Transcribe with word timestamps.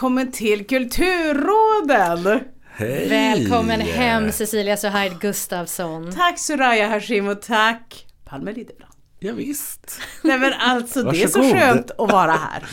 välkommen 0.00 0.32
till 0.32 0.66
Kulturråden! 0.66 2.40
Hej! 2.72 3.08
Välkommen 3.08 3.80
hem 3.80 4.32
Cecilia 4.32 4.76
Suhaid 4.76 5.20
Gustafsson. 5.20 6.12
Tack 6.12 6.38
Soraya 6.38 6.88
Hashim 6.88 7.28
och 7.28 7.42
tack 7.42 8.06
Palme 8.24 8.52
Lidebrand. 8.52 8.94
Ja, 9.18 9.32
visst. 9.32 10.00
Nej 10.22 10.38
men 10.38 10.52
alltså 10.52 11.02
det 11.02 11.22
är 11.22 11.28
så 11.28 11.42
skönt 11.42 11.90
att 11.90 12.12
vara 12.12 12.32
här. 12.32 12.64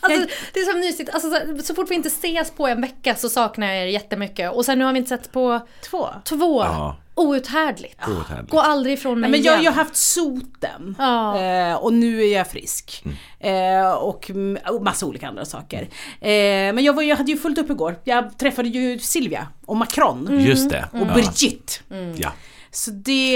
Alltså, 0.00 0.26
det 0.52 0.60
är 0.60 0.72
så 0.72 0.78
mysigt, 0.78 1.10
alltså, 1.10 1.30
så, 1.30 1.62
så 1.62 1.74
fort 1.74 1.90
vi 1.90 1.94
inte 1.94 2.08
ses 2.08 2.50
på 2.50 2.66
en 2.66 2.80
vecka 2.80 3.14
så 3.14 3.28
saknar 3.28 3.66
jag 3.66 3.76
er 3.76 3.86
jättemycket. 3.86 4.52
Och 4.52 4.64
sen 4.64 4.78
nu 4.78 4.84
har 4.84 4.92
vi 4.92 4.98
inte 4.98 5.08
sett 5.08 5.32
på 5.32 5.66
Två. 5.90 6.08
två. 6.24 6.62
Ja. 6.62 6.96
Outhärdligt. 7.16 8.08
Outhärdligt. 8.08 8.50
Gå 8.50 8.60
aldrig 8.60 8.94
ifrån 8.94 9.20
mig 9.20 9.30
Men 9.30 9.42
jag, 9.42 9.52
igen. 9.54 9.64
jag 9.64 9.72
har 9.72 9.76
haft 9.84 9.96
soten 9.96 10.94
Ja. 10.98 11.40
eh, 11.40 11.74
och 11.74 11.92
nu 11.92 12.22
är 12.22 12.36
jag 12.36 12.46
frisk. 12.50 13.04
Eh, 13.40 13.90
och, 13.92 14.30
mm, 14.30 14.58
och 14.70 14.82
massa 14.82 15.06
olika 15.06 15.28
andra 15.28 15.44
saker. 15.44 15.82
Eh, 16.20 16.28
men 16.74 16.78
jag, 16.84 16.92
var, 16.92 17.02
jag 17.02 17.16
hade 17.16 17.32
ju 17.32 17.38
fullt 17.38 17.58
upp 17.58 17.70
igår. 17.70 17.96
Jag 18.04 18.38
träffade 18.38 18.68
ju 18.68 18.98
Silvia 18.98 19.48
och 19.66 19.76
Macron 19.76 20.40
Just 20.40 20.70
det. 20.70 20.88
och 20.92 20.98
Ja. 21.00 21.14
Brigitte. 21.14 21.72
Ja. 22.16 22.32
Så 22.70 22.90
det, 22.90 23.32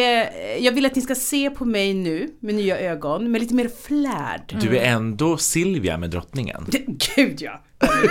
jag 0.61 0.73
vill 0.73 0.87
att 0.87 0.95
ni 0.95 1.03
ska 1.03 1.15
se 1.15 1.51
på 1.51 1.65
mig 1.65 1.95
nu 1.95 2.29
med 2.41 2.55
nya 2.55 2.79
ögon, 2.79 3.31
med 3.31 3.41
lite 3.41 3.55
mer 3.55 3.71
flärd. 3.87 4.57
Du 4.61 4.77
är 4.79 4.85
ändå 4.93 5.37
Silvia 5.37 5.97
med 5.99 6.11
drottningen. 6.11 6.67
Gud 7.17 7.43
ja! 7.43 7.61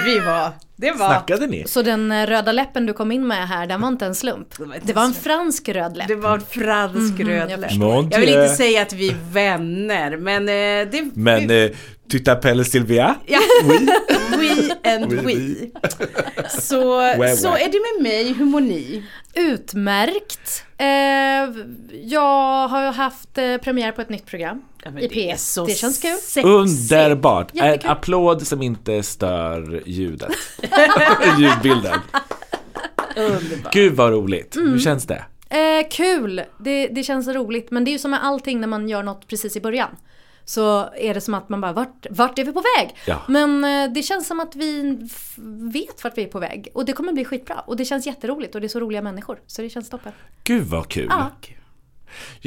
Vi 0.06 0.20
var, 0.20 0.52
det 0.80 0.92
var... 0.92 1.08
Snackade 1.08 1.48
ni? 1.48 1.64
Så 1.68 1.82
den 1.82 2.12
eh, 2.12 2.26
röda 2.28 2.52
läppen 2.52 2.86
du 2.86 2.94
kom 2.94 3.12
in 3.12 3.28
med 3.28 3.48
här, 3.48 3.68
den 3.68 3.82
var 3.82 3.88
inte 3.88 4.06
en 4.06 4.16
slump. 4.16 4.48
Det 4.82 4.94
var 4.94 5.04
en 5.04 5.14
fransk 5.14 5.70
röd 5.70 5.98
läpp. 5.98 6.08
Det 6.08 6.16
var 6.16 6.40
fransk 6.40 7.20
jag 7.20 7.30
rödläpp. 7.30 7.70
förstår. 7.70 7.80
Mon 7.80 8.10
Jag 8.10 8.20
vill 8.20 8.30
inte 8.30 8.50
säga 8.50 8.82
att 8.82 8.94
vi 8.94 9.10
är 9.10 9.16
vänner, 9.32 10.18
men 10.18 10.42
eh, 10.50 10.92
det... 10.92 11.10
Men 11.14 11.50
eh, 11.52 11.70
tu 12.12 12.18
t'appelles 12.20 12.64
Silvia? 12.64 13.16
Ja, 13.26 13.40
Oui. 13.66 13.88
we 14.38 14.92
and 14.94 15.14
Oui, 15.14 15.18
we. 15.18 15.24
oui. 15.26 15.72
Så, 16.50 17.00
så 17.38 17.56
är 17.56 17.72
det 17.72 18.02
med 18.02 18.04
mig, 18.04 18.34
hur 18.34 18.46
mår 18.46 18.62
ni? 18.62 19.04
Utmärkt. 19.34 20.64
Eh, 20.78 20.88
jag 22.04 22.68
har 22.68 22.92
haft 22.92 23.38
eh, 23.38 23.58
premiär 23.58 23.92
på 23.92 24.02
ett 24.02 24.10
nytt 24.10 24.26
program 24.26 24.62
i 25.00 25.08
P1. 25.08 25.66
Det 25.66 25.74
känns 25.74 26.02
kul. 26.02 26.12
Sexigt. 26.12 26.46
Underbart! 26.46 27.52
En 27.54 27.80
applåd 27.84 28.48
som 28.48 28.62
inte 28.62 29.04
stör 29.04 29.84
ljudet. 29.86 30.30
Ljudbilden. 31.40 32.00
Underbart. 33.16 33.74
Gud 33.74 33.94
vad 33.94 34.12
roligt. 34.12 34.56
Mm. 34.56 34.72
Hur 34.72 34.80
känns 34.80 35.08
det? 35.08 35.26
Eh, 35.50 35.90
kul! 35.92 36.42
Det, 36.60 36.88
det 36.88 37.04
känns 37.04 37.28
roligt. 37.28 37.72
Men 37.72 37.86
det 37.86 37.90
är 37.90 37.94
ju 37.94 38.00
som 38.00 38.12
med 38.12 38.24
allting 38.24 38.60
när 38.60 38.68
man 38.68 38.90
gör 38.90 39.04
något 39.04 39.28
precis 39.28 39.56
i 39.56 39.62
början. 39.62 39.90
Så 40.46 40.90
är 40.94 41.14
det 41.14 41.22
som 41.22 41.34
att 41.34 41.50
man 41.50 41.62
bara, 41.62 41.74
vart, 41.74 42.06
vart 42.10 42.40
är 42.40 42.46
vi 42.46 42.52
på 42.54 42.64
väg? 42.78 42.96
Ja. 43.06 43.22
Men 43.28 43.64
eh, 43.64 43.94
det 43.94 44.04
känns 44.04 44.28
som 44.28 44.40
att 44.40 44.56
vi 44.56 44.98
vet 45.74 46.04
vart 46.04 46.18
vi 46.18 46.24
är 46.24 46.28
på 46.28 46.40
väg. 46.40 46.68
Och 46.74 46.86
det 46.86 46.94
kommer 46.94 47.14
bli 47.14 47.26
skitbra. 47.26 47.60
Och 47.60 47.78
det 47.78 47.86
känns 47.86 48.08
jätteroligt 48.08 48.56
och 48.56 48.62
det 48.62 48.68
är 48.68 48.70
så 48.70 48.80
roliga 48.80 49.02
människor. 49.02 49.40
Så 49.48 49.62
det 49.62 49.70
känns 49.70 49.90
toppen. 49.90 50.12
Gud 50.44 50.64
vad 50.64 50.88
kul. 50.88 51.08
Ja. 51.10 51.32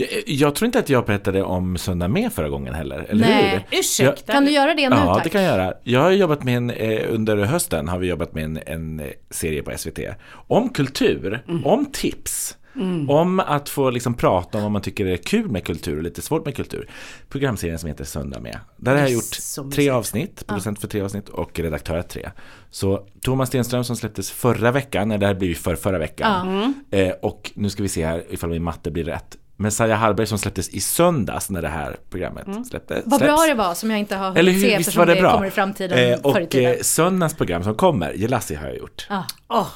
Jag, 0.01 0.23
jag 0.27 0.55
tror 0.55 0.67
inte 0.67 0.79
att 0.79 0.89
jag 0.89 1.07
berättade 1.07 1.43
om 1.43 1.79
Söndag 1.79 2.09
med 2.09 2.33
förra 2.33 2.49
gången 2.49 2.75
heller, 2.75 3.07
eller 3.09 3.27
Nej. 3.27 3.67
hur? 3.71 3.79
Ursäkta. 3.79 4.33
Kan 4.33 4.45
du 4.45 4.51
göra 4.51 4.75
det 4.75 4.89
nu 4.89 4.97
Ja, 4.97 5.15
tack? 5.15 5.25
det 5.25 5.31
kan 5.31 5.43
jag 5.43 5.59
göra. 5.59 5.75
Jag 5.85 6.01
har 6.01 6.11
jobbat 6.11 6.45
med 6.45 6.57
en, 6.57 6.71
eh, 6.71 7.01
under 7.15 7.37
hösten 7.37 7.89
har 7.89 7.99
vi 7.99 8.07
jobbat 8.07 8.35
med 8.35 8.45
en, 8.45 8.59
en 8.67 9.01
eh, 9.01 9.07
serie 9.31 9.63
på 9.63 9.71
SVT 9.79 9.99
om 10.33 10.69
kultur, 10.69 11.43
Mm. 11.49 11.67
om 11.67 11.87
tips. 11.93 12.57
Om 13.09 13.41
att 13.41 13.69
få 13.69 13.91
liksom 13.91 14.15
prata 14.15 14.59
om 14.59 14.63
vad 14.63 14.73
man 14.73 14.83
tycker 14.83 15.07
är 15.07 15.17
kul 15.17 15.49
med 15.51 15.65
kultur 15.65 15.97
och 15.97 16.03
lite 16.03 16.23
svårt 16.23 16.45
med 16.45 16.57
kultur. 16.57 16.89
Programserien 17.29 17.79
som 17.79 17.89
heter 17.89 18.05
Söndag 18.05 18.41
med. 18.41 18.59
Där 18.77 18.93
har 18.95 19.01
jag 19.01 19.11
gjort 19.11 19.71
tre 19.75 19.91
avsnitt, 19.91 20.47
producent 20.47 20.81
för 20.81 20.89
tre 20.89 21.01
avsnitt 21.01 21.29
och 21.29 21.59
redaktör 21.61 22.03
tre. 22.03 22.31
Så 22.71 23.07
Thomas 23.23 23.49
Stenström 23.49 23.85
som 23.85 23.97
släpptes 23.97 24.31
förra 24.31 24.73
veckan, 24.73 25.09
nej 25.09 25.19
det 25.19 25.27
här 25.27 25.35
blir 25.35 25.49
ju 25.49 25.55
för 25.55 25.77
förra 25.77 25.99
veckan. 25.99 26.75
Eh, 26.91 27.11
och 27.23 27.51
nu 27.55 27.69
ska 27.71 27.83
vi 27.83 27.89
se 27.89 28.07
här 28.07 28.25
ifall 28.31 28.51
min 28.51 28.63
matte 28.63 28.91
blir 28.91 29.05
rätt. 29.05 29.37
Messiah 29.61 29.99
Hallberg 29.99 30.27
som 30.27 30.39
släpptes 30.39 30.69
i 30.69 30.81
söndags 30.81 31.51
när 31.51 31.63
det 31.63 31.69
här 31.69 31.97
programmet 32.11 32.47
släpptes. 32.67 32.97
Mm. 32.97 33.09
Vad 33.11 33.21
bra 33.21 33.37
det 33.49 33.55
var 33.55 33.75
som 33.75 33.91
jag 33.91 33.99
inte 34.01 34.17
har 34.17 34.37
Eller 34.37 34.53
hunnit 34.53 34.55
hur, 34.65 34.71
se 34.71 34.77
visst 34.77 34.89
eftersom 34.89 34.99
var 35.01 35.07
det 35.07 35.15
det 35.15 35.21
bra? 35.21 35.33
kommer 35.33 35.47
i 35.47 35.51
framtiden 35.51 35.99
Eh, 35.99 36.33
förr 36.33 36.41
i 36.41 36.45
och 36.47 36.51
tiden. 36.51 36.73
eh, 36.73 36.81
söndagens 36.81 37.35
program 37.37 37.65
som 37.65 37.75
kommer, 37.75 38.13
Jelassi 38.13 38.55
har 38.55 38.67
jag 38.67 38.77
gjort. 38.79 39.07
Ja. 39.11 39.25
Åh, 39.49 39.67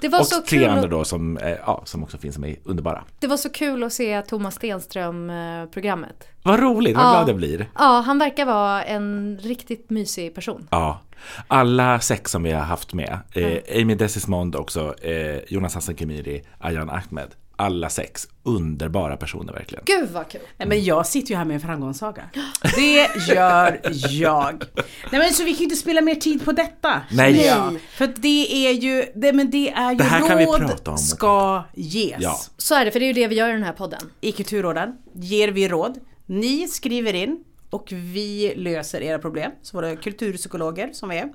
Det, 0.00 0.08
var 0.08 0.20
och 0.20 0.26
så 0.26 0.40
tre 0.42 0.58
kul 0.58 0.68
andra 0.68 0.88
då 0.88 1.04
som, 1.04 1.36
eh, 1.38 1.48
ja, 1.66 1.82
som 1.84 2.02
också 2.02 2.18
finns 2.18 2.38
med 2.38 2.50
i 2.50 2.60
Underbara. 2.64 3.04
det 3.20 3.26
var 3.26 3.36
så 3.36 3.48
kul 3.50 3.84
att 3.84 3.92
se 3.92 4.22
Thomas 4.22 4.54
Stenström-programmet. 4.54 6.28
Vad 6.42 6.60
roligt, 6.60 6.96
vad 6.96 7.04
Ja. 7.06 7.10
glad 7.10 7.28
jag 7.28 7.36
blir. 7.36 7.66
Ja, 7.78 8.02
han 8.06 8.18
verkar 8.18 8.44
vara 8.46 8.84
en 8.84 9.38
riktigt 9.42 9.90
mysig 9.90 10.34
person. 10.34 10.66
Ja, 10.70 11.00
alla 11.48 12.00
sex 12.00 12.30
som 12.30 12.42
vi 12.42 12.52
har 12.52 12.60
haft 12.62 12.94
med, 12.94 13.18
eh, 13.32 13.80
Amy 13.82 13.94
Desismond 13.94 14.56
också, 14.56 14.94
eh, 15.04 15.38
Jonas 15.48 15.74
Hassan 15.74 15.94
Khemiri, 15.94 16.42
Ayan 16.58 16.90
Ahmed. 16.90 17.28
Alla 17.60 17.90
sex, 17.90 18.28
underbara 18.42 19.16
personer 19.16 19.52
verkligen. 19.52 19.84
Gud 19.86 20.10
vad 20.10 20.28
kul! 20.28 20.40
Nej 20.56 20.68
men 20.68 20.84
jag 20.84 21.06
sitter 21.06 21.30
ju 21.30 21.36
här 21.36 21.44
med 21.44 21.54
en 21.54 21.60
framgångssaga. 21.60 22.30
Det 22.76 23.08
gör 23.28 23.80
jag. 24.10 24.64
Nej 25.12 25.20
men 25.20 25.32
så 25.32 25.44
vi 25.44 25.50
kan 25.50 25.58
ju 25.58 25.64
inte 25.64 25.76
spela 25.76 26.00
mer 26.00 26.14
tid 26.14 26.44
på 26.44 26.52
detta. 26.52 27.00
Nej. 27.10 27.46
jag. 27.46 27.80
För 27.90 28.14
det 28.16 28.66
är 28.66 28.72
ju, 28.72 29.04
det, 29.14 29.32
men 29.32 29.50
det 29.50 29.70
är 29.70 29.90
ju 29.90 29.96
Det 29.96 30.04
här 30.04 30.28
kan 30.28 30.38
vi 30.38 30.44
råd 30.44 30.58
prata 30.58 30.90
om. 30.90 30.98
ska 30.98 31.64
ges. 31.74 32.16
Ja. 32.20 32.40
Så 32.56 32.74
är 32.74 32.84
det, 32.84 32.90
för 32.90 33.00
det 33.00 33.04
är 33.06 33.08
ju 33.08 33.12
det 33.12 33.28
vi 33.28 33.34
gör 33.34 33.48
i 33.48 33.52
den 33.52 33.62
här 33.62 33.72
podden. 33.72 34.00
I 34.20 34.32
Kulturråden 34.32 34.92
ger 35.14 35.48
vi 35.48 35.68
råd. 35.68 35.98
Ni 36.26 36.68
skriver 36.68 37.14
in 37.14 37.44
och 37.70 37.88
vi 37.92 38.54
löser 38.56 39.00
era 39.00 39.18
problem. 39.18 39.52
Så 39.62 39.76
våra 39.76 39.96
kulturpsykologer 39.96 40.92
som 40.92 41.08
vi 41.08 41.16
är. 41.18 41.32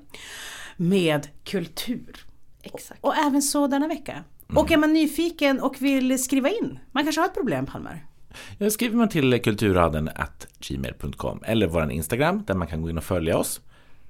Med 0.76 1.28
kultur. 1.44 2.26
Exakt. 2.62 3.00
Och 3.04 3.16
även 3.16 3.42
så 3.42 3.66
denna 3.66 3.88
vecka. 3.88 4.24
Mm. 4.48 4.62
Och 4.62 4.70
är 4.70 4.76
man 4.76 4.92
nyfiken 4.92 5.60
och 5.60 5.82
vill 5.82 6.22
skriva 6.22 6.48
in, 6.48 6.78
man 6.92 7.04
kanske 7.04 7.20
har 7.20 7.28
ett 7.28 7.34
problem 7.34 7.66
Palmer? 7.66 8.04
Skriver 8.70 8.96
man 8.96 9.08
till 9.08 9.42
kulturraden 9.42 10.08
at 10.08 10.46
gmail.com 10.60 11.42
eller 11.46 11.66
vår 11.66 11.90
Instagram 11.90 12.44
där 12.46 12.54
man 12.54 12.68
kan 12.68 12.82
gå 12.82 12.90
in 12.90 12.98
och 12.98 13.04
följa 13.04 13.38
oss. 13.38 13.60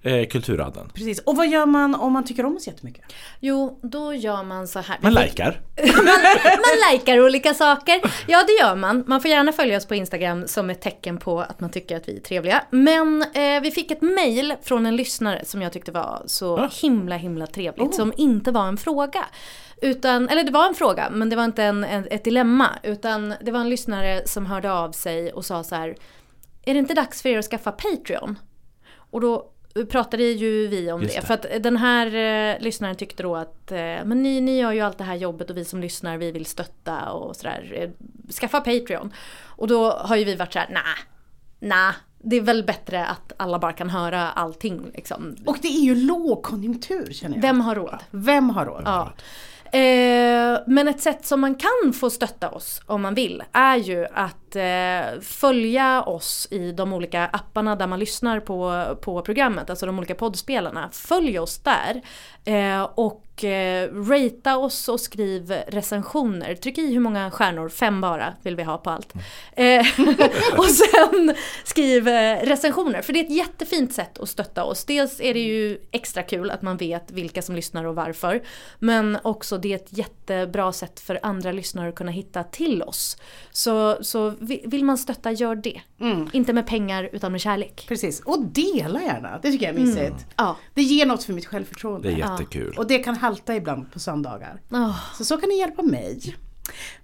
Eh. 0.06 0.94
Precis. 0.94 1.18
Och 1.18 1.36
vad 1.36 1.48
gör 1.48 1.66
man 1.66 1.94
om 1.94 2.12
man 2.12 2.24
tycker 2.24 2.46
om 2.46 2.56
oss 2.56 2.66
jättemycket? 2.66 3.04
Jo, 3.40 3.78
då 3.82 4.14
gör 4.14 4.42
man 4.42 4.68
så 4.68 4.78
här. 4.78 4.98
Man 5.02 5.14
likar. 5.14 5.60
Man 6.56 6.92
likar 6.92 7.20
olika 7.20 7.54
saker. 7.54 8.00
Ja, 8.26 8.44
det 8.46 8.52
gör 8.52 8.76
man. 8.76 9.04
Man 9.06 9.20
får 9.20 9.30
gärna 9.30 9.52
följa 9.52 9.76
oss 9.76 9.86
på 9.86 9.94
Instagram 9.94 10.46
som 10.48 10.70
ett 10.70 10.80
tecken 10.80 11.18
på 11.18 11.40
att 11.40 11.60
man 11.60 11.70
tycker 11.70 11.96
att 11.96 12.08
vi 12.08 12.16
är 12.16 12.20
trevliga. 12.20 12.64
Men 12.70 13.22
eh, 13.22 13.60
vi 13.62 13.70
fick 13.70 13.90
ett 13.90 14.02
mail 14.02 14.54
från 14.62 14.86
en 14.86 14.96
lyssnare 14.96 15.44
som 15.44 15.62
jag 15.62 15.72
tyckte 15.72 15.92
var 15.92 16.22
så 16.26 16.58
Ah. 16.58 16.70
himla 16.82 17.16
himla 17.16 17.46
trevligt. 17.46 17.94
Som 17.94 18.12
inte 18.16 18.50
var 18.52 18.68
en 18.68 18.76
fråga. 18.76 19.24
Utan, 19.82 20.28
eller 20.28 20.42
det 20.42 20.52
var 20.52 20.66
en 20.68 20.74
fråga, 20.74 21.10
men 21.10 21.28
det 21.30 21.36
var 21.36 21.44
inte 21.44 21.62
en, 21.62 21.84
en, 21.84 22.06
ett 22.10 22.24
dilemma. 22.24 22.68
Utan 22.82 23.34
det 23.40 23.50
var 23.52 23.60
en 23.60 23.68
lyssnare 23.68 24.22
som 24.26 24.46
hörde 24.46 24.72
av 24.72 24.92
sig 24.92 25.32
och 25.32 25.44
sa 25.44 25.64
så 25.64 25.74
här. 25.74 25.96
Är 26.64 26.74
det 26.74 26.78
inte 26.78 26.94
dags 26.94 27.22
för 27.22 27.28
er 27.28 27.38
att 27.38 27.44
skaffa 27.44 27.72
Patreon? 27.72 28.38
Och 29.10 29.20
då 29.20 29.50
pratade 29.84 30.22
ju 30.22 30.66
vi 30.66 30.92
om 30.92 31.00
det. 31.00 31.06
det. 31.06 31.26
För 31.26 31.34
att 31.34 31.46
den 31.60 31.76
här 31.76 32.06
eh, 32.06 32.60
lyssnaren 32.60 32.96
tyckte 32.96 33.22
då 33.22 33.36
att 33.36 33.72
eh, 33.72 33.78
men 33.78 34.22
ni, 34.22 34.40
ni 34.40 34.60
gör 34.60 34.72
ju 34.72 34.80
allt 34.80 34.98
det 34.98 35.04
här 35.04 35.14
jobbet 35.14 35.50
och 35.50 35.56
vi 35.56 35.64
som 35.64 35.80
lyssnar 35.80 36.16
vi 36.18 36.32
vill 36.32 36.46
stötta 36.46 37.10
och 37.10 37.36
sådär. 37.36 37.72
Eh, 37.74 37.90
skaffa 38.32 38.60
Patreon. 38.60 39.12
Och 39.44 39.68
då 39.68 39.90
har 39.90 40.16
ju 40.16 40.24
vi 40.24 40.34
varit 40.34 40.52
såhär, 40.52 40.68
nah, 40.70 41.70
nah. 41.70 41.94
Det 42.18 42.36
är 42.36 42.40
väl 42.40 42.64
bättre 42.64 43.06
att 43.06 43.32
alla 43.36 43.58
bara 43.58 43.72
kan 43.72 43.90
höra 43.90 44.30
allting 44.30 44.90
liksom. 44.94 45.36
Och 45.46 45.56
det 45.62 45.68
är 45.68 45.82
ju 45.82 45.94
lågkonjunktur 45.94 47.12
känner 47.12 47.36
jag. 47.36 47.42
Vem 47.42 47.60
har 47.60 47.74
råd? 47.74 47.98
Vem 48.10 48.50
har 48.50 48.66
råd? 48.66 48.82
Ja. 48.84 49.12
Eh, 49.78 50.60
men 50.66 50.88
ett 50.88 51.00
sätt 51.00 51.26
som 51.26 51.40
man 51.40 51.54
kan 51.54 51.92
få 51.92 52.10
stötta 52.10 52.50
oss 52.50 52.80
om 52.86 53.02
man 53.02 53.14
vill 53.14 53.42
är 53.52 53.76
ju 53.76 54.06
att 54.14 54.45
eh, 54.56 55.20
följa 55.20 56.02
oss 56.02 56.48
i 56.50 56.72
de 56.72 56.92
olika 56.92 57.26
apparna 57.26 57.76
där 57.76 57.86
man 57.86 57.98
lyssnar 57.98 58.40
på, 58.40 58.84
på 59.00 59.22
programmet, 59.22 59.70
alltså 59.70 59.86
de 59.86 59.98
olika 59.98 60.14
poddspelarna. 60.14 60.88
Följ 60.92 61.38
oss 61.38 61.58
där 61.58 62.02
eh, 62.44 62.82
och 62.94 63.44
eh, 63.44 63.90
ratea 63.94 64.56
oss 64.56 64.88
och 64.88 65.00
skriv 65.00 65.54
recensioner. 65.68 66.54
Tryck 66.54 66.78
i 66.78 66.92
hur 66.92 67.00
många 67.00 67.30
stjärnor, 67.30 67.68
fem 67.68 68.00
bara 68.00 68.34
vill 68.42 68.56
vi 68.56 68.62
ha 68.62 68.78
på 68.78 68.90
allt. 68.90 69.12
Eh, 69.52 69.86
och 70.56 70.64
sen 70.64 71.34
skriv 71.64 72.08
eh, 72.08 72.40
recensioner, 72.46 73.02
för 73.02 73.12
det 73.12 73.18
är 73.18 73.24
ett 73.24 73.36
jättefint 73.36 73.92
sätt 73.92 74.18
att 74.18 74.28
stötta 74.28 74.64
oss. 74.64 74.84
Dels 74.84 75.20
är 75.20 75.34
det 75.34 75.40
ju 75.40 75.78
extra 75.90 76.22
kul 76.22 76.50
att 76.50 76.62
man 76.62 76.76
vet 76.76 77.10
vilka 77.10 77.42
som 77.42 77.54
lyssnar 77.54 77.84
och 77.84 77.94
varför. 77.94 78.42
Men 78.78 79.18
också 79.22 79.58
det 79.58 79.72
är 79.72 79.76
ett 79.76 79.98
jättebra 79.98 80.72
sätt 80.72 81.00
för 81.00 81.18
andra 81.22 81.52
lyssnare 81.52 81.88
att 81.88 81.94
kunna 81.94 82.12
hitta 82.12 82.44
till 82.44 82.82
oss. 82.82 83.16
Så, 83.50 84.04
så 84.04 84.30
vill 84.46 84.84
man 84.84 84.98
stötta, 84.98 85.32
gör 85.32 85.54
det. 85.54 85.80
Mm. 86.00 86.28
Inte 86.32 86.52
med 86.52 86.66
pengar 86.66 87.10
utan 87.12 87.32
med 87.32 87.40
kärlek. 87.40 87.84
Precis, 87.88 88.20
och 88.20 88.44
dela 88.44 89.02
gärna. 89.02 89.38
Det 89.42 89.50
tycker 89.50 89.66
jag 89.66 89.74
är 89.74 89.80
mysigt. 89.80 89.98
Mm. 89.98 90.24
Ja. 90.36 90.56
Det 90.74 90.82
ger 90.82 91.06
något 91.06 91.24
för 91.24 91.32
mitt 91.32 91.46
självförtroende. 91.46 92.08
Det 92.08 92.14
är 92.14 92.18
jättekul. 92.18 92.72
Ja. 92.76 92.80
Och 92.80 92.88
det 92.88 92.98
kan 92.98 93.16
halta 93.16 93.56
ibland 93.56 93.92
på 93.92 93.98
söndagar. 93.98 94.60
Oh. 94.70 95.14
Så 95.14 95.24
så 95.24 95.36
kan 95.36 95.48
ni 95.48 95.58
hjälpa 95.58 95.82
mig. 95.82 96.36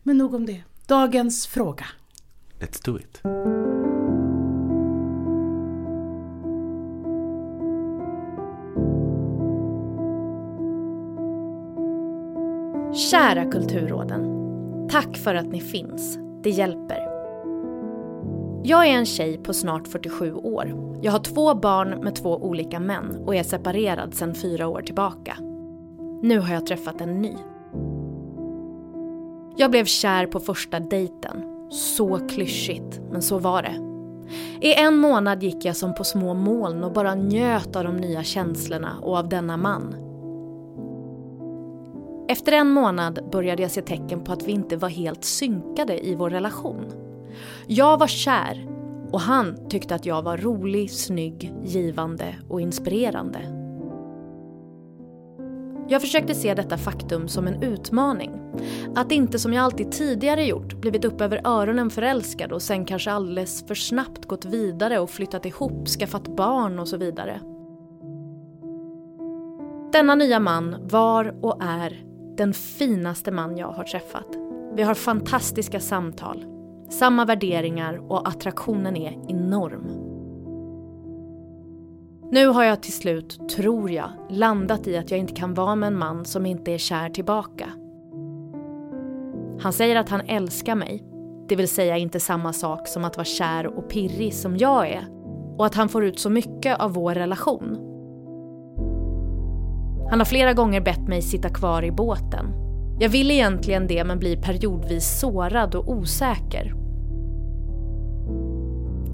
Men 0.03 0.19
nog 0.19 0.35
om 0.35 0.47
det. 0.47 0.62
Dagens 0.87 1.47
fråga. 1.47 1.85
Let's 2.61 2.85
do 2.85 2.99
it. 2.99 3.23
Kära 13.11 13.50
Kulturråden. 13.50 14.43
Tack 14.91 15.17
för 15.17 15.35
att 15.35 15.47
ni 15.47 15.61
finns. 15.61 16.19
Det 16.43 16.50
hjälper. 16.50 17.12
Jag 18.64 18.87
är 18.87 18.91
en 18.91 19.06
tjej 19.06 19.38
på 19.38 19.55
snart 19.55 19.88
47 19.88 20.35
år. 20.35 20.99
Jag 21.03 21.12
har 21.12 21.19
två 21.19 21.55
barn 21.55 22.05
med 22.05 22.14
två 22.14 22.37
olika 22.37 22.81
män 22.81 23.23
och 23.26 23.35
är 23.35 23.43
separerad 23.43 24.14
sedan 24.14 24.35
fyra 24.35 24.69
år 24.69 24.82
tillbaka. 24.82 25.37
Nu 26.23 26.38
har 26.38 26.55
jag 26.55 26.67
träffat 26.67 27.00
en 27.00 27.23
ny. 27.23 27.37
Jag 29.56 29.70
blev 29.70 29.85
kär 29.85 30.26
på 30.26 30.41
första 30.41 30.81
dejten. 30.81 31.69
Så 31.70 32.29
klyschigt, 32.29 33.00
men 33.11 33.23
så 33.23 33.38
var 33.38 33.62
det. 33.62 33.75
I 34.69 34.75
en 34.75 34.97
månad 34.97 35.43
gick 35.43 35.64
jag 35.64 35.76
som 35.76 35.94
på 35.94 36.05
små 36.05 36.35
moln 36.35 36.85
och 36.85 36.93
bara 36.93 37.14
njöt 37.14 37.76
av 37.76 37.85
de 37.85 37.97
nya 37.97 38.23
känslorna 38.23 38.99
och 39.03 39.17
av 39.17 39.29
denna 39.29 39.56
man. 39.56 39.94
Efter 42.29 42.53
en 42.53 42.70
månad 42.70 43.29
började 43.32 43.62
jag 43.62 43.70
se 43.70 43.82
tecken 43.82 44.25
på 44.25 44.32
att 44.32 44.43
vi 44.43 44.53
inte 44.53 44.76
var 44.76 44.88
helt 44.88 45.25
synkade 45.25 46.06
i 46.06 46.14
vår 46.14 46.31
relation. 46.31 47.01
Jag 47.67 47.99
var 47.99 48.06
kär 48.06 48.67
och 49.12 49.20
han 49.20 49.69
tyckte 49.69 49.94
att 49.94 50.06
jag 50.06 50.23
var 50.23 50.37
rolig, 50.37 50.90
snygg, 50.90 51.55
givande 51.64 52.34
och 52.49 52.61
inspirerande. 52.61 53.62
Jag 55.88 56.00
försökte 56.00 56.34
se 56.34 56.55
detta 56.55 56.79
faktum 56.79 57.29
som 57.29 57.46
en 57.46 57.62
utmaning. 57.62 58.31
Att 58.94 59.12
inte 59.12 59.38
som 59.38 59.52
jag 59.52 59.64
alltid 59.64 59.93
tidigare 59.93 60.44
gjort 60.44 60.75
blivit 60.75 61.05
upp 61.05 61.20
över 61.20 61.40
öronen 61.44 61.90
förälskad 61.90 62.52
och 62.52 62.62
sen 62.62 62.84
kanske 62.84 63.12
alldeles 63.12 63.67
för 63.67 63.75
snabbt 63.75 64.26
gått 64.26 64.44
vidare 64.44 64.99
och 64.99 65.11
flyttat 65.11 65.46
ihop, 65.46 65.88
skaffat 65.88 66.37
barn 66.37 66.78
och 66.78 66.88
så 66.88 66.96
vidare. 66.96 67.40
Denna 69.93 70.14
nya 70.14 70.40
man 70.40 70.76
var 70.90 71.35
och 71.43 71.62
är 71.62 72.05
den 72.37 72.55
finaste 72.55 73.31
man 73.31 73.56
jag 73.56 73.73
har 73.73 73.85
träffat. 73.85 74.26
Vi 74.75 74.82
har 74.82 74.94
fantastiska 74.94 75.81
samtal, 75.81 76.44
samma 76.93 77.25
värderingar 77.25 78.12
och 78.12 78.29
attraktionen 78.29 78.97
är 78.97 79.19
enorm. 79.29 80.12
Nu 82.33 82.47
har 82.47 82.65
jag 82.65 82.83
till 82.83 82.93
slut, 82.93 83.49
tror 83.56 83.91
jag, 83.91 84.11
landat 84.31 84.87
i 84.87 84.97
att 84.97 85.11
jag 85.11 85.21
inte 85.21 85.35
kan 85.35 85.55
vara 85.55 85.77
med 85.77 85.87
en 85.87 85.99
man 85.99 86.25
som 86.25 86.47
inte 86.47 86.73
är 86.73 86.79
kär 86.79 87.09
tillbaka. 87.09 87.69
Han 89.61 89.73
säger 89.73 89.97
att 89.97 90.09
han 90.09 90.21
älskar 90.27 90.75
mig, 90.75 91.03
det 91.49 91.56
vill 91.56 91.69
säga 91.69 91.97
inte 91.99 92.21
samma 92.21 92.53
sak 92.53 92.89
som 92.89 93.05
att 93.05 93.17
vara 93.17 93.25
kär 93.25 93.67
och 93.67 93.91
pirrig 93.91 94.35
som 94.35 94.56
jag 94.56 94.88
är. 94.88 95.05
Och 95.59 95.67
att 95.67 95.75
han 95.75 95.88
får 95.88 96.05
ut 96.05 96.19
så 96.19 96.31
mycket 96.31 96.81
av 96.81 96.93
vår 96.93 97.15
relation. 97.15 97.77
Han 100.11 100.21
har 100.21 100.25
flera 100.25 100.53
gånger 100.53 100.81
bett 100.81 101.09
mig 101.09 101.23
sitta 101.23 101.49
kvar 101.49 101.85
i 101.85 101.91
båten. 101.91 102.47
Jag 103.00 103.09
vill 103.09 103.31
egentligen 103.31 103.87
det 103.87 104.05
men 104.05 104.19
blir 104.19 104.37
periodvis 104.37 105.21
sårad 105.21 105.75
och 105.75 105.88
osäker. 105.88 106.81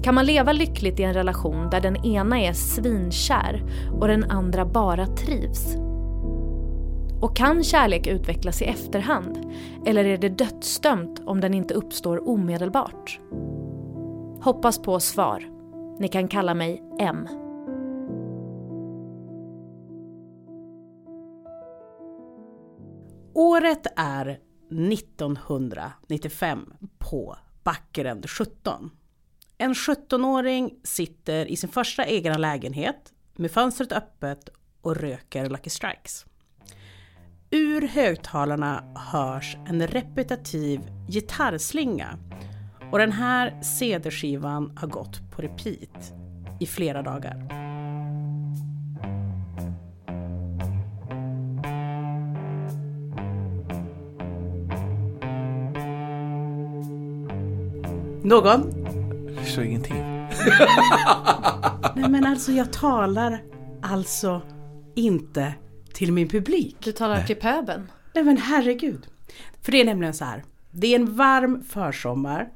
Kan 0.03 0.15
man 0.15 0.25
leva 0.25 0.53
lyckligt 0.53 0.99
i 0.99 1.03
en 1.03 1.13
relation 1.13 1.69
där 1.69 1.81
den 1.81 2.05
ena 2.05 2.39
är 2.39 2.53
svinkär 2.53 3.63
och 3.99 4.07
den 4.07 4.23
andra 4.23 4.65
bara 4.65 5.05
trivs? 5.05 5.75
Och 7.21 7.35
kan 7.35 7.63
kärlek 7.63 8.07
utvecklas 8.07 8.61
i 8.61 8.65
efterhand? 8.65 9.53
Eller 9.85 10.05
är 10.05 10.17
det 10.17 10.29
dödsdömt 10.29 11.21
om 11.25 11.41
den 11.41 11.53
inte 11.53 11.73
uppstår 11.73 12.29
omedelbart? 12.29 13.19
Hoppas 14.41 14.81
på 14.81 14.99
svar. 14.99 15.49
Ni 15.99 16.07
kan 16.07 16.27
kalla 16.27 16.53
mig 16.53 16.83
M. 16.99 17.27
Året 23.33 23.87
är 23.95 24.39
1995 24.91 26.73
på 26.97 27.35
Backerend 27.63 28.29
17. 28.29 28.91
En 29.61 29.73
17-åring 29.73 30.73
sitter 30.83 31.45
i 31.45 31.55
sin 31.55 31.69
första 31.69 32.05
egna 32.05 32.37
lägenhet 32.37 33.13
med 33.35 33.51
fönstret 33.51 33.91
öppet 33.91 34.49
och 34.81 34.95
röker 34.95 35.49
Lucky 35.49 35.69
Strikes. 35.69 36.25
Ur 37.51 37.87
högtalarna 37.87 38.83
hörs 38.95 39.57
en 39.67 39.87
repetitiv 39.87 40.81
gitarrslinga 41.07 42.17
och 42.91 42.99
den 42.99 43.11
här 43.11 43.61
CD-skivan 43.61 44.77
har 44.77 44.87
gått 44.87 45.31
på 45.31 45.41
repeat 45.41 46.13
i 46.59 46.65
flera 46.65 47.01
dagar. 47.01 47.59
Någon? 58.23 58.78
Jag 59.59 59.65
förstår 59.65 59.93
ingenting. 59.93 60.03
Nej 61.95 62.09
men 62.09 62.25
alltså 62.25 62.51
jag 62.51 62.73
talar 62.73 63.43
alltså 63.81 64.41
inte 64.95 65.53
till 65.93 66.13
min 66.13 66.27
publik. 66.27 66.75
Du 66.79 66.91
talar 66.91 67.23
till 67.23 67.35
pöben. 67.35 67.91
Nej 68.13 68.23
men 68.23 68.37
herregud. 68.37 69.07
För 69.61 69.71
det 69.71 69.81
är 69.81 69.85
nämligen 69.85 70.13
så 70.13 70.25
här. 70.25 70.43
Det 70.71 70.87
är 70.87 70.95
en 70.95 71.15
varm 71.15 71.63
försommar. 71.63 72.49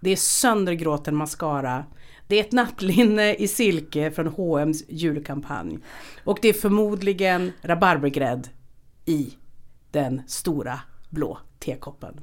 Det 0.00 0.10
är 0.10 0.16
söndergråten 0.16 1.16
mascara. 1.16 1.84
Det 2.26 2.36
är 2.36 2.40
ett 2.40 2.52
nattlinne 2.52 3.34
i 3.34 3.48
silke 3.48 4.10
från 4.10 4.26
H&M's 4.26 4.84
julkampanj. 4.88 5.78
Och 6.24 6.38
det 6.42 6.48
är 6.48 6.52
förmodligen 6.52 7.52
rabarbergrädd 7.62 8.48
i 9.04 9.34
den 9.90 10.22
stora 10.26 10.80
blå 11.10 11.38
tekoppen. 11.58 12.20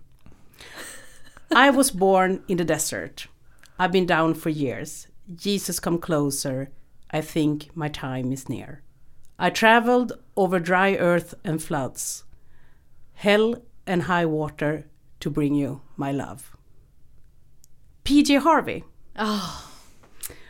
I 1.52 1.72
was 1.72 1.94
born 1.94 2.42
in 2.48 2.58
the 2.58 2.64
desert. 2.64 3.31
I've 3.82 3.92
been 3.92 4.06
down 4.06 4.36
for 4.36 4.52
years. 4.52 5.08
Jesus 5.36 5.80
come 5.80 5.98
closer. 5.98 6.70
I 7.10 7.22
think 7.22 7.76
my 7.76 7.90
time 7.90 8.32
is 8.32 8.48
near. 8.48 8.84
I 9.40 9.50
traveled 9.50 10.12
over 10.36 10.60
dry 10.60 10.96
earth 10.98 11.34
and 11.44 11.60
floods, 11.60 12.24
hell 13.14 13.56
and 13.88 14.04
high 14.04 14.28
water 14.28 14.86
to 15.20 15.32
bring 15.32 15.56
you 15.56 15.82
my 15.96 16.12
love. 16.12 16.56
PJ 18.04 18.40
Harvey 18.44 18.84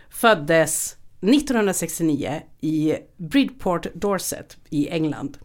föddes 0.10 0.98
1969 1.22 2.42
i 2.62 2.98
Bridport, 3.18 3.88
Dorset 3.94 4.58
i 4.70 4.88
England. 4.90 5.38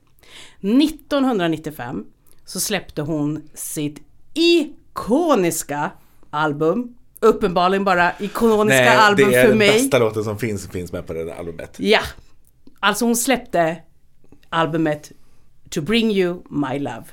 1995 0.61 2.07
så 2.45 2.61
släppte 2.61 3.03
hon 3.03 3.49
sitt 3.55 4.03
ikoniska 4.35 5.91
album. 6.31 6.97
Uppenbarligen 7.21 7.85
bara 7.85 8.13
ikoniska 8.19 8.99
album 8.99 9.31
det 9.31 9.37
är 9.37 9.43
för 9.43 9.49
den 9.49 9.59
mig. 9.59 9.73
bästa 9.73 9.99
låten 9.99 10.25
som 10.25 10.39
finns, 10.39 10.69
finns 10.69 10.93
med 10.93 11.07
på 11.07 11.13
det 11.13 11.25
där 11.25 11.35
albumet. 11.35 11.75
Ja. 11.77 12.01
Alltså 12.81 13.05
hon 13.05 13.17
släppte 13.17 13.77
albumet 14.49 15.13
To 15.71 15.81
bring 15.81 16.11
you 16.11 16.43
my 16.51 16.79
love. 16.79 17.05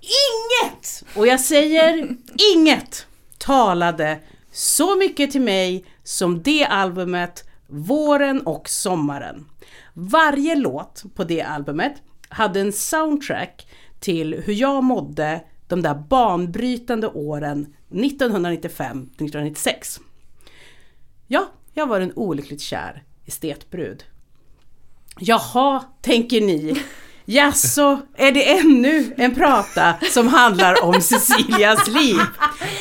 Inget! 0.00 1.04
Och 1.16 1.26
jag 1.26 1.40
säger 1.40 2.16
inget 2.54 3.06
talade 3.38 4.18
så 4.52 4.96
mycket 4.96 5.30
till 5.30 5.40
mig 5.40 5.84
som 6.04 6.42
det 6.42 6.64
albumet 6.64 7.44
våren 7.66 8.40
och 8.40 8.68
sommaren. 8.68 9.46
Varje 9.94 10.54
låt 10.54 11.04
på 11.14 11.24
det 11.24 11.42
albumet 11.42 11.92
hade 12.28 12.60
en 12.60 12.72
soundtrack 12.72 13.66
till 14.00 14.42
hur 14.44 14.52
jag 14.52 14.84
mådde 14.84 15.40
de 15.68 15.82
där 15.82 15.94
banbrytande 15.94 17.08
åren 17.08 17.74
1995-1996. 17.90 20.00
Ja, 21.26 21.50
jag 21.74 21.86
var 21.86 22.00
en 22.00 22.12
olyckligt 22.16 22.60
kär 22.60 23.02
estetbrud. 23.26 24.04
Jaha, 25.18 25.84
tänker 26.02 26.40
ni. 26.40 26.82
Jaså, 27.24 28.00
är 28.16 28.32
det 28.32 28.58
ännu 28.58 29.14
en 29.16 29.34
prata 29.34 29.94
som 30.10 30.28
handlar 30.28 30.84
om 30.84 31.00
Cecilias 31.00 31.88
liv? 31.88 32.16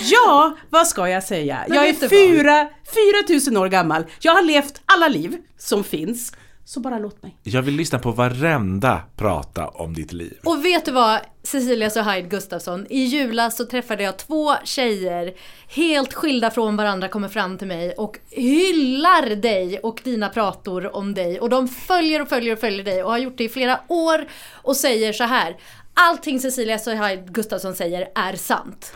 Ja, 0.02 0.58
vad 0.70 0.88
ska 0.88 1.10
jag 1.10 1.24
säga? 1.24 1.66
Jag 1.68 1.78
är 1.78 1.82
vet 1.82 2.00
du 2.00 2.08
vad? 2.08 2.10
fyra, 2.10 2.70
fyra 2.84 3.28
tusen 3.28 3.58
år 3.58 3.68
gammal. 3.68 4.06
Jag 4.20 4.34
har 4.34 4.42
levt 4.42 4.82
alla 4.86 5.08
liv 5.08 5.38
som 5.58 5.84
finns. 5.84 6.34
Så 6.70 6.80
bara 6.80 7.00
låt 7.00 7.24
mig. 7.24 7.36
Jag 7.44 7.62
vill 7.62 7.76
lyssna 7.76 8.00
på 8.00 8.12
varenda 8.12 9.02
prata 9.16 9.68
om 9.68 9.94
ditt 9.94 10.12
liv. 10.12 10.40
Och 10.44 10.66
vet 10.66 10.86
du 10.86 10.92
vad 10.92 11.20
Cecilia 11.44 11.90
Sohaid 11.90 12.30
Gustafsson, 12.30 12.86
i 12.90 13.00
julas 13.00 13.58
så 13.58 13.66
träffade 13.66 14.04
jag 14.04 14.18
två 14.18 14.56
tjejer 14.64 15.34
helt 15.68 16.14
skilda 16.14 16.52
från 16.52 16.78
varandra 16.78 17.08
kommer 17.08 17.28
fram 17.28 17.58
till 17.58 17.68
mig 17.68 17.94
och 17.94 18.20
hyllar 18.30 19.36
dig 19.36 19.80
och 19.80 20.02
dina 20.04 20.30
prator 20.30 20.96
om 20.96 21.14
dig 21.14 21.40
och 21.40 21.50
de 21.50 21.68
följer 21.68 22.22
och 22.22 22.30
följer 22.30 22.54
och 22.54 22.60
följer 22.60 22.84
dig 22.84 23.04
och 23.04 23.12
har 23.12 23.18
gjort 23.18 23.38
det 23.38 23.44
i 23.44 23.50
flera 23.50 23.80
år 23.88 24.28
och 24.54 24.76
säger 24.76 25.14
så 25.14 25.24
här 25.24 25.58
Allting 25.94 26.40
Cecilia 26.40 26.80
Sohaid 26.80 27.34
Gustafsson 27.34 27.76
säger 27.76 28.08
är 28.16 28.34
sant. 28.34 28.94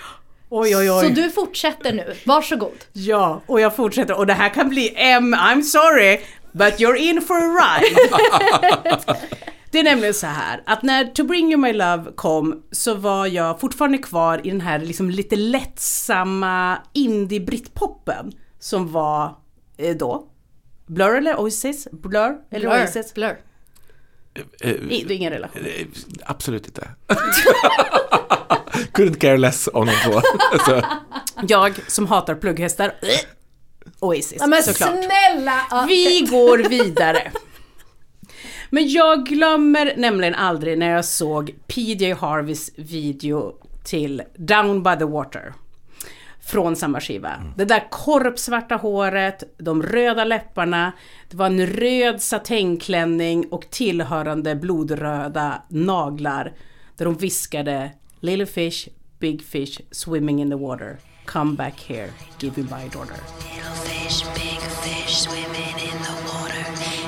Oj, 0.49 0.77
oj, 0.77 0.91
oj. 0.91 1.07
Så 1.07 1.09
du 1.09 1.29
fortsätter 1.29 1.93
nu, 1.93 2.15
varsågod. 2.25 2.85
Ja, 2.91 3.41
och 3.45 3.61
jag 3.61 3.75
fortsätter. 3.75 4.17
Och 4.17 4.27
det 4.27 4.33
här 4.33 4.49
kan 4.49 4.69
bli 4.69 4.93
M, 4.95 5.35
I'm 5.35 5.61
sorry, 5.61 6.19
but 6.53 6.79
you're 6.79 6.97
in 6.97 7.21
for 7.21 7.35
a 7.35 7.57
ride. 7.59 7.95
Det 9.71 9.79
är 9.79 9.83
nämligen 9.83 10.13
så 10.13 10.27
här 10.27 10.63
att 10.65 10.83
när 10.83 11.05
To 11.05 11.23
Bring 11.23 11.51
You 11.51 11.61
My 11.61 11.73
Love 11.73 12.11
kom 12.15 12.63
så 12.71 12.93
var 12.95 13.27
jag 13.27 13.59
fortfarande 13.59 13.97
kvar 13.97 14.41
i 14.47 14.49
den 14.49 14.61
här 14.61 14.79
liksom 14.79 15.09
lite 15.09 15.35
lättsamma 15.35 16.77
indie-britpopen 16.93 18.31
som 18.59 18.91
var 18.91 19.35
eh, 19.77 19.95
då. 19.95 20.27
Blur 20.85 21.17
eller 21.17 21.39
Oasis? 21.39 21.87
Blur 21.91 22.35
eller 22.51 22.59
Blur. 22.59 22.69
Oasis? 22.69 23.13
Blur. 23.13 23.37
Eh, 24.61 24.71
I, 24.71 25.03
det 25.07 25.13
är 25.13 25.17
ingen 25.17 25.33
relation. 25.33 25.61
eh, 25.65 25.87
Absolut 26.25 26.65
inte. 26.67 26.87
Couldn't 28.93 29.19
care 29.19 29.37
less 29.37 29.69
om 29.73 29.85
de 29.85 29.93
två. 30.03 30.21
Jag 31.47 31.91
som 31.91 32.07
hatar 32.07 32.35
plugghästar, 32.35 32.85
eh, 32.85 33.19
Oasis 33.99 34.37
Ja, 34.39 34.47
men 34.47 34.63
såklart. 34.63 34.89
snälla! 34.89 35.85
Vi 35.87 36.27
går 36.31 36.57
vidare. 36.69 37.31
Men 38.69 38.89
jag 38.89 39.25
glömmer 39.25 39.93
nämligen 39.97 40.35
aldrig 40.35 40.77
när 40.77 40.89
jag 40.89 41.05
såg 41.05 41.55
PJ 41.67 42.11
Harveys 42.13 42.71
video 42.75 43.53
till 43.83 44.21
Down 44.35 44.83
by 44.83 44.95
the 44.97 45.05
Water. 45.05 45.53
Från 46.45 46.75
samma 46.75 47.01
skiva. 47.01 47.31
Det 47.57 47.65
där 47.65 47.87
korpsvarta 47.91 48.75
håret, 48.75 49.43
de 49.57 49.83
röda 49.83 50.23
läpparna, 50.25 50.91
det 51.29 51.37
var 51.37 51.45
en 51.45 51.67
röd 51.67 52.21
satängklänning 52.21 53.47
och 53.51 53.69
tillhörande 53.69 54.55
blodröda 54.55 55.61
naglar. 55.67 56.53
Där 56.97 57.05
de 57.05 57.15
viskade 57.15 57.91
Little 58.19 58.45
fish, 58.45 58.87
big 59.19 59.43
fish, 59.43 59.79
swimming 59.91 60.41
in 60.41 60.49
the 60.49 60.55
water. 60.55 60.97
Come 61.25 61.55
back 61.55 61.79
here, 61.79 62.09
give 62.39 62.57
me 62.57 62.63
my 62.63 62.89
daughter. 62.89 63.15
Little 63.15 63.75
fish, 63.75 64.23
big 64.35 64.59
fish, 64.59 65.15
swimming 65.15 65.75
in 65.79 65.97
the 66.03 66.13
water. 66.27 66.63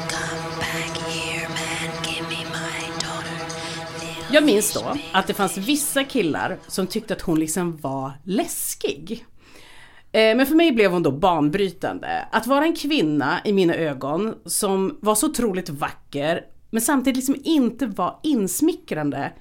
Come 0.10 0.60
back 0.60 0.98
here, 0.98 1.48
man, 1.50 2.04
give 2.04 2.24
me 2.30 2.44
my 2.46 2.88
daughter. 3.02 3.46
Little 4.00 4.34
Jag 4.36 4.44
minns 4.44 4.74
då 4.74 4.94
att 5.12 5.28
det 5.28 5.34
fanns 5.34 5.58
vissa 5.58 6.04
killar 6.04 6.58
som 6.68 6.88
tyckte 6.88 7.14
att 7.14 7.22
hon 7.22 7.40
liksom 7.40 7.78
var 7.78 8.12
läskig. 8.24 9.26
Eh, 10.12 10.36
Men 10.38 10.46
för 10.46 10.56
mig 10.56 10.72
blev 10.72 10.92
hon 10.92 11.04
då 11.04 11.12
banbrytande. 11.12 12.28
Att 12.32 12.48
vara 12.48 12.66
en 12.66 12.76
kvinna 12.76 13.40
i 13.46 13.54
mina 13.54 13.76
ögon 13.76 14.36
som 14.46 14.98
var 15.02 15.16
så 15.16 15.28
otroligt 15.30 15.70
vacker 15.70 16.42
men 16.70 16.82
samtidigt 16.82 17.16
liksom 17.18 17.36
inte 17.44 17.86
var 17.88 18.20
insmickrande 18.24 19.34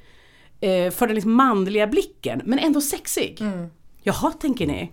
eh, 0.60 0.90
för 0.90 1.06
den 1.06 1.14
liksom 1.14 1.32
manliga 1.32 1.86
blicken 1.86 2.42
men 2.44 2.58
ändå 2.58 2.80
sexig. 2.80 3.38
Jaha, 4.06 4.32
tänker 4.40 4.66
ni. 4.66 4.92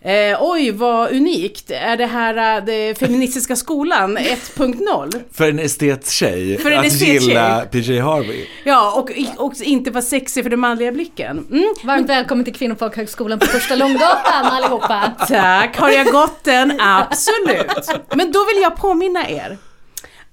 Eh, 0.00 0.36
oj, 0.40 0.70
vad 0.70 1.10
unikt. 1.12 1.70
Är 1.70 1.96
det 1.96 2.06
här 2.06 2.56
äh, 2.58 2.64
det 2.64 2.98
feministiska 2.98 3.56
skolan 3.56 4.18
1.0? 4.56 5.22
för 5.32 5.48
en 5.50 5.58
estetstjej 5.58 6.58
För 6.58 6.70
en 6.70 6.78
att 6.78 6.84
estetstjej. 6.86 7.14
gilla 7.28 7.60
PJ 7.72 7.98
Harvey. 7.98 8.46
Ja, 8.64 8.92
och, 8.92 9.10
och 9.46 9.52
inte 9.60 9.90
vara 9.90 10.02
sexig 10.02 10.42
för 10.42 10.50
den 10.50 10.60
manliga 10.60 10.92
blicken. 10.92 11.46
Mm. 11.50 11.74
Varmt 11.84 12.08
välkommen 12.08 12.44
till 12.44 12.54
Kvinnofolkhögskolan 12.54 13.38
på 13.38 13.46
Första 13.46 13.74
Långgatan 13.76 14.16
allihopa! 14.44 15.12
Tack, 15.28 15.76
har 15.78 15.90
jag 15.90 16.06
gått 16.06 16.44
den? 16.44 16.80
Absolut. 16.80 17.88
Men 18.14 18.32
då 18.32 18.44
vill 18.54 18.62
jag 18.62 18.76
påminna 18.76 19.28
er 19.30 19.58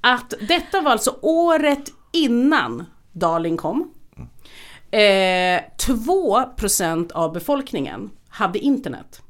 att 0.01 0.33
detta 0.47 0.81
var 0.81 0.91
alltså 0.91 1.15
året 1.21 1.83
innan 2.11 2.85
Darling 3.13 3.57
kom. 3.57 3.89
Eh, 4.93 5.61
2% 5.77 7.11
av 7.11 7.33
befolkningen 7.33 8.09
hade 8.29 8.59
internet. 8.59 9.21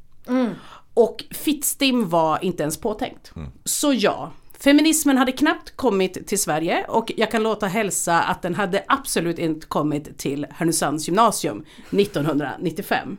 Och 0.93 1.23
Fittstim 1.31 2.09
var 2.09 2.43
inte 2.43 2.63
ens 2.63 2.77
påtänkt. 2.77 3.31
Så 3.65 3.93
ja, 3.93 4.31
feminismen 4.59 5.17
hade 5.17 5.31
knappt 5.31 5.75
kommit 5.75 6.27
till 6.27 6.39
Sverige 6.39 6.85
och 6.87 7.11
jag 7.17 7.31
kan 7.31 7.43
låta 7.43 7.67
hälsa 7.67 8.21
att 8.21 8.41
den 8.41 8.55
hade 8.55 8.83
absolut 8.87 9.39
inte 9.39 9.67
kommit 9.67 10.17
till 10.17 10.47
Härnösands 10.51 11.07
gymnasium 11.07 11.65
1995. 11.91 13.17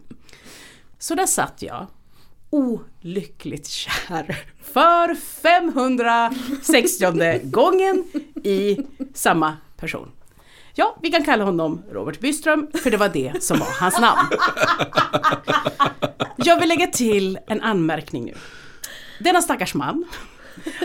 Så 0.98 1.14
där 1.14 1.26
satt 1.26 1.62
jag, 1.62 1.86
olyckligt 2.50 3.66
kär, 3.66 4.44
för 4.62 5.14
560 5.14 7.50
gången 7.50 8.04
i 8.44 8.78
samma 9.14 9.56
person. 9.76 10.10
Ja, 10.76 10.97
vi 11.02 11.11
kan 11.11 11.25
kalla 11.25 11.45
honom 11.45 11.83
Robert 11.90 12.21
Byström, 12.21 12.69
för 12.83 12.90
det 12.90 12.97
var 12.97 13.09
det 13.09 13.45
som 13.45 13.59
var 13.59 13.69
hans 13.81 14.00
namn. 14.00 14.28
Jag 16.37 16.61
vill 16.61 16.69
lägga 16.69 16.87
till 16.87 17.38
en 17.47 17.61
anmärkning 17.61 18.25
nu. 18.25 18.35
Denna 19.21 19.43
stackars 19.43 19.75
man 19.75 20.04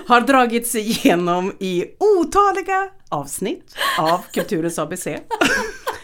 har 0.07 0.21
dragit 0.21 0.67
sig 0.67 0.81
igenom 0.89 1.53
i 1.59 1.85
otaliga 1.99 2.89
avsnitt 3.09 3.75
av 3.99 4.25
Kulturens 4.33 4.79
ABC. 4.79 5.07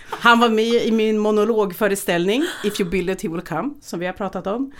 Han 0.10 0.40
var 0.40 0.50
med 0.50 0.86
i 0.86 0.92
min 0.92 1.18
monologföreställning 1.20 2.44
If 2.64 2.80
you 2.80 2.90
build 2.90 3.10
it 3.10 3.22
he 3.22 3.30
will 3.30 3.42
come, 3.42 3.74
som 3.82 4.00
vi 4.00 4.06
har 4.06 4.14
pratat 4.14 4.48
om. 4.48 4.72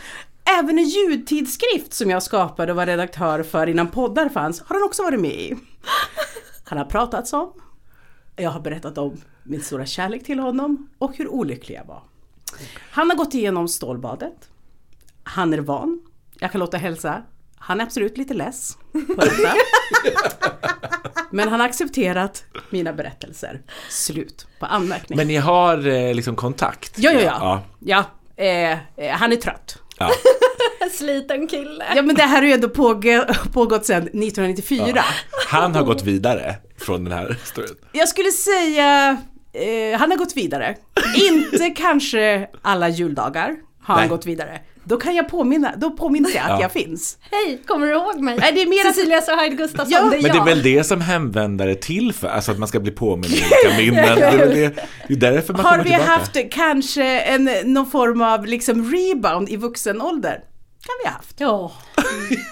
Även 0.60 0.80
en 0.80 0.86
ljudtidskrift 0.86 1.94
som 1.94 2.10
jag 2.10 2.24
skapade 2.24 2.72
och 2.72 2.76
var 2.76 2.86
redaktör 2.86 3.44
för 3.44 3.68
innan 3.68 3.88
poddar 3.88 4.30
fanns 4.30 4.62
har 4.62 4.76
han 4.76 4.84
också 4.84 5.04
varit 5.04 5.20
med 5.20 5.32
i. 5.32 5.56
Han 6.64 6.78
har 6.78 6.86
pratats 6.86 7.34
om. 7.34 7.54
Jag 8.36 8.50
har 8.50 8.60
berättat 8.60 8.98
om 8.98 9.22
min 9.44 9.62
stora 9.62 9.86
kärlek 9.86 10.24
till 10.24 10.40
honom 10.40 10.90
och 10.98 11.18
hur 11.18 11.28
olycklig 11.28 11.76
jag 11.76 11.86
var. 11.86 12.04
Han 12.92 13.10
har 13.10 13.18
gått 13.18 13.34
igenom 13.34 13.68
stålbadet. 13.68 14.50
Han 15.24 15.54
är 15.54 15.58
van. 15.58 16.02
Jag 16.40 16.52
kan 16.52 16.60
låta 16.60 16.78
hälsa. 16.78 17.24
Han 17.58 17.80
är 17.80 17.84
absolut 17.84 18.18
lite 18.18 18.34
less 18.34 18.78
på 18.92 19.16
detta. 19.16 19.54
Men 21.32 21.50
han 21.50 21.60
har 21.60 21.68
accepterat 21.68 22.44
mina 22.70 22.94
berättelser. 22.94 23.62
Slut 23.90 24.48
på 24.60 24.66
anmärkning. 24.66 25.18
Men 25.18 25.28
ni 25.28 25.36
har 25.36 25.88
eh, 25.88 26.14
liksom 26.14 26.36
kontakt? 26.36 26.94
Ja, 26.96 27.12
ja, 27.12 27.22
ja. 27.22 27.64
ja. 27.80 28.06
ja 28.36 28.44
eh, 28.44 28.72
eh, 28.72 29.12
han 29.12 29.32
är 29.32 29.36
trött. 29.36 29.78
ja. 29.98 30.10
Sliten 30.92 31.48
kille. 31.48 31.86
Ja 31.96 32.02
men 32.02 32.16
det 32.16 32.24
här 32.24 32.42
har 32.42 32.48
ju 32.48 32.54
ändå 32.54 32.70
pågå, 32.70 33.26
pågått 33.54 33.86
sedan 33.86 34.04
1994. 34.04 35.04
Han 35.48 35.76
har 35.76 35.84
gått 35.84 36.04
vidare 36.04 36.56
från 36.86 37.04
den 37.04 37.14
här 37.14 37.38
storyn. 37.44 37.76
Jag 37.92 38.10
skulle 38.10 38.32
säga, 38.32 39.18
eh, 39.54 40.00
han 40.00 40.12
har 40.12 40.18
gått 40.18 40.38
vidare. 40.38 40.76
Inte 41.32 41.70
kanske 41.76 42.48
alla 42.62 42.90
juldagar 42.90 43.56
har 43.84 43.94
han 43.96 44.00
Nej. 44.02 44.10
gått 44.10 44.26
vidare. 44.26 44.60
Då 44.88 44.98
kan 44.98 45.16
jag 45.16 45.30
påminna, 45.30 45.74
då 45.78 45.92
påminns 45.92 46.36
jag 46.36 46.44
att 46.44 46.50
Ja. 46.50 46.62
jag 46.62 46.72
finns. 46.72 47.18
Hej, 47.32 47.62
kommer 47.68 47.88
du 47.88 47.94
ihåg 47.94 48.20
mig? 48.22 48.38
Nej, 48.40 48.52
det 48.54 48.62
är 48.62 48.68
mer 48.68 48.90
att- 48.90 48.96
Cecilia 48.96 49.22
Sohaid 49.22 49.58
Gustafsson, 49.58 49.92
Ja, 49.92 50.00
det 50.10 50.18
är 50.18 50.22
Men 50.22 50.24
det 50.24 50.30
är 50.30 50.36
jag. 50.36 50.46
väl 50.46 50.64
det 50.64 50.84
som 50.84 51.02
hemvändare 51.02 51.72
är 51.72 51.76
till 51.76 52.14
för, 52.14 52.28
alltså 52.28 52.52
att 52.52 52.60
man 52.60 52.68
ska 52.68 52.80
bli 52.80 52.92
påmind 52.92 53.34
om 53.34 53.40
olika 53.72 53.78
minnen. 53.82 54.16
Det 54.20 54.26
är 54.26 54.38
väl 54.38 54.50
det, 54.56 54.88
det 55.08 55.14
är 55.28 55.32
därför 55.32 55.54
man 55.54 55.66
Har 55.66 55.78
vi 55.78 55.84
tillbaka. 55.84 56.04
haft 56.12 56.38
kanske 56.52 57.20
en, 57.20 57.50
någon 57.64 57.92
form 57.92 58.22
av 58.22 58.46
liksom 58.46 58.92
rebound 58.96 59.50
i 59.50 59.56
vuxen 59.56 60.02
ålder? 60.02 60.32
Kan 60.86 60.94
vi 61.04 61.08
ha 61.10 61.16
haft. 61.16 61.36
Ja. 61.40 61.72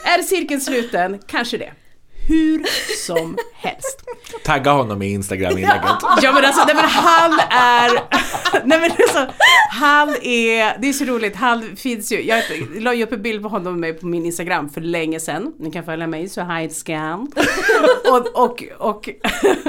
Är 0.04 0.22
cirkeln 0.24 0.62
sluten? 0.62 1.20
Kanske 1.28 1.58
det. 1.58 1.72
Hur 2.27 2.63
som 3.06 3.38
helst. 3.53 4.03
Tagga 4.44 4.72
honom 4.72 5.01
i 5.01 5.12
Instagram-inlägget. 5.12 5.84
Ja 6.22 6.32
men 6.32 6.46
alltså, 6.46 6.65
nej 6.65 6.75
men 6.75 6.86
han 6.86 7.39
är... 7.50 7.89
Nej 8.65 8.80
men 8.80 8.92
alltså, 8.92 9.34
han 9.70 10.10
är... 10.10 10.82
Det 10.82 10.89
är 10.89 10.94
så 10.94 11.06
roligt, 11.06 11.36
han 11.36 11.75
finns 11.75 12.12
ju... 12.12 12.22
Jag 12.22 12.44
la 12.75 12.94
ju 12.94 13.03
upp 13.03 13.12
en 13.12 13.22
bild 13.22 13.44
på 13.44 13.50
honom 13.50 13.80
med 13.80 14.00
på 14.00 14.06
min 14.06 14.25
Instagram 14.25 14.70
för 14.70 14.82
länge 14.82 15.20
sedan. 15.20 15.53
Ni 15.60 15.72
kan 15.72 15.84
följa 15.84 16.08
mig, 16.08 16.30
så 16.30 16.44
hide 16.44 16.74
scan. 16.74 17.32
Och, 18.12 18.44
och, 18.44 18.63
och, 18.77 19.10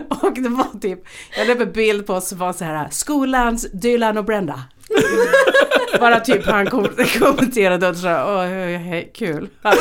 och 0.09 0.35
det 0.35 0.49
var 0.49 0.81
typ... 0.81 0.99
Jag 1.37 1.47
la 1.47 1.55
upp 1.55 1.61
en 1.61 1.73
bild 1.73 2.07
på 2.07 2.15
oss 2.15 2.29
som 2.29 2.39
var 2.39 2.53
så 2.53 2.65
här 2.65 2.89
skolans 2.91 3.67
Dylan 3.73 4.19
och 4.19 4.25
Brenda. 4.25 4.63
Bara 6.01 6.21
typ 6.21 6.47
han 6.47 6.67
kom, 6.67 6.89
kommenterade 7.19 7.89
och 7.89 7.97
sa 7.97 8.35
åh, 8.35 8.45
hej, 8.45 8.77
hej, 8.77 9.11
kul. 9.15 9.49
Han, 9.63 9.75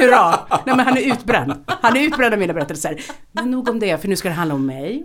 hurra. 0.00 0.38
Nej 0.50 0.76
men 0.76 0.80
han 0.80 0.96
är 0.96 1.12
utbränd. 1.12 1.52
Han 1.66 1.96
är 1.96 2.00
utbränd 2.00 2.34
av 2.34 2.40
mina 2.40 2.52
berättelser. 2.52 3.00
Men 3.32 3.50
nog 3.50 3.68
om 3.68 3.78
det, 3.78 4.00
för 4.00 4.08
nu 4.08 4.16
ska 4.16 4.28
det 4.28 4.34
handla 4.34 4.54
om 4.54 4.66
mig. 4.66 5.04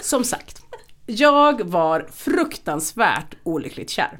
Som 0.00 0.24
sagt, 0.24 0.62
jag 1.06 1.60
var 1.68 2.06
fruktansvärt 2.12 3.34
olyckligt 3.42 3.90
kär. 3.90 4.18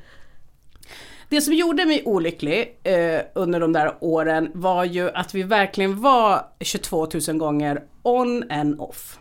Det 1.29 1.41
som 1.41 1.55
gjorde 1.55 1.87
mig 1.87 2.03
olycklig 2.05 2.81
eh, 2.83 3.21
under 3.35 3.61
de 3.61 3.73
där 3.73 3.95
åren 4.01 4.51
var 4.55 4.85
ju 4.85 5.11
att 5.11 5.35
vi 5.35 5.43
verkligen 5.43 6.01
var 6.01 6.47
22 6.61 7.09
000 7.29 7.39
gånger 7.39 7.83
on 8.03 8.51
and 8.51 8.81
off. 8.81 9.19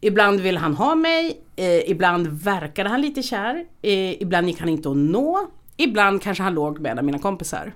Ibland 0.00 0.40
ville 0.40 0.58
han 0.58 0.74
ha 0.74 0.94
mig, 0.94 1.40
eh, 1.56 1.90
ibland 1.90 2.26
verkade 2.42 2.88
han 2.88 3.00
lite 3.00 3.22
kär, 3.22 3.64
eh, 3.82 4.22
ibland 4.22 4.48
gick 4.48 4.60
han 4.60 4.68
inte 4.68 4.90
att 4.90 4.96
nå, 4.96 5.38
ibland 5.76 6.22
kanske 6.22 6.42
han 6.42 6.54
låg 6.54 6.78
med 6.80 6.92
en 6.92 6.98
av 6.98 7.04
mina 7.04 7.18
kompisar. 7.18 7.72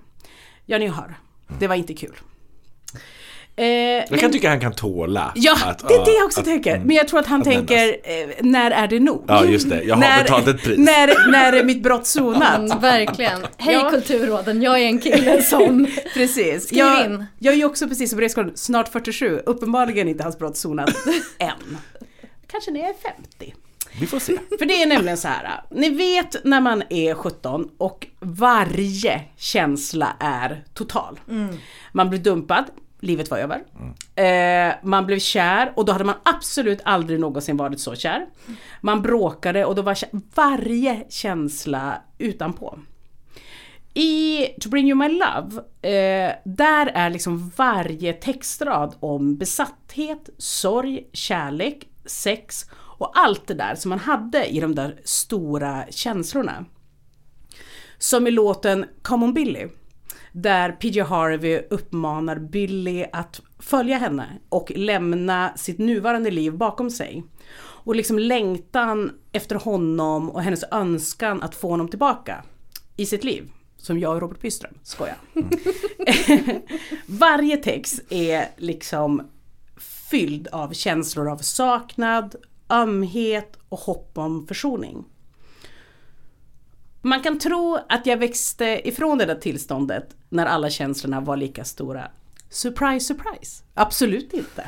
Ja, 0.66 0.78
ni 0.78 0.86
hör. 0.88 1.14
Det 1.58 1.66
var 1.66 1.74
inte 1.74 1.94
kul. 1.94 2.14
Eh, 3.56 3.66
Jag 3.66 4.20
kan 4.20 4.32
tycka 4.32 4.48
han 4.48 4.60
kan 4.60 4.72
tåla 4.72 5.32
Ja, 5.34 5.56
att- 5.66 5.88
det 5.88 5.94
är 5.94 6.04
det 6.04 6.10
ja, 6.10 6.16
jag 6.18 6.24
också 6.26 6.40
att- 6.40 6.46
tänker. 6.46 6.74
mm, 6.74 6.86
Men 6.86 6.96
jag 6.96 7.08
tror 7.08 7.20
att 7.20 7.26
han 7.26 7.40
att 7.40 7.46
tänker, 7.46 7.88
eh, 7.88 8.28
när 8.40 8.70
är 8.70 8.88
det 8.88 9.00
nog? 9.00 9.24
Ja, 9.28 9.44
just 9.44 9.68
det. 9.70 9.82
Jag 9.82 9.96
har 9.96 10.22
betalat 10.22 10.48
ett 10.48 10.62
pris. 10.62 10.78
När, 10.78 11.30
när 11.30 11.52
är 11.52 11.64
mitt 11.64 11.82
brott 11.82 12.06
sonat? 12.06 12.58
Mm, 12.58 12.78
verkligen. 12.80 13.40
Hej 13.56 13.74
Ja. 13.74 13.90
Kulturråden, 13.90 14.62
jag 14.62 14.78
är 14.80 14.86
en 14.86 14.98
kille 14.98 15.42
som... 15.42 15.86
Precis. 16.14 16.64
Skriv 16.66 16.78
jag, 16.78 17.04
in. 17.06 17.24
jag 17.38 17.54
är 17.54 17.58
ju 17.58 17.64
också 17.64 17.88
precis 17.88 18.10
som 18.10 18.20
Resgården, 18.20 18.52
snart 18.54 18.88
47, 18.88 19.40
uppenbarligen 19.46 20.08
inte 20.08 20.22
hans 20.22 20.38
brott 20.38 20.56
sonat 20.56 20.90
än. 21.38 21.78
Kanske 22.52 22.70
när 22.70 22.80
jag 22.80 22.88
är 22.88 22.94
50. 22.94 23.54
Vi 24.00 24.06
får 24.06 24.18
se. 24.18 24.38
För 24.58 24.66
det 24.66 24.82
är 24.82 24.86
nämligen 24.86 25.16
så 25.16 25.28
här, 25.28 25.62
ni 25.70 25.88
vet 25.88 26.44
när 26.44 26.60
man 26.60 26.82
är 26.90 27.14
17 27.14 27.70
och 27.78 28.06
varje 28.20 29.20
känsla 29.36 30.16
är 30.20 30.64
total. 30.74 31.20
Man 31.92 32.10
blir 32.10 32.20
dumpad, 32.20 32.64
livet 33.00 33.30
var 33.30 33.38
över. 33.38 33.62
Eh, 34.14 34.74
man 34.82 35.06
blev 35.06 35.18
kär 35.18 35.72
och 35.76 35.84
då 35.84 35.92
hade 35.92 36.04
man 36.04 36.14
absolut 36.22 36.80
aldrig 36.84 37.20
någonsin 37.20 37.56
varit 37.56 37.80
så 37.80 37.94
kär. 37.94 38.26
Man 38.80 39.02
bråkade 39.02 39.64
och 39.64 39.74
då 39.74 39.82
var 39.82 39.98
varje 40.34 41.04
känsla 41.08 42.02
utanpå. 42.18 42.78
I 43.94 44.46
To 44.60 44.68
bring 44.68 44.88
you 44.88 44.94
my 44.98 45.08
love, 45.08 45.62
eh, 45.82 46.32
där 46.44 46.86
är 46.86 47.10
liksom 47.10 47.52
varje 47.56 48.12
textrad 48.12 48.94
om 49.00 49.36
besatthet, 49.36 50.30
sorg, 50.38 51.06
kärlek, 51.12 51.88
sex 52.06 52.66
och 52.72 53.10
allt 53.14 53.46
det 53.46 53.54
där 53.54 53.74
som 53.74 53.88
man 53.88 53.98
hade 53.98 54.46
i 54.46 54.60
de 54.60 54.74
där 54.74 55.00
stora 55.04 55.86
känslorna. 55.90 56.64
Som 57.98 58.26
i 58.26 58.30
låten 58.30 58.84
Come 59.02 59.24
on 59.24 59.34
Billy, 59.34 59.68
där 60.32 60.72
PJ 60.72 61.00
Harvey 61.00 61.62
uppmanar 61.70 62.38
Billy 62.38 63.04
att 63.12 63.40
följa 63.58 63.98
henne 63.98 64.26
och 64.48 64.72
lämna 64.74 65.52
sitt 65.56 65.78
nuvarande 65.78 66.30
liv 66.30 66.56
bakom 66.56 66.90
sig. 66.90 67.24
Och 67.84 67.96
liksom 67.96 68.18
längtan 68.18 69.12
efter 69.32 69.56
honom 69.56 70.30
och 70.30 70.42
hennes 70.42 70.64
önskan 70.70 71.42
att 71.42 71.54
få 71.54 71.68
honom 71.68 71.88
tillbaka 71.88 72.44
i 72.96 73.06
sitt 73.06 73.24
liv. 73.24 73.50
Som 73.76 73.98
jag 73.98 74.14
och 74.14 74.20
Robert 74.20 74.40
Byström, 74.40 74.74
skoja. 74.82 75.14
Varje 77.06 77.56
text 77.56 78.02
är 78.10 78.48
liksom 78.56 79.22
fylld 80.12 80.48
av 80.48 80.72
känslor 80.72 81.30
av 81.30 81.36
saknad, 81.36 82.36
ömhet 82.70 83.56
och 83.68 83.78
hopp 83.78 84.18
om 84.18 84.46
försoning. 84.46 85.04
Man 87.02 87.22
kan 87.22 87.38
tro 87.38 87.78
att 87.88 88.06
jag 88.06 88.16
växte 88.16 88.88
ifrån 88.88 89.18
det 89.18 89.24
där 89.24 89.34
tillståndet 89.34 90.16
när 90.28 90.46
alla 90.46 90.70
känslorna 90.70 91.20
var 91.20 91.36
lika 91.36 91.64
stora. 91.64 92.10
Surprise, 92.50 93.06
surprise! 93.06 93.64
Absolut 93.74 94.32
inte. 94.32 94.66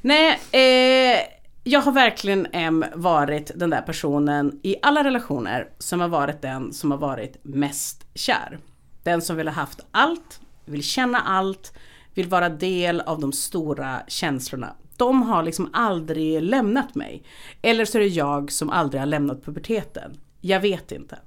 Nej, 0.00 0.40
eh, 0.52 1.20
jag 1.64 1.80
har 1.80 1.92
verkligen 1.92 2.46
em, 2.52 2.84
varit 2.94 3.50
den 3.54 3.70
där 3.70 3.82
personen 3.82 4.60
i 4.62 4.76
alla 4.82 5.04
relationer 5.04 5.68
som 5.78 6.00
har 6.00 6.08
varit 6.08 6.42
den 6.42 6.72
som 6.72 6.90
har 6.90 6.98
varit 6.98 7.36
mest 7.42 8.06
kär. 8.14 8.58
Den 9.02 9.22
som 9.22 9.36
vill 9.36 9.48
ha 9.48 9.54
haft 9.54 9.80
allt, 9.90 10.40
vill 10.64 10.82
känna 10.82 11.20
allt, 11.20 11.72
vill 12.14 12.28
vara 12.28 12.48
del 12.48 13.00
av 13.00 13.20
de 13.20 13.32
stora 13.32 14.02
känslorna. 14.08 14.74
De 14.96 15.22
har 15.22 15.42
liksom 15.42 15.70
aldrig 15.72 16.42
lämnat 16.42 16.94
mig. 16.94 17.22
Eller 17.62 17.84
så 17.84 17.98
är 17.98 18.02
det 18.02 18.08
jag 18.08 18.52
som 18.52 18.70
aldrig 18.70 19.00
har 19.00 19.06
lämnat 19.06 19.44
puberteten. 19.44 20.20
Jag 20.40 20.60
vet 20.60 20.92
inte. 20.92 21.18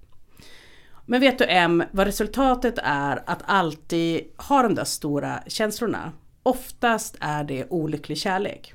Men 1.06 1.22
vet 1.22 1.38
du 1.38 1.46
M, 1.48 1.84
vad 1.92 2.08
resultatet 2.08 2.80
är 2.84 3.24
att 3.26 3.44
alltid 3.46 4.22
ha 4.38 4.62
de 4.62 4.76
där 4.76 4.84
stora 4.84 5.44
känslorna? 5.48 6.12
Oftast 6.44 7.18
är 7.20 7.44
det 7.44 7.70
olycklig 7.70 8.18
kärlek. 8.18 8.74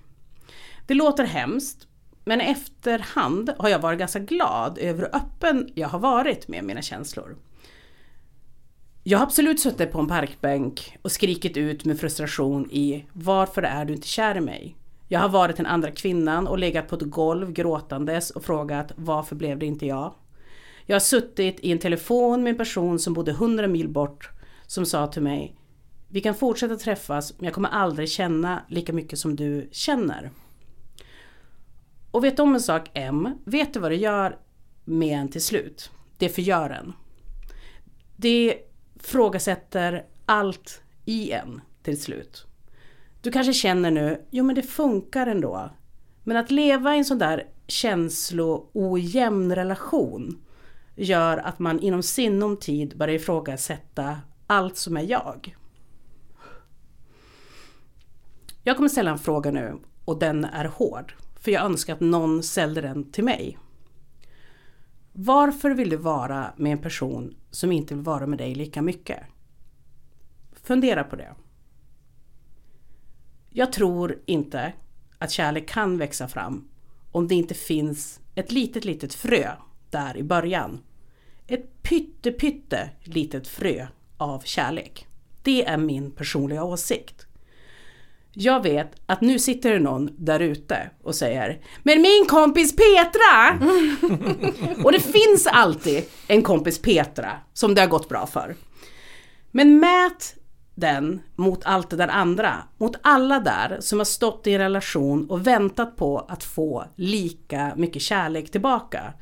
Det 0.87 0.95
låter 0.95 1.25
hemskt, 1.25 1.87
men 2.25 2.41
i 2.41 2.45
efterhand 2.45 3.51
har 3.59 3.69
jag 3.69 3.79
varit 3.79 3.99
ganska 3.99 4.19
glad 4.19 4.79
över 4.79 4.99
hur 4.99 5.17
öppen 5.17 5.71
jag 5.75 5.89
har 5.89 5.99
varit 5.99 6.49
med 6.49 6.65
mina 6.65 6.83
känslor. 6.83 7.37
Jag 9.03 9.19
har 9.19 9.27
absolut 9.27 9.61
suttit 9.61 9.93
på 9.93 9.99
en 9.99 10.09
parkbänk 10.09 10.97
och 11.03 11.13
skrikit 11.13 11.57
ut 11.57 11.85
med 11.85 12.01
frustration 12.01 12.71
i 12.71 13.05
Varför 13.13 13.63
är 13.63 13.85
du 13.85 13.95
inte 13.95 14.09
kär 14.09 14.37
i 14.37 14.41
mig? 14.41 14.77
Jag 15.09 15.21
har 15.21 15.29
varit 15.29 15.57
den 15.57 15.67
andra 15.67 15.91
kvinnan 15.91 16.47
och 16.47 16.59
legat 16.59 16.89
på 16.89 16.97
ett 16.97 17.03
golv 17.03 17.53
gråtandes 17.53 18.31
och 18.31 18.45
frågat 18.45 18.93
Varför 18.97 19.37
blev 19.37 19.59
det 19.59 19.67
inte 19.67 19.87
jag? 19.87 20.15
Jag 20.87 20.95
har 20.95 21.01
suttit 21.01 21.61
i 21.61 21.73
en 21.73 21.79
telefon 21.79 22.43
med 22.43 22.51
en 22.51 22.57
person 22.57 22.99
som 22.99 23.15
bodde 23.15 23.31
100 23.31 23.67
mil 23.67 23.89
bort 23.89 24.31
som 24.67 24.87
sa 24.87 25.07
till 25.07 25.23
mig 25.23 25.57
Vi 26.09 26.21
kan 26.21 26.35
fortsätta 26.35 26.77
träffas 26.77 27.35
men 27.39 27.45
jag 27.45 27.55
kommer 27.55 27.69
aldrig 27.69 28.09
känna 28.09 28.63
lika 28.69 28.93
mycket 28.93 29.19
som 29.19 29.37
du 29.37 29.69
känner. 29.73 30.31
Och 32.11 32.25
vet 32.25 32.37
du 32.37 32.43
om 32.43 32.55
en 32.55 32.61
sak 32.61 32.91
M? 32.95 33.29
Vet 33.45 33.75
du 33.75 33.81
vad 33.81 33.91
det 33.91 33.97
gör 33.97 34.39
med 34.85 35.19
en 35.19 35.29
till 35.29 35.43
slut? 35.43 35.91
Det 36.19 36.29
förgör 36.29 36.71
en. 36.71 36.93
Det 38.17 38.68
frågasätter 39.03 40.07
allt 40.27 40.83
i 41.05 41.33
en 41.33 41.61
till 41.83 42.03
slut. 42.03 42.47
Du 43.21 43.31
kanske 43.31 43.53
känner 43.53 43.91
nu, 43.91 44.27
jo 44.31 44.45
men 44.45 44.55
det 44.55 44.63
funkar 44.63 45.27
ändå. 45.27 45.71
Men 46.25 46.37
att 46.37 46.51
leva 46.51 46.95
i 46.95 46.99
en 46.99 47.05
sån 47.05 47.19
där 47.19 47.47
känsloojämn 47.67 49.55
relation 49.55 50.43
gör 50.97 51.39
att 51.39 51.59
man 51.59 51.81
inom 51.81 52.03
sinom 52.03 52.57
tid 52.57 52.99
börjar 52.99 53.15
ifrågasätta 53.15 54.19
allt 54.47 54.77
som 54.77 54.97
är 54.97 55.03
jag. 55.03 55.57
Jag 58.63 58.77
kommer 58.77 58.89
ställa 58.89 59.11
en 59.11 59.19
fråga 59.19 59.51
nu 59.51 59.79
och 60.05 60.19
den 60.19 60.45
är 60.45 60.65
hård. 60.65 61.15
För 61.41 61.51
jag 61.51 61.65
önskar 61.65 61.93
att 61.93 62.01
någon 62.01 62.43
ställde 62.43 62.81
den 62.81 63.13
till 63.13 63.25
mig. 63.25 63.59
Varför 65.13 65.71
vill 65.71 65.91
du 65.91 65.97
vara 65.97 66.53
med 66.57 66.73
en 66.73 66.83
person 66.83 67.35
som 67.51 67.73
inte 67.73 67.95
vill 67.95 68.05
vara 68.05 68.27
med 68.27 68.39
dig 68.39 68.55
lika 68.55 68.83
mycket? 68.83 69.19
Fundera 70.53 71.05
på 71.05 71.17
det. 71.17 71.35
Jag 73.51 73.73
tror 73.73 74.23
inte 74.27 74.73
att 75.19 75.31
kärlek 75.31 75.69
kan 75.69 75.99
växa 75.99 76.29
fram 76.29 76.69
om 77.13 77.29
det 77.29 77.35
inte 77.35 77.55
finns 77.55 78.21
ett 78.35 78.53
litet, 78.53 78.85
litet 78.85 79.15
frö 79.15 79.53
där 79.91 80.17
i 80.17 80.23
början. 80.23 80.81
Ett 81.47 81.83
pytte, 81.83 82.33
pytte 82.33 82.91
litet 83.03 83.49
frö 83.49 83.87
av 84.17 84.41
kärlek. 84.41 85.07
Det 85.43 85.65
är 85.65 85.77
min 85.77 86.11
personliga 86.11 86.65
åsikt. 86.65 87.28
Jag 88.33 88.63
vet 88.63 88.93
att 89.07 89.21
nu 89.21 89.39
sitter 89.39 89.73
det 89.73 89.79
någon 89.79 90.11
där 90.17 90.41
ute 90.41 90.91
och 91.03 91.15
säger 91.15 91.61
Men 91.83 92.03
min 92.03 92.27
kompis 92.29 92.77
Petra! 92.77 93.59
och 94.85 94.93
det 94.93 95.01
finns 95.01 95.47
alltid 95.47 96.05
en 96.27 96.43
kompis 96.43 96.83
Petra 96.83 97.31
som 97.53 97.75
det 97.75 97.81
har 97.81 97.89
gått 97.89 98.09
bra 98.09 98.27
för. 98.27 98.57
Men 99.51 99.81
mät 99.81 100.35
den 100.75 101.21
mot 101.37 101.65
allt 101.65 101.91
det 101.91 101.97
där 101.97 102.09
andra. 102.09 102.55
Mot 102.77 102.97
alla 103.03 103.41
där 103.41 103.79
som 103.81 103.99
har 103.99 104.05
stått 104.05 104.47
i 104.47 104.55
en 104.55 104.61
relation 104.61 105.31
och 105.31 105.47
väntat 105.47 105.97
på 105.97 106.19
att 106.19 106.45
få 106.45 106.85
lika 106.97 107.73
mycket 107.77 108.03
kärlek 108.03 108.51
tillbaka. 108.51 109.13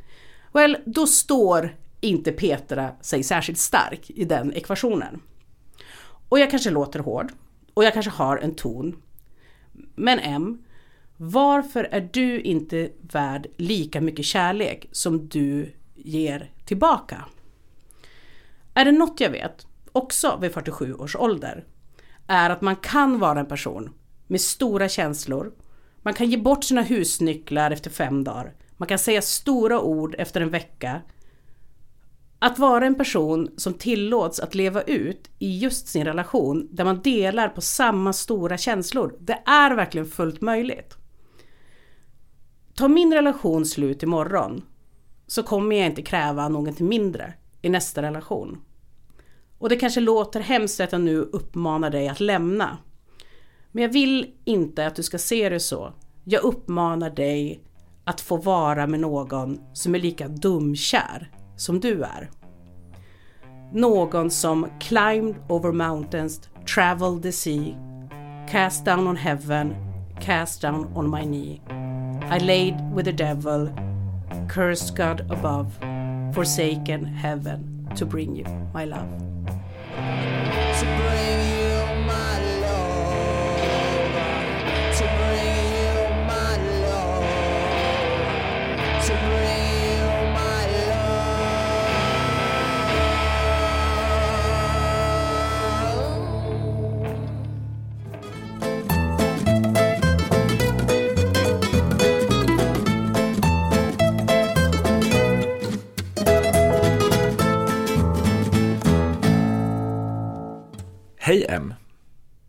Well, 0.52 0.76
då 0.86 1.06
står 1.06 1.76
inte 2.00 2.32
Petra 2.32 2.90
sig 3.00 3.22
särskilt 3.22 3.58
stark 3.58 4.10
i 4.10 4.24
den 4.24 4.52
ekvationen. 4.52 5.20
Och 6.28 6.38
jag 6.38 6.50
kanske 6.50 6.70
låter 6.70 6.98
hård. 6.98 7.32
Och 7.76 7.84
jag 7.84 7.92
kanske 7.92 8.10
har 8.10 8.36
en 8.36 8.54
ton. 8.54 8.96
Men 9.94 10.18
M, 10.18 10.64
varför 11.16 11.84
är 11.84 12.08
du 12.12 12.40
inte 12.40 12.90
värd 13.00 13.46
lika 13.56 14.00
mycket 14.00 14.24
kärlek 14.24 14.88
som 14.92 15.28
du 15.28 15.72
ger 15.94 16.50
tillbaka? 16.64 17.24
Är 18.74 18.84
det 18.84 18.92
något 18.92 19.20
jag 19.20 19.30
vet, 19.30 19.66
också 19.92 20.38
vid 20.40 20.52
47 20.52 20.94
års 20.94 21.16
ålder, 21.16 21.64
är 22.26 22.50
att 22.50 22.60
man 22.60 22.76
kan 22.76 23.18
vara 23.18 23.40
en 23.40 23.46
person 23.46 23.92
med 24.26 24.40
stora 24.40 24.88
känslor. 24.88 25.52
Man 26.02 26.14
kan 26.14 26.30
ge 26.30 26.36
bort 26.36 26.64
sina 26.64 26.82
husnycklar 26.82 27.70
efter 27.70 27.90
fem 27.90 28.24
dagar. 28.24 28.54
Man 28.76 28.88
kan 28.88 28.98
säga 28.98 29.22
stora 29.22 29.80
ord 29.80 30.14
efter 30.18 30.40
en 30.40 30.50
vecka. 30.50 31.00
Att 32.38 32.58
vara 32.58 32.86
en 32.86 32.94
person 32.94 33.50
som 33.56 33.74
tillåts 33.74 34.40
att 34.40 34.54
leva 34.54 34.82
ut 34.82 35.30
i 35.38 35.58
just 35.58 35.88
sin 35.88 36.04
relation 36.04 36.68
där 36.70 36.84
man 36.84 37.02
delar 37.02 37.48
på 37.48 37.60
samma 37.60 38.12
stora 38.12 38.58
känslor, 38.58 39.16
det 39.20 39.42
är 39.46 39.74
verkligen 39.74 40.06
fullt 40.06 40.40
möjligt. 40.40 40.96
Tar 42.74 42.88
min 42.88 43.14
relation 43.14 43.66
slut 43.66 44.02
imorgon 44.02 44.62
så 45.26 45.42
kommer 45.42 45.76
jag 45.76 45.86
inte 45.86 46.02
kräva 46.02 46.48
någonting 46.48 46.88
mindre 46.88 47.34
i 47.62 47.68
nästa 47.68 48.02
relation. 48.02 48.62
Och 49.58 49.68
det 49.68 49.76
kanske 49.76 50.00
låter 50.00 50.40
hemskt 50.40 50.80
att 50.80 50.92
jag 50.92 51.00
nu 51.00 51.18
uppmanar 51.18 51.90
dig 51.90 52.08
att 52.08 52.20
lämna. 52.20 52.78
Men 53.72 53.82
jag 53.82 53.92
vill 53.92 54.34
inte 54.44 54.86
att 54.86 54.96
du 54.96 55.02
ska 55.02 55.18
se 55.18 55.48
det 55.48 55.60
så. 55.60 55.92
Jag 56.24 56.44
uppmanar 56.44 57.10
dig 57.10 57.60
att 58.04 58.20
få 58.20 58.36
vara 58.36 58.86
med 58.86 59.00
någon 59.00 59.60
som 59.72 59.94
är 59.94 59.98
lika 59.98 60.28
dumkär 60.28 61.30
som 61.56 61.80
du 61.80 62.02
är. 62.02 62.30
Någon 63.72 64.30
som 64.30 64.66
climbed 64.80 65.34
over 65.48 65.72
mountains, 65.72 66.40
traveled 66.66 67.22
the 67.22 67.32
sea, 67.32 67.74
cast 68.48 68.84
down 68.84 69.06
on 69.06 69.16
heaven, 69.16 69.74
cast 70.20 70.62
down 70.62 70.92
on 70.94 71.10
my 71.10 71.24
knee. 71.24 71.60
I 72.30 72.38
laid 72.38 72.74
with 72.94 73.04
the 73.04 73.12
devil, 73.12 73.68
cursed 74.48 74.96
God 74.96 75.20
above, 75.30 75.72
forsaken 76.34 77.04
heaven 77.04 77.88
to 77.96 78.06
bring 78.06 78.36
you 78.36 78.44
my 78.74 78.84
love. 78.84 79.08
Hej 111.26 111.46
M. 111.48 111.74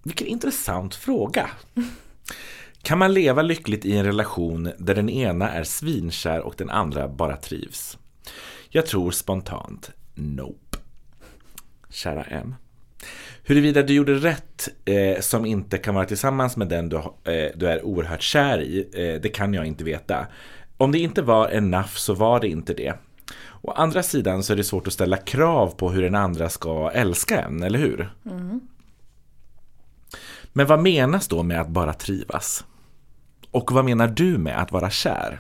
Vilken 0.04 0.28
intressant 0.28 0.96
fråga. 0.96 1.50
Kan 2.82 2.98
man 2.98 3.14
leva 3.14 3.42
lyckligt 3.42 3.86
i 3.86 3.98
en 3.98 4.06
relation 4.06 4.72
där 4.78 4.96
den 4.96 5.10
ena 5.10 5.50
är 5.50 5.64
svinkär 5.64 6.40
och 6.40 6.56
den 6.58 6.70
andra 6.70 7.08
bara 7.08 7.38
trivs? 7.38 7.98
Jag 8.70 8.86
tror 8.86 9.12
spontant 9.12 9.92
Nope. 10.16 10.78
Kära 11.90 12.24
M. 12.24 12.56
Huruvida 13.44 13.82
du 13.82 13.94
gjorde 13.94 14.14
rätt 14.14 14.70
eh, 14.86 15.22
som 15.22 15.46
inte 15.46 15.78
kan 15.78 15.96
vara 15.96 16.06
tillsammans 16.06 16.58
med 16.58 16.68
den 16.68 16.90
du, 16.90 16.98
eh, 16.98 17.52
du 17.56 17.68
är 17.68 17.86
oerhört 17.86 18.22
kär 18.22 18.62
i, 18.62 18.90
eh, 18.94 19.22
det 19.22 19.30
kan 19.30 19.54
jag 19.54 19.66
inte 19.66 19.84
veta. 19.84 20.28
Om 20.78 20.92
det 20.92 21.00
inte 21.00 21.22
var 21.22 21.50
enough 21.50 21.96
så 21.96 22.14
var 22.14 22.40
det 22.40 22.48
inte 22.48 22.74
det. 22.74 22.94
Å 23.62 23.72
andra 23.72 24.04
sidan 24.04 24.44
så 24.44 24.54
är 24.54 24.58
det 24.58 24.64
svårt 24.64 24.88
att 24.88 24.94
ställa 24.94 25.18
krav 25.18 25.68
på 25.68 25.92
hur 25.92 26.02
den 26.02 26.16
andra 26.16 26.50
ska 26.50 26.92
älska 26.92 27.42
en, 27.42 27.64
eller 27.64 27.80
hur? 27.80 28.10
Men 30.54 30.68
vad 30.68 30.80
menas 30.80 31.28
då 31.28 31.44
med 31.44 31.62
att 31.62 31.68
bara 31.68 31.94
trivas? 31.94 32.66
Och 33.52 33.72
vad 33.72 33.86
menar 33.86 34.08
du 34.08 34.38
med 34.38 34.62
att 34.62 34.72
vara 34.72 34.90
kär? 34.90 35.40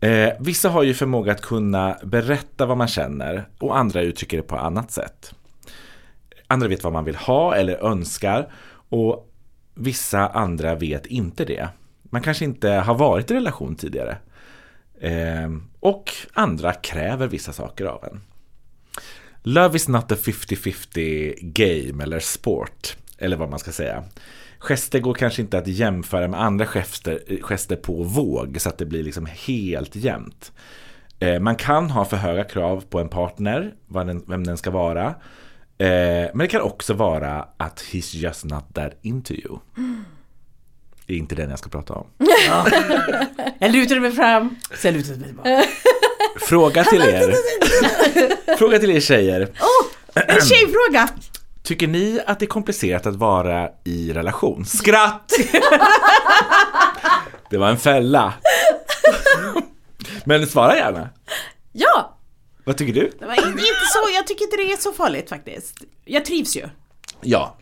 Eh, 0.00 0.32
vissa 0.40 0.68
har 0.68 0.82
ju 0.82 0.94
förmåga 0.94 1.32
att 1.32 1.42
kunna 1.42 1.96
berätta 2.04 2.66
vad 2.66 2.78
man 2.78 2.88
känner 2.88 3.48
och 3.58 3.78
andra 3.78 4.02
uttrycker 4.02 4.36
det 4.36 4.42
på 4.42 4.56
annat 4.56 4.90
sätt. 4.90 5.34
Andra 6.46 6.68
vet 6.68 6.84
vad 6.84 6.92
man 6.92 7.04
vill 7.04 7.16
ha 7.16 7.54
eller 7.54 7.84
önskar 7.84 8.52
och 8.88 9.32
vissa 9.74 10.28
andra 10.28 10.74
vet 10.74 11.06
inte 11.06 11.44
det. 11.44 11.68
Man 12.02 12.22
kanske 12.22 12.44
inte 12.44 12.70
har 12.70 12.94
varit 12.94 13.30
i 13.30 13.34
relation 13.34 13.76
tidigare. 13.76 14.16
Eh, 15.00 15.50
och 15.80 16.12
andra 16.32 16.72
kräver 16.72 17.26
vissa 17.28 17.52
saker 17.52 17.84
av 17.84 18.04
en. 18.04 18.20
Love 19.42 19.76
is 19.76 19.88
not 19.88 20.12
a 20.12 20.16
50-50 20.22 21.34
game 21.40 22.02
eller 22.02 22.20
sport, 22.20 22.96
eller 23.18 23.36
vad 23.36 23.50
man 23.50 23.58
ska 23.58 23.72
säga. 23.72 24.04
Gester 24.58 24.98
går 25.00 25.14
kanske 25.14 25.42
inte 25.42 25.58
att 25.58 25.66
jämföra 25.66 26.28
med 26.28 26.42
andra 26.42 26.66
gester, 26.66 27.20
gester 27.42 27.76
på 27.76 28.02
våg 28.02 28.56
så 28.60 28.68
att 28.68 28.78
det 28.78 28.86
blir 28.86 29.02
liksom 29.02 29.26
helt 29.26 29.96
jämnt. 29.96 30.52
Eh, 31.18 31.40
Man 31.40 31.56
kan 31.56 31.90
ha 31.90 32.04
för 32.04 32.16
höga 32.16 32.44
krav 32.44 32.84
på 32.90 33.00
en 33.00 33.08
partner, 33.08 33.74
vad 33.86 34.06
den, 34.06 34.24
vem 34.26 34.44
den 34.46 34.56
ska 34.56 34.70
vara. 34.70 35.06
Eh, 35.78 36.30
Men 36.34 36.38
det 36.38 36.46
kan 36.48 36.60
också 36.60 36.94
vara 36.94 37.48
att 37.56 37.80
he's 37.92 38.16
just 38.16 38.44
not 38.44 38.74
that 38.74 38.92
into 39.02 39.34
you. 39.34 39.58
Mm. 39.76 40.04
Det 41.08 41.14
är 41.14 41.18
inte 41.18 41.34
den 41.34 41.50
jag 41.50 41.58
ska 41.58 41.70
prata 41.70 41.94
om. 41.94 42.06
Jag 43.58 43.72
lutade 43.72 44.00
mig 44.00 44.12
fram, 44.12 44.56
sen 44.78 44.94
lutade 44.94 45.12
jag 45.12 45.20
mig 45.20 45.28
tillbaka. 45.28 45.64
Fråga 46.40 46.84
till 46.84 47.02
er. 47.02 47.34
Fråga 48.58 48.78
till 48.78 48.90
er 48.90 49.00
tjejer. 49.00 49.52
En 50.14 50.40
tjejfråga! 50.40 51.08
Tycker 51.62 51.86
ni 51.86 52.20
att 52.26 52.38
det 52.38 52.44
är 52.44 52.46
komplicerat 52.46 53.06
att 53.06 53.16
vara 53.16 53.68
i 53.84 54.12
relation? 54.12 54.64
Skratt! 54.64 55.32
Det 57.50 57.58
var 57.58 57.68
en 57.68 57.78
fälla. 57.78 58.34
Men 60.24 60.46
svara 60.46 60.76
gärna. 60.76 61.08
Ja! 61.72 62.18
Vad 62.64 62.76
tycker 62.76 62.94
du? 62.94 63.12
Det 63.18 63.26
var 63.26 63.34
inte 63.34 63.48
inte 63.48 63.86
så, 63.92 64.10
jag 64.14 64.26
tycker 64.26 64.44
inte 64.44 64.56
det 64.56 64.72
är 64.72 64.76
så 64.76 64.92
farligt 64.92 65.28
faktiskt. 65.28 65.74
Jag 66.04 66.24
trivs 66.24 66.56
ju. 66.56 66.68
Ja. 67.20 67.56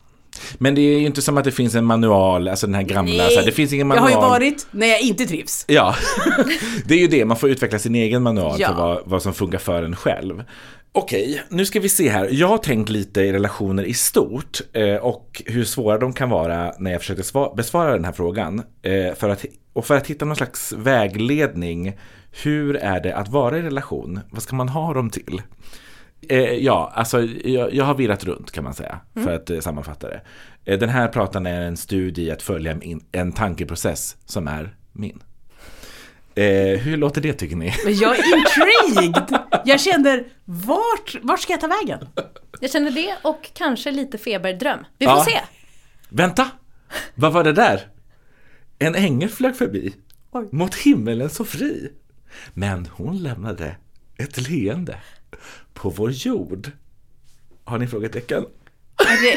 Men 0.59 0.75
det 0.75 0.81
är 0.81 0.99
ju 0.99 1.07
inte 1.07 1.23
som 1.23 1.39
att 1.39 1.45
det 1.45 1.53
finns 1.53 1.75
en 1.75 1.85
manual, 1.85 2.49
alltså 2.49 2.67
den 2.67 2.75
här 2.75 2.83
gamla, 2.83 3.29
så 3.29 3.39
här, 3.39 3.47
det 3.47 3.53
finns 3.53 3.73
ingen 3.73 3.89
Jag 3.91 4.01
manual. 4.01 4.13
har 4.23 4.23
ju 4.23 4.29
varit 4.29 4.67
när 4.71 4.87
jag 4.87 5.01
inte 5.01 5.27
trivs. 5.27 5.65
Ja, 5.69 5.95
det 6.87 6.95
är 6.95 6.99
ju 6.99 7.07
det, 7.07 7.25
man 7.25 7.37
får 7.37 7.51
utveckla 7.51 7.79
sin 7.79 7.95
egen 7.95 8.23
manual 8.23 8.57
Ja. 8.59 8.69
för 8.69 8.75
vad, 8.75 9.03
vad 9.05 9.23
som 9.23 9.35
funkar 9.35 9.59
för 9.59 9.83
en 9.83 9.97
själv. 9.97 10.45
Okej, 10.93 11.43
nu 11.49 11.67
ska 11.67 11.81
vi 11.81 11.89
se 11.89 12.09
här. 12.09 12.29
Jag 12.33 12.49
har 12.49 12.59
tänkt 12.59 12.89
lite 12.91 13.21
i 13.21 13.33
relationer 13.33 13.83
i 13.85 13.95
stort 13.95 14.61
eh, 14.73 14.95
och 14.97 15.43
hur 15.47 15.65
svåra 15.65 15.99
de 15.99 16.13
kan 16.13 16.31
vara 16.31 16.73
när 16.79 16.91
jag 16.93 17.01
försökte 17.01 17.23
sva- 17.23 17.57
besvara 17.57 17.93
den 17.93 18.05
här 18.05 18.13
frågan. 18.13 18.63
Eh, 18.83 19.15
för 19.15 19.29
att, 19.29 19.45
och 19.73 19.87
för 19.87 19.97
att 19.97 20.07
hitta 20.07 20.25
någon 20.25 20.37
slags 20.37 20.73
vägledning, 20.73 21.93
hur 22.43 22.77
är 22.77 23.01
det 23.01 23.17
att 23.17 23.29
vara 23.29 23.59
i 23.59 23.63
relation? 23.63 24.21
Vad 24.31 24.43
ska 24.43 24.57
man 24.57 24.69
ha 24.69 24.95
dem 24.95 25.11
till? 25.11 25.43
Eh, 26.29 26.39
ja, 26.41 26.93
alltså 26.95 27.23
jag, 27.25 27.75
jag 27.75 27.85
har 27.85 27.95
virrat 27.95 28.25
runt 28.25 28.53
kan 28.53 28.65
man 28.65 28.75
säga, 28.75 29.01
för 29.15 29.35
att 29.37 29.51
eh, 29.51 29.61
sammanfatta 29.61 30.09
det. 30.09 30.21
Eh, 30.65 30.79
den 30.79 30.89
här 30.89 31.09
pratan 31.09 31.47
är 31.47 31.61
en 31.61 31.77
studie 31.77 32.23
i 32.23 32.31
att 32.31 32.43
följa 32.43 32.73
en, 32.73 33.01
en 33.13 33.33
tankeprocess 33.33 34.17
som 34.25 34.49
är 34.49 34.77
min. 34.93 35.23
Eh, 36.35 36.79
hur 36.79 36.97
låter 36.97 37.21
det 37.21 37.33
tycker 37.33 37.57
ni? 37.57 37.75
Men 37.85 37.95
jag 37.97 38.17
är 38.19 38.25
intrigued! 38.37 39.39
Jag 39.65 39.81
känner, 39.81 40.25
vart, 40.45 41.15
vart 41.23 41.41
ska 41.41 41.53
jag 41.53 41.61
ta 41.61 41.67
vägen? 41.67 42.09
Jag 42.61 42.71
känner 42.71 42.91
det 42.91 43.15
och 43.23 43.51
kanske 43.55 43.91
lite 43.91 44.19
feberdröm. 44.19 44.79
Vi 44.99 45.07
får 45.07 45.15
Ja. 45.15 45.25
se. 45.25 45.41
Vänta! 46.09 46.51
Vad 47.15 47.33
var 47.33 47.45
det 47.45 47.53
där? 47.53 47.89
En 48.79 48.95
ängel 48.95 49.29
flög 49.29 49.57
förbi, 49.57 49.95
Oj. 50.31 50.49
mot 50.53 50.75
himmelen 50.75 51.31
så 51.31 51.45
fri. 51.45 51.93
Men 52.55 52.89
hon 52.93 53.19
lämnade 53.23 53.77
ett 54.19 54.49
leende 54.51 54.97
på 55.77 55.91
vår 55.91 56.11
jord. 56.11 56.71
Har 57.65 57.79
ni 57.79 57.87
frågetecken? 57.87 58.45
Är 58.99 59.23
det, 59.23 59.37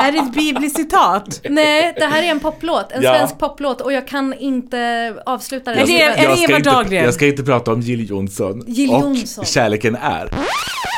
är 0.00 0.12
det 0.12 0.18
ett 0.18 0.34
bibliskt 0.34 0.76
citat? 0.76 1.40
Nej, 1.50 1.92
det 1.96 2.04
här 2.06 2.22
är 2.22 2.26
en 2.26 2.40
poplåt. 2.40 2.92
En 2.92 3.02
Ja. 3.02 3.14
svensk 3.14 3.38
poplåt 3.38 3.80
och 3.80 3.92
jag 3.92 4.08
kan 4.08 4.34
inte 4.34 5.14
avsluta 5.26 5.70
den. 5.70 5.80
Är 5.82 5.86
det- 5.86 6.02
är 6.02 6.24
jag, 6.24 6.38
ska 6.38 6.44
Eva 6.48 6.56
inte, 6.58 6.70
Dahlgren? 6.70 7.04
jag 7.04 7.14
ska 7.14 7.26
inte 7.26 7.42
prata 7.42 7.72
om 7.72 7.80
Jill 7.80 8.10
Johnson 8.10 8.64
Jill 8.66 8.90
och 8.90 9.00
Johnson. 9.00 9.44
Kärleken 9.44 9.96
är. 9.96 10.28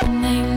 En 0.06 0.47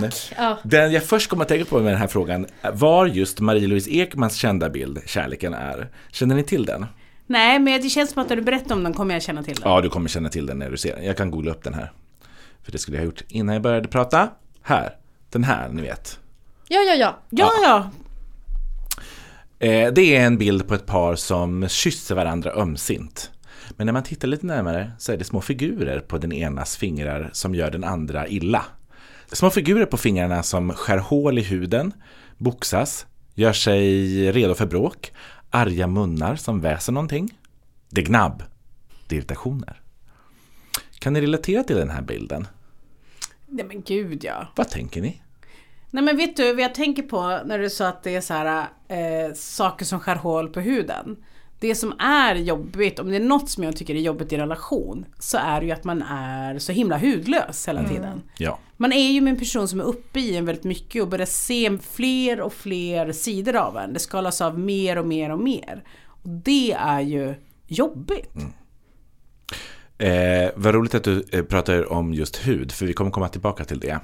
Men. 0.00 0.10
Ja. 0.36 0.58
den 0.62 0.92
jag 0.92 1.04
först 1.04 1.30
kom 1.30 1.40
att 1.40 1.48
tänka 1.48 1.64
på 1.64 1.78
med 1.78 1.92
den 1.92 2.00
här 2.00 2.06
frågan 2.06 2.46
var 2.72 3.06
just 3.06 3.40
Marie-Louise 3.40 3.90
Ekmans 3.90 4.34
kända 4.36 4.70
bild 4.70 5.02
Kärleken 5.06 5.54
är. 5.54 5.88
Känner 6.12 6.34
ni 6.34 6.42
till 6.42 6.64
den? 6.64 6.86
Nej, 7.26 7.58
men 7.58 7.82
det 7.82 7.88
känns 7.88 8.10
som 8.10 8.22
att 8.22 8.28
när 8.28 8.36
du 8.36 8.42
berättar 8.42 8.74
om 8.74 8.82
den 8.84 8.92
kommer 8.92 9.14
jag 9.14 9.22
känna 9.22 9.42
till 9.42 9.54
den. 9.54 9.70
Ja, 9.70 9.80
du 9.80 9.88
kommer 9.88 10.08
känna 10.08 10.28
till 10.28 10.46
den 10.46 10.58
när 10.58 10.70
du 10.70 10.76
ser 10.76 10.96
den. 10.96 11.04
Jag 11.04 11.16
kan 11.16 11.30
googla 11.30 11.50
upp 11.50 11.64
den 11.64 11.74
här. 11.74 11.92
För 12.62 12.72
det 12.72 12.78
skulle 12.78 12.96
jag 12.96 13.02
ha 13.02 13.06
gjort 13.06 13.22
innan 13.28 13.52
jag 13.52 13.62
började 13.62 13.88
prata. 13.88 14.28
Här, 14.62 14.96
den 15.30 15.44
här, 15.44 15.68
ni 15.68 15.82
vet. 15.82 16.18
ja, 16.68 16.80
ja, 16.80 16.94
ja. 16.94 17.18
Ja, 17.30 17.50
ja. 17.62 17.90
Eh, 19.58 19.92
det 19.92 20.16
är 20.16 20.26
en 20.26 20.38
bild 20.38 20.68
på 20.68 20.74
ett 20.74 20.86
par 20.86 21.14
som 21.16 21.68
kysser 21.68 22.14
varandra 22.14 22.52
ömsint. 22.52 23.30
Men 23.76 23.86
när 23.86 23.92
man 23.92 24.02
tittar 24.02 24.28
lite 24.28 24.46
närmare 24.46 24.90
så 24.98 25.12
är 25.12 25.16
det 25.16 25.24
små 25.24 25.40
figurer 25.40 26.00
på 26.00 26.18
den 26.18 26.32
enas 26.32 26.76
fingrar 26.76 27.30
som 27.32 27.54
gör 27.54 27.70
den 27.70 27.84
andra 27.84 28.28
illa. 28.28 28.64
Små 29.34 29.50
figurer 29.50 29.86
på 29.86 29.96
fingrarna 29.96 30.42
som 30.42 30.72
skär 30.72 30.98
hål 30.98 31.38
i 31.38 31.42
huden, 31.42 31.92
boxas, 32.38 33.06
gör 33.34 33.52
sig 33.52 34.32
redo 34.32 34.54
för 34.54 34.66
bråk, 34.66 35.12
arga 35.50 35.86
munnar 35.86 36.36
som 36.36 36.60
väser 36.60 36.92
någonting. 36.92 37.38
Det 37.88 38.00
är 38.00 38.04
gnabb, 38.04 38.42
det 39.08 39.14
är 39.14 39.18
irritationer. 39.18 39.80
Kan 40.98 41.12
ni 41.12 41.20
relatera 41.20 41.62
till 41.62 41.76
den 41.76 41.90
här 41.90 42.02
bilden? 42.02 42.46
Nej 43.46 43.64
men 43.64 43.82
gud 43.82 44.24
ja. 44.24 44.48
Vad 44.56 44.68
tänker 44.68 45.02
ni? 45.02 45.22
Nej 45.90 46.04
men 46.04 46.16
vet 46.16 46.36
du 46.36 46.54
vad 46.54 46.64
jag 46.64 46.74
tänker 46.74 47.02
på 47.02 47.40
när 47.44 47.58
du 47.58 47.70
sa 47.70 47.88
att 47.88 48.02
det 48.02 48.16
är 48.16 48.20
så 48.20 48.34
här, 48.34 48.66
eh, 48.88 49.34
saker 49.34 49.84
som 49.84 50.00
skär 50.00 50.16
hål 50.16 50.48
på 50.48 50.60
huden. 50.60 51.16
Det 51.64 51.74
som 51.74 51.94
är 51.98 52.34
jobbigt, 52.34 52.98
om 52.98 53.10
det 53.10 53.16
är 53.16 53.20
något 53.20 53.50
som 53.50 53.64
jag 53.64 53.76
tycker 53.76 53.94
är 53.94 54.00
jobbigt 54.00 54.32
i 54.32 54.36
relation, 54.36 55.06
så 55.18 55.38
är 55.38 55.60
det 55.60 55.66
ju 55.66 55.72
att 55.72 55.84
man 55.84 56.02
är 56.02 56.58
så 56.58 56.72
himla 56.72 56.98
hudlös 56.98 57.68
hela 57.68 57.88
tiden. 57.88 58.22
Ja. 58.38 58.58
Man 58.76 58.92
är 58.92 59.10
ju 59.10 59.20
med 59.20 59.30
en 59.30 59.38
person 59.38 59.68
som 59.68 59.80
är 59.80 59.84
uppe 59.84 60.20
i 60.20 60.36
en 60.36 60.44
väldigt 60.44 60.64
mycket 60.64 61.02
och 61.02 61.08
börjar 61.08 61.26
se 61.26 61.78
fler 61.78 62.40
och 62.40 62.52
fler 62.52 63.12
sidor 63.12 63.56
av 63.56 63.76
en. 63.76 63.92
Det 63.92 64.00
skalas 64.00 64.40
av 64.40 64.58
mer 64.58 64.98
och 64.98 65.06
mer 65.06 65.30
och 65.30 65.38
mer. 65.38 65.84
Och 66.06 66.28
det 66.28 66.72
är 66.72 67.00
ju 67.00 67.34
jobbigt. 67.66 68.36
Eh, 69.98 70.50
vad 70.56 70.74
roligt 70.74 70.94
att 70.94 71.04
du 71.04 71.24
eh, 71.32 71.42
pratar 71.42 71.92
om 71.92 72.14
just 72.14 72.46
hud, 72.46 72.72
för 72.72 72.86
vi 72.86 72.92
kommer 72.92 73.10
komma 73.10 73.28
tillbaka 73.28 73.64
till 73.64 73.80
det. 73.80 74.00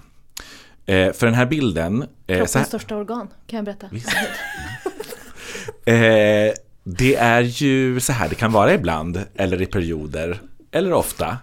Eh, 0.87 1.13
för 1.13 1.27
den 1.27 1.35
här 1.35 1.47
bilden, 1.47 2.03
eh, 2.03 2.07
Kroppens 2.27 2.55
här, 2.55 2.65
största 2.65 2.97
organ, 2.97 3.29
kan 3.47 3.57
jag 3.57 3.65
berätta. 3.65 3.89
Visst. 3.93 4.09
eh, 5.85 6.55
det 6.85 7.17
är 7.17 7.41
ju 7.41 8.01
så 8.01 8.13
här 8.13 8.29
det 8.29 8.35
kan 8.35 8.53
vara 8.53 8.75
ibland, 8.75 9.25
eller 9.35 9.63
i 9.63 9.67
perioder, 9.67 10.41
eller 10.71 10.93
ofta. 10.93 11.39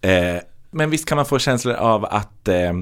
Eh, 0.00 0.36
men 0.70 0.90
visst 0.90 1.08
kan 1.08 1.16
man 1.16 1.26
få 1.26 1.38
känslor 1.38 1.74
av 1.74 2.04
att 2.04 2.48
eh, 2.48 2.72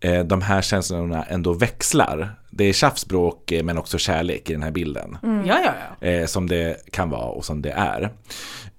eh, 0.00 0.24
de 0.24 0.42
här 0.42 0.62
känslorna 0.62 1.24
ändå 1.24 1.52
växlar. 1.52 2.34
Det 2.50 2.64
är 2.64 2.72
tjafsbråk 2.72 3.52
eh, 3.52 3.64
men 3.64 3.78
också 3.78 3.98
kärlek 3.98 4.50
i 4.50 4.52
den 4.52 4.62
här 4.62 4.70
bilden. 4.70 5.18
Ja, 5.22 5.58
ja, 5.64 5.72
ja. 6.00 6.06
eh, 6.06 6.26
som 6.26 6.48
det 6.48 6.90
kan 6.90 7.10
vara 7.10 7.26
och 7.26 7.44
som 7.44 7.62
det 7.62 7.70
är. 7.70 8.02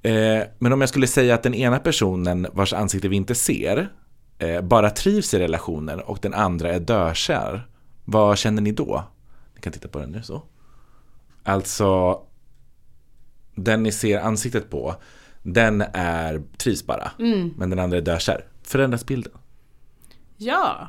Eh, 0.01 0.43
men 0.59 0.73
om 0.73 0.81
jag 0.81 0.89
skulle 0.89 1.07
säga 1.07 1.35
att 1.35 1.43
den 1.43 1.53
ena 1.53 1.79
personen 1.79 2.47
vars 2.53 2.73
ansikte 2.73 3.07
vi 3.07 3.15
inte 3.15 3.35
ser 3.35 3.89
bara 4.63 4.89
trivs 4.89 5.33
i 5.33 5.39
relationen 5.39 5.99
och 5.99 6.19
den 6.21 6.33
andra 6.33 6.73
är 6.73 6.79
dökär, 6.79 7.67
vad 8.05 8.37
känner 8.37 8.61
ni 8.61 8.71
då? 8.71 9.03
Ni 9.55 9.61
kan 9.61 9.73
titta 9.73 9.87
på 9.87 9.99
den 9.99 10.09
nu 10.11 10.21
så. 10.23 10.43
Alltså, 11.43 12.19
den 13.55 13.83
ni 13.83 13.91
ser 13.91 14.19
ansiktet 14.19 14.69
på, 14.69 14.95
den 15.41 15.83
är 15.93 16.41
trivs 16.57 16.85
bara, 16.85 17.11
men 17.55 17.69
den 17.69 17.79
andra 17.79 17.97
är 17.97 18.01
dökär. 18.01 18.45
Förändras 18.63 19.05
bilden? 19.05 19.33
Ja. 20.37 20.87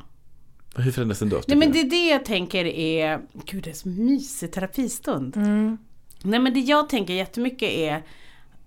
Hur 0.75 0.91
förändras 0.91 1.19
den 1.19 1.29
då? 1.29 1.41
Nej 1.47 1.57
men 1.57 1.71
det 1.71 1.79
är 1.79 1.89
det 1.89 2.09
jag 2.09 2.25
tänker 2.25 2.65
är, 2.65 3.21
gud 3.45 3.63
det 3.63 3.69
är 3.69 3.73
så 3.73 3.89
mysig 3.89 4.51
terapistund. 4.51 5.35
Nej 6.23 6.39
men 6.39 6.53
det 6.53 6.59
jag 6.59 6.89
tänker 6.89 7.13
jättemycket 7.13 7.69
är, 7.69 8.03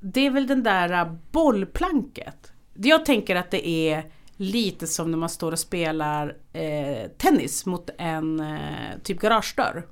det 0.00 0.26
är 0.26 0.30
väl 0.30 0.46
den 0.46 0.62
där 0.62 1.18
bollplanket. 1.30 2.52
Jag 2.74 3.04
tänker 3.06 3.36
att 3.36 3.50
det 3.50 3.68
är 3.68 4.04
lite 4.36 4.86
som 4.86 5.10
när 5.10 5.18
man 5.18 5.28
står 5.28 5.52
och 5.52 5.58
spelar 5.58 6.36
eh, 6.52 7.10
tennis 7.18 7.66
mot 7.66 7.90
en 7.98 8.40
eh, 8.40 8.98
typ 9.02 9.20
garagedörr. 9.20 9.86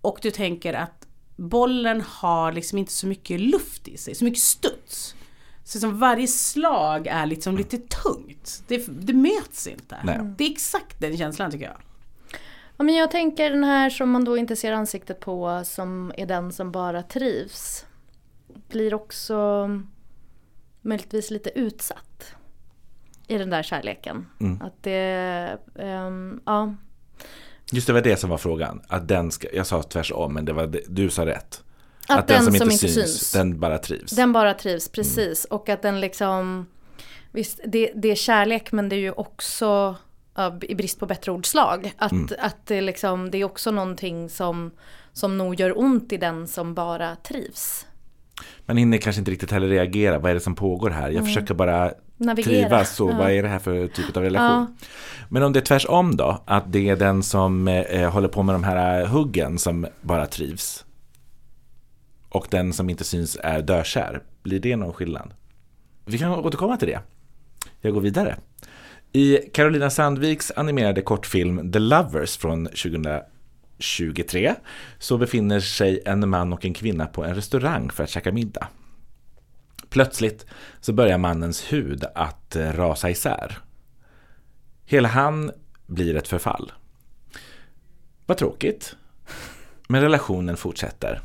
Och 0.00 0.18
du 0.22 0.30
tänker 0.30 0.74
att 0.74 0.97
bollen 1.38 2.00
har 2.00 2.52
liksom 2.52 2.78
inte 2.78 2.92
så 2.92 3.06
mycket 3.06 3.40
luft 3.40 3.88
i 3.88 3.96
sig, 3.96 4.14
så 4.14 4.24
mycket 4.24 4.42
studs. 4.42 5.14
Så 5.64 5.78
som 5.80 5.98
varje 5.98 6.26
slag 6.26 7.06
är 7.06 7.26
liksom 7.26 7.56
lite 7.56 7.78
tungt. 7.78 8.62
Det, 8.68 8.86
det 8.86 9.12
möts 9.12 9.66
inte. 9.66 9.96
Nej. 10.04 10.18
Det 10.38 10.44
är 10.44 10.50
exakt 10.50 11.00
den 11.00 11.16
känslan 11.16 11.50
tycker 11.50 11.64
jag. 11.64 11.76
Ja, 12.76 12.84
men 12.84 12.94
jag 12.94 13.10
tänker 13.10 13.50
den 13.50 13.64
här 13.64 13.90
som 13.90 14.10
man 14.10 14.24
då 14.24 14.36
inte 14.36 14.56
ser 14.56 14.72
ansiktet 14.72 15.20
på 15.20 15.62
som 15.64 16.12
är 16.16 16.26
den 16.26 16.52
som 16.52 16.72
bara 16.72 17.02
trivs. 17.02 17.86
Blir 18.68 18.94
också 18.94 19.68
möjligtvis 20.82 21.30
lite 21.30 21.58
utsatt. 21.58 22.34
I 23.26 23.38
den 23.38 23.50
där 23.50 23.62
kärleken. 23.62 24.26
Mm. 24.40 24.62
Att 24.62 24.82
det, 24.82 25.58
ehm, 25.78 26.40
ja. 26.46 26.74
Just 27.72 27.86
det 27.86 27.92
var 27.92 28.00
det 28.00 28.16
som 28.16 28.30
var 28.30 28.38
frågan. 28.38 28.80
Att 28.88 29.08
den 29.08 29.30
ska, 29.30 29.48
jag 29.52 29.66
sa 29.66 29.82
tvärsom, 29.82 30.34
men 30.34 30.44
det 30.44 30.52
var 30.52 30.80
du 30.88 31.10
sa 31.10 31.26
rätt. 31.26 31.62
Att, 32.08 32.28
den, 32.28 32.44
som, 32.44 32.54
inte 32.54 32.88
syns, 32.88 33.32
den 33.32 33.60
bara 33.60 33.78
trivs. 33.78 34.12
den 34.12 34.32
bara 34.32 34.54
trivs, 34.54 34.88
precis. 34.88 35.44
Och 35.44 35.68
att 35.68 35.82
den 35.82 36.00
liksom, 36.00 36.66
visst 37.32 37.60
det, 37.66 37.92
det 37.94 38.10
är 38.10 38.14
kärlek 38.14 38.72
men 38.72 38.88
det 38.88 38.96
är 38.96 39.00
ju 39.00 39.12
också, 39.12 39.96
i 40.62 40.74
brist 40.74 41.00
på 41.00 41.06
bättre 41.06 41.32
ordslag, 41.32 41.92
att, 41.98 42.32
att 42.38 42.66
det, 42.66 42.80
liksom, 42.80 43.30
det 43.30 43.38
är 43.38 43.44
också 43.44 43.70
någonting 43.70 44.30
som, 44.30 44.70
som 45.12 45.38
nog 45.38 45.60
gör 45.60 45.78
ont 45.78 46.12
i 46.12 46.16
den 46.16 46.48
som 46.48 46.74
bara 46.74 47.16
trivs. 47.16 47.86
Man 48.66 48.76
hinner 48.76 48.98
kanske 48.98 49.20
inte 49.20 49.30
riktigt 49.30 49.50
heller 49.50 49.68
reagera. 49.68 50.18
Vad 50.18 50.30
är 50.30 50.34
det 50.34 50.40
som 50.40 50.54
pågår 50.54 50.90
här? 50.90 51.10
Jag 51.10 51.26
försöker 51.26 51.54
bara 51.54 51.92
Navigera. 52.18 52.68
trivas. 52.68 52.96
Så 52.96 53.10
Ja. 53.10 53.16
vad 53.18 53.30
är 53.30 53.42
det 53.42 53.48
här 53.48 53.58
för 53.58 53.88
typ 53.88 54.16
av 54.16 54.22
relation? 54.22 54.76
Men 55.28 55.42
om 55.42 55.52
det 55.52 55.58
är 55.58 55.64
tvärsom 55.64 56.16
då? 56.16 56.42
Att 56.46 56.72
det 56.72 56.88
är 56.88 56.96
den 56.96 57.22
som 57.22 57.68
eh, 57.68 58.10
håller 58.10 58.28
på 58.28 58.42
med 58.42 58.54
de 58.54 58.64
här 58.64 59.06
huggen 59.06 59.58
som 59.58 59.86
bara 60.00 60.26
trivs. 60.26 60.84
Och 62.28 62.46
den 62.50 62.72
som 62.72 62.90
inte 62.90 63.04
syns 63.04 63.38
är 63.42 63.62
dökär. 63.62 64.22
Blir 64.42 64.60
det 64.60 64.76
någon 64.76 64.92
skillnad? 64.92 65.34
Vi 66.04 66.18
kan 66.18 66.32
återkomma 66.32 66.76
till 66.76 66.88
det. 66.88 67.00
Jag 67.80 67.94
går 67.94 68.00
vidare. 68.00 68.36
I 69.12 69.36
Carolina 69.36 69.90
Sandviks 69.90 70.52
animerade 70.56 71.02
kortfilm 71.02 71.72
The 71.72 71.78
Lovers 71.78 72.36
från 72.36 72.66
2023 72.66 74.54
så 74.98 75.18
befinner 75.18 75.60
sig 75.60 76.02
en 76.04 76.28
man 76.28 76.52
och 76.52 76.64
en 76.64 76.74
kvinna 76.74 77.06
på 77.06 77.24
en 77.24 77.34
restaurang 77.34 77.90
för 77.90 78.04
att 78.04 78.10
käka 78.10 78.32
middag. 78.32 78.68
Plötsligt 79.90 80.46
så 80.80 80.92
börjar 80.92 81.18
mannens 81.18 81.72
hud 81.72 82.04
att 82.14 82.56
eh, 82.56 82.72
rasa 82.72 83.10
isär. 83.10 83.58
Hela 84.84 85.08
han 85.08 85.52
blir 85.86 86.16
ett 86.16 86.28
förfall. 86.28 86.72
Vad 88.26 88.36
tråkigt. 88.36 88.96
Men 89.88 90.00
relationen 90.00 90.56
fortsätter. 90.56 91.20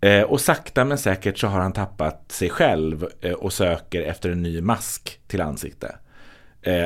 Eh, 0.00 0.22
och 0.22 0.40
sakta 0.40 0.84
men 0.84 0.98
säkert 0.98 1.38
så 1.38 1.46
har 1.46 1.60
han 1.60 1.72
tappat 1.72 2.32
sig 2.32 2.50
själv 2.50 3.08
eh, 3.20 3.32
och 3.32 3.52
söker 3.52 4.02
efter 4.02 4.30
en 4.30 4.42
ny 4.42 4.60
mask 4.60 5.20
till 5.26 5.40
ansikte. 5.40 5.96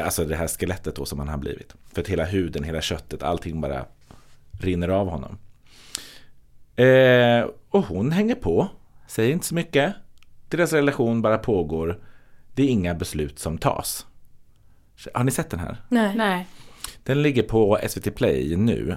Alltså 0.05 0.25
det 0.25 0.37
här 0.37 0.49
skelettet 0.49 0.97
då 0.97 1.05
som 1.05 1.19
han 1.19 1.29
har 1.29 1.39
blivit. 1.39 1.75
För 1.93 2.01
att 2.01 2.09
hela 2.09 2.25
huden, 2.25 2.65
hela 2.65 2.81
köttet, 2.81 3.23
allting 3.23 3.61
bara 3.61 3.85
rinner 4.61 4.89
av 4.89 5.09
honom. 5.09 5.39
Och 7.69 7.85
hon 7.85 8.13
hänger 8.13 8.35
på, 8.35 8.69
säger 9.07 9.33
inte 9.33 9.47
så 9.47 9.55
mycket. 9.55 9.95
Deras 10.57 10.73
relation 10.73 11.23
bara 11.23 11.39
pågår. 11.39 12.01
Det 12.55 12.63
är 12.63 12.67
inga 12.67 12.95
beslut 12.95 13.39
som 13.39 13.59
tas. 13.59 14.07
Har 15.15 15.25
ni 15.25 15.31
sett 15.31 15.51
den 15.51 15.61
här? 15.61 15.77
Nej. 15.89 16.17
Nej. 16.17 16.47
Den 17.03 17.23
ligger 17.23 17.43
på 17.43 17.79
SVT 17.89 18.15
Play 18.15 18.57
nu. 18.57 18.97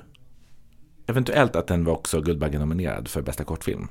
Eventuellt 1.07 1.55
att 1.55 1.67
den 1.67 1.85
var 1.85 1.93
också 1.93 2.21
Guldbaggen-nominerad 2.21 3.07
för 3.07 3.21
bästa 3.21 3.43
kortfilm. 3.43 3.87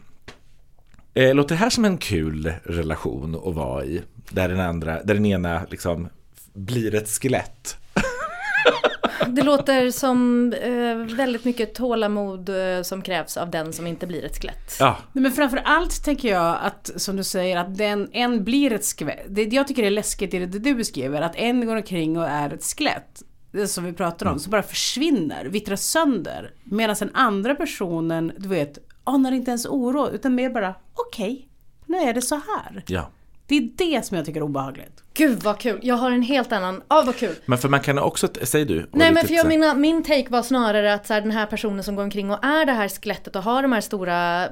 Eh, 1.15 1.35
låter 1.35 1.55
det 1.55 1.59
här 1.59 1.71
som 1.71 1.85
en 1.85 1.99
kul 1.99 2.53
relation 2.65 3.35
att 3.35 3.55
vara 3.55 3.85
i? 3.85 4.03
Där 4.31 4.49
den, 4.49 4.61
andra, 4.61 5.03
där 5.03 5.15
den 5.15 5.27
ena 5.27 5.67
liksom 5.71 6.09
blir 6.53 6.95
ett 6.95 7.09
skelett. 7.09 7.77
Det 9.27 9.43
låter 9.43 9.91
som 9.91 10.53
eh, 10.53 11.17
väldigt 11.17 11.45
mycket 11.45 11.75
tålamod 11.75 12.49
eh, 12.49 12.83
som 12.83 13.03
krävs 13.03 13.37
av 13.37 13.51
den 13.51 13.73
som 13.73 13.87
inte 13.87 14.07
blir 14.07 14.25
ett 14.25 14.41
skelett. 14.41 14.77
Ja, 14.81 14.97
Nej, 15.13 15.23
men 15.23 15.33
framför 15.33 15.61
allt 15.65 16.05
tänker 16.05 16.29
jag 16.29 16.57
att, 16.63 16.91
som 16.97 17.17
du 17.17 17.25
säger, 17.25 17.57
att 17.57 17.77
den, 17.77 18.09
en 18.13 18.45
blir 18.45 18.73
ett 18.73 18.85
skelett. 18.85 19.27
Det 19.29 19.43
jag 19.43 19.69
tycker 19.69 19.83
är 19.83 19.91
läskigt 19.91 20.35
i 20.35 20.39
det 20.39 20.59
du 20.59 20.75
beskriver, 20.75 21.23
att 21.23 21.37
en 21.37 21.67
går 21.67 21.77
omkring 21.77 22.19
och 22.19 22.29
är 22.29 22.55
ett 22.55 22.65
skelett. 22.65 23.23
Det 23.53 23.69
som 23.69 23.85
vi 23.85 23.93
pratar 23.93 24.27
om, 24.27 24.39
som 24.39 24.51
bara 24.51 24.63
försvinner, 24.63 25.45
vittrar 25.45 25.77
sönder. 25.77 26.51
Medan 26.65 26.97
den 26.99 27.11
andra 27.15 27.55
personen, 27.55 28.33
du 28.39 28.49
vet, 28.49 28.79
anar 29.05 29.33
inte 29.33 29.51
ens 29.51 29.67
oro, 29.67 30.11
utan 30.11 30.35
mer 30.35 30.51
bara, 30.51 30.75
okej, 30.95 31.49
nu 31.87 31.97
är 31.97 32.15
det 32.15 32.23
så 32.23 32.35
här. 32.35 32.85
ja. 32.87 33.11
Det 33.47 33.57
är 33.57 33.71
det 33.77 34.07
som 34.07 34.17
jag 34.17 34.27
tycker 34.27 34.41
är 34.41 34.45
obehagligt. 34.45 35.03
Gud 35.15 35.43
vad 35.43 35.59
kul, 35.59 35.81
jag 35.83 35.95
har 35.95 36.11
en 36.11 36.23
helt 36.23 36.53
annan, 36.53 36.83
ja 36.89 37.03
vad 37.07 37.17
kul. 37.17 37.35
Men 37.47 37.59
för 37.59 37.69
man 37.69 37.81
kan 37.81 37.99
också, 37.99 38.29
säg 38.43 38.65
du. 38.65 38.89
Nej 38.93 39.13
men 39.13 39.27
för 39.27 39.35
jag 39.35 39.49
menar, 39.49 39.75
min 39.75 40.03
take 40.03 40.27
var 40.29 40.43
snarare 40.43 40.95
att 40.95 41.07
så 41.07 41.15
här, 41.15 41.21
den 41.21 41.31
här 41.31 41.47
personen 41.47 41.85
som 41.85 41.97
går 41.97 42.03
omkring 42.03 42.31
och 42.31 42.45
är 42.45 42.65
det 42.65 42.73
här 42.73 42.89
skelettet 42.89 43.37
och 43.37 43.43
har 43.43 43.63
de 43.63 43.73
här 43.73 43.81
stora 43.81 44.45
eh, 44.45 44.51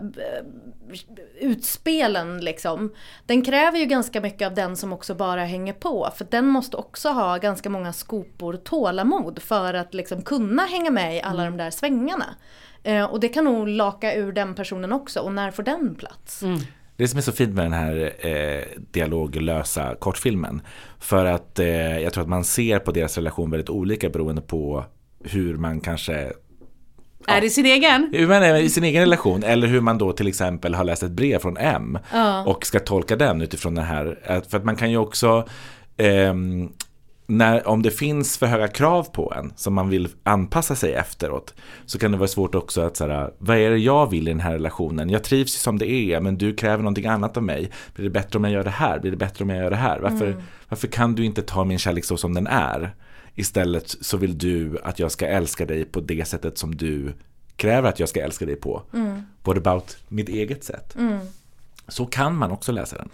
utspelen 1.41 2.41
liksom. 2.41 2.95
Den 3.27 3.43
kräver 3.43 3.79
ju 3.79 3.85
ganska 3.85 4.21
mycket 4.21 4.47
av 4.47 4.55
den 4.55 4.77
som 4.77 4.93
också 4.93 5.15
bara 5.15 5.45
hänger 5.45 5.73
på. 5.73 6.11
För 6.17 6.27
den 6.31 6.47
måste 6.47 6.77
också 6.77 7.09
ha 7.09 7.37
ganska 7.37 7.71
många 7.71 7.93
skopor 7.93 8.57
tålamod 8.57 9.43
för 9.43 9.75
att 9.75 9.95
liksom 9.95 10.23
kunna 10.23 10.63
hänga 10.63 10.91
med 10.91 11.17
i 11.17 11.23
alla 11.23 11.45
de 11.45 11.57
där 11.57 11.71
svängarna. 11.71 12.35
Eh, 12.83 13.05
och 13.05 13.21
det 13.21 13.29
kan 13.29 13.45
nog 13.45 13.69
laka 13.69 14.15
ur 14.15 14.33
den 14.33 14.55
personen 14.55 14.93
också. 14.93 15.21
Och 15.21 15.33
när 15.33 15.51
får 15.51 15.63
den 15.63 15.95
plats? 15.95 16.43
Det 16.97 17.09
som 17.09 17.19
är 17.19 17.23
så 17.23 17.33
fint 17.33 17.55
med 17.55 17.65
den 17.65 17.73
här 17.73 18.13
eh, 18.27 18.63
dialoglösa 18.91 19.95
kortfilmen. 19.99 20.63
För 20.99 21.25
att 21.25 21.59
eh, 21.59 21.99
jag 22.01 22.13
tror 22.13 22.23
att 22.23 22.29
man 22.29 22.45
ser 22.45 22.79
på 22.79 22.93
deras 22.93 23.17
relation 23.17 23.51
väldigt 23.51 23.71
olika 23.71 24.09
beroende 24.09 24.43
på 24.43 24.85
hur 25.25 25.57
man 25.57 25.81
kanske 25.81 26.33
Är 27.27 27.41
det 27.41 27.51
sin 27.51 27.67
egen? 27.67 28.11
hur 28.13 28.27
man 28.29 28.43
är 28.43 28.57
i 28.57 28.69
sin 28.69 28.85
egen 28.85 29.01
relation 29.03 29.43
eller 29.45 29.67
hur 29.67 29.81
man 29.81 29.99
då 29.99 30.13
till 30.13 30.29
exempel 30.29 30.75
har 30.75 30.85
läst 30.85 31.03
ett 31.03 31.11
brev 31.11 31.39
från 31.39 31.57
M 31.57 31.99
Ja. 32.13 32.45
och 32.45 32.67
ska 32.67 32.81
tolka 32.81 33.17
den 33.17 33.41
utifrån 33.43 33.75
det 33.75 33.83
här. 33.83 34.19
Att- 34.27 34.47
För 34.51 34.59
att 34.59 34.65
man 34.65 34.77
kan 34.77 34.91
ju 34.91 34.97
också 34.97 35.49
ehm, 35.97 36.73
när, 37.27 37.69
om 37.69 37.83
det 37.83 37.91
finns 37.91 38.39
för 38.39 38.47
höga 38.47 38.69
krav 38.69 39.05
på 39.13 39.33
en 39.37 39.53
som 39.57 39.75
man 39.75 39.89
vill 39.89 40.09
anpassa 40.23 40.75
sig 40.75 40.93
efteråt 40.93 41.55
så 41.87 41.99
kan 41.99 42.13
det 42.13 42.19
vara 42.19 42.29
svårt 42.29 42.55
också 42.55 42.81
att 42.81 42.97
säga 42.97 43.31
vad 43.39 43.57
är 43.57 43.71
det 43.71 43.79
jag 43.79 44.11
vill 44.11 44.29
i 44.29 44.31
den 44.31 44.41
här 44.41 44.53
relationen? 44.53 45.11
Jag 45.11 45.25
trivs 45.25 45.55
ju 45.55 45.59
som 45.59 45.79
det 45.79 45.91
är 45.91 46.21
men 46.21 46.39
du 46.39 46.55
kräver 46.55 46.83
någonting 46.83 47.07
annat 47.07 47.37
av 47.37 47.43
mig. 47.43 47.71
Blir 47.95 48.05
det 48.05 48.11
bättre 48.11 48.39
om 48.39 48.45
jag 48.45 48.53
gör 48.53 48.65
det 48.65 48.71
här? 48.71 48.99
Blir 48.99 49.11
det 49.11 49.17
bättre 49.17 49.45
om 49.45 49.51
jag 49.51 49.59
gör 49.59 49.71
det 49.71 49.77
här? 49.77 50.01
Varför, 50.01 50.43
varför 50.69 50.89
kan 50.89 51.15
du 51.15 51.25
inte 51.25 51.43
ta 51.43 51.65
min 51.65 51.79
kärlek 51.79 52.05
så 52.05 52.17
som 52.17 52.35
den 52.35 52.47
är? 52.47 52.95
Istället 53.35 53.97
så 54.01 54.17
vill 54.17 54.39
du 54.39 54.79
att 54.83 54.99
jag 54.99 55.13
ska 55.13 55.27
älska 55.27 55.67
dig 55.67 55.85
på 55.85 56.01
det 56.01 56.29
sättet 56.29 56.59
som 56.59 56.75
du 56.75 57.13
kräver 57.57 57.89
att 57.89 58.01
jag 58.01 58.09
ska 58.09 58.23
älska 58.23 58.47
dig 58.47 58.57
på. 58.57 58.83
What 59.43 59.57
about 59.57 59.97
mitt 60.09 60.29
eget 60.29 60.65
sätt? 60.65 60.97
Så 61.89 62.07
kan 62.07 62.37
man 62.37 62.51
också 62.51 62.73
läsa 62.73 62.97
den. 62.97 63.11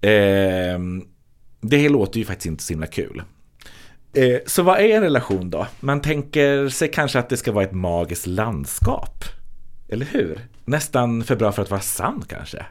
Ehm, 0.00 1.04
det 1.60 1.88
låter 1.88 2.18
ju 2.18 2.24
faktiskt 2.24 2.46
inte 2.46 2.62
så 2.62 2.72
himla 2.72 2.86
kul. 2.86 3.22
Eh, 4.12 4.38
så 4.46 4.62
vad 4.62 4.80
är 4.80 4.96
en 4.96 5.02
relation 5.02 5.50
då? 5.50 5.66
Man 5.80 6.00
tänker 6.00 6.68
sig 6.68 6.90
kanske 6.90 7.18
att 7.18 7.28
det 7.28 7.36
ska 7.36 7.52
vara 7.52 7.64
ett 7.64 7.72
magiskt 7.72 8.26
landskap. 8.26 9.24
Eller 9.88 10.06
hur? 10.06 10.40
Nästan 10.64 11.24
för 11.24 11.36
bra 11.36 11.52
för 11.52 11.62
att 11.62 11.70
vara 11.70 11.80
sant 11.80 12.28
kanske. 12.28 12.66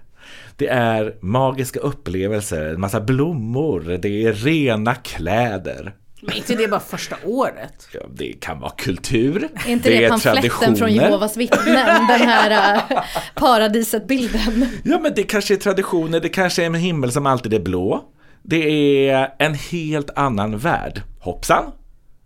Det 0.56 0.68
är 0.68 1.16
magiska 1.20 1.80
upplevelser, 1.80 2.66
en 2.66 2.82
massa 2.82 3.02
blommor, 3.02 3.98
det 4.02 4.26
är 4.26 4.34
rena 4.34 4.96
kläder. 4.96 5.96
Men 6.22 6.36
inte 6.36 6.56
det 6.56 6.68
bara 6.68 6.80
första 6.80 7.16
året. 7.26 7.88
Ja, 7.94 8.02
det 8.14 8.34
kan 8.34 8.60
vara 8.60 8.72
kultur. 8.72 9.50
Är 9.66 9.72
inte 9.72 9.90
det, 9.90 10.04
är 10.04 10.10
pamfletten 10.10 10.76
från. 10.76 10.94
Jehovas 10.94 11.38
vittnen? 11.38 12.08
Den 12.08 12.22
här 12.22 12.76
äh, 12.76 13.02
paradiset-bilden. 13.36 14.68
Ja 14.84 15.00
men 15.00 15.14
det 15.16 15.24
kanske 15.24 15.54
är 15.54 15.58
traditioner, 15.58 16.20
det 16.20 16.30
kanske 16.30 16.62
är 16.62 16.66
en 16.66 16.76
himmel 16.76 17.12
som 17.12 17.26
alltid 17.26 17.54
är 17.54 17.60
blå. 17.60 18.04
Det 18.44 19.10
är 19.10 19.34
en 19.40 19.54
helt 19.54 20.10
annan 20.16 20.58
värld. 20.58 21.02
Hoppsan! 21.20 21.72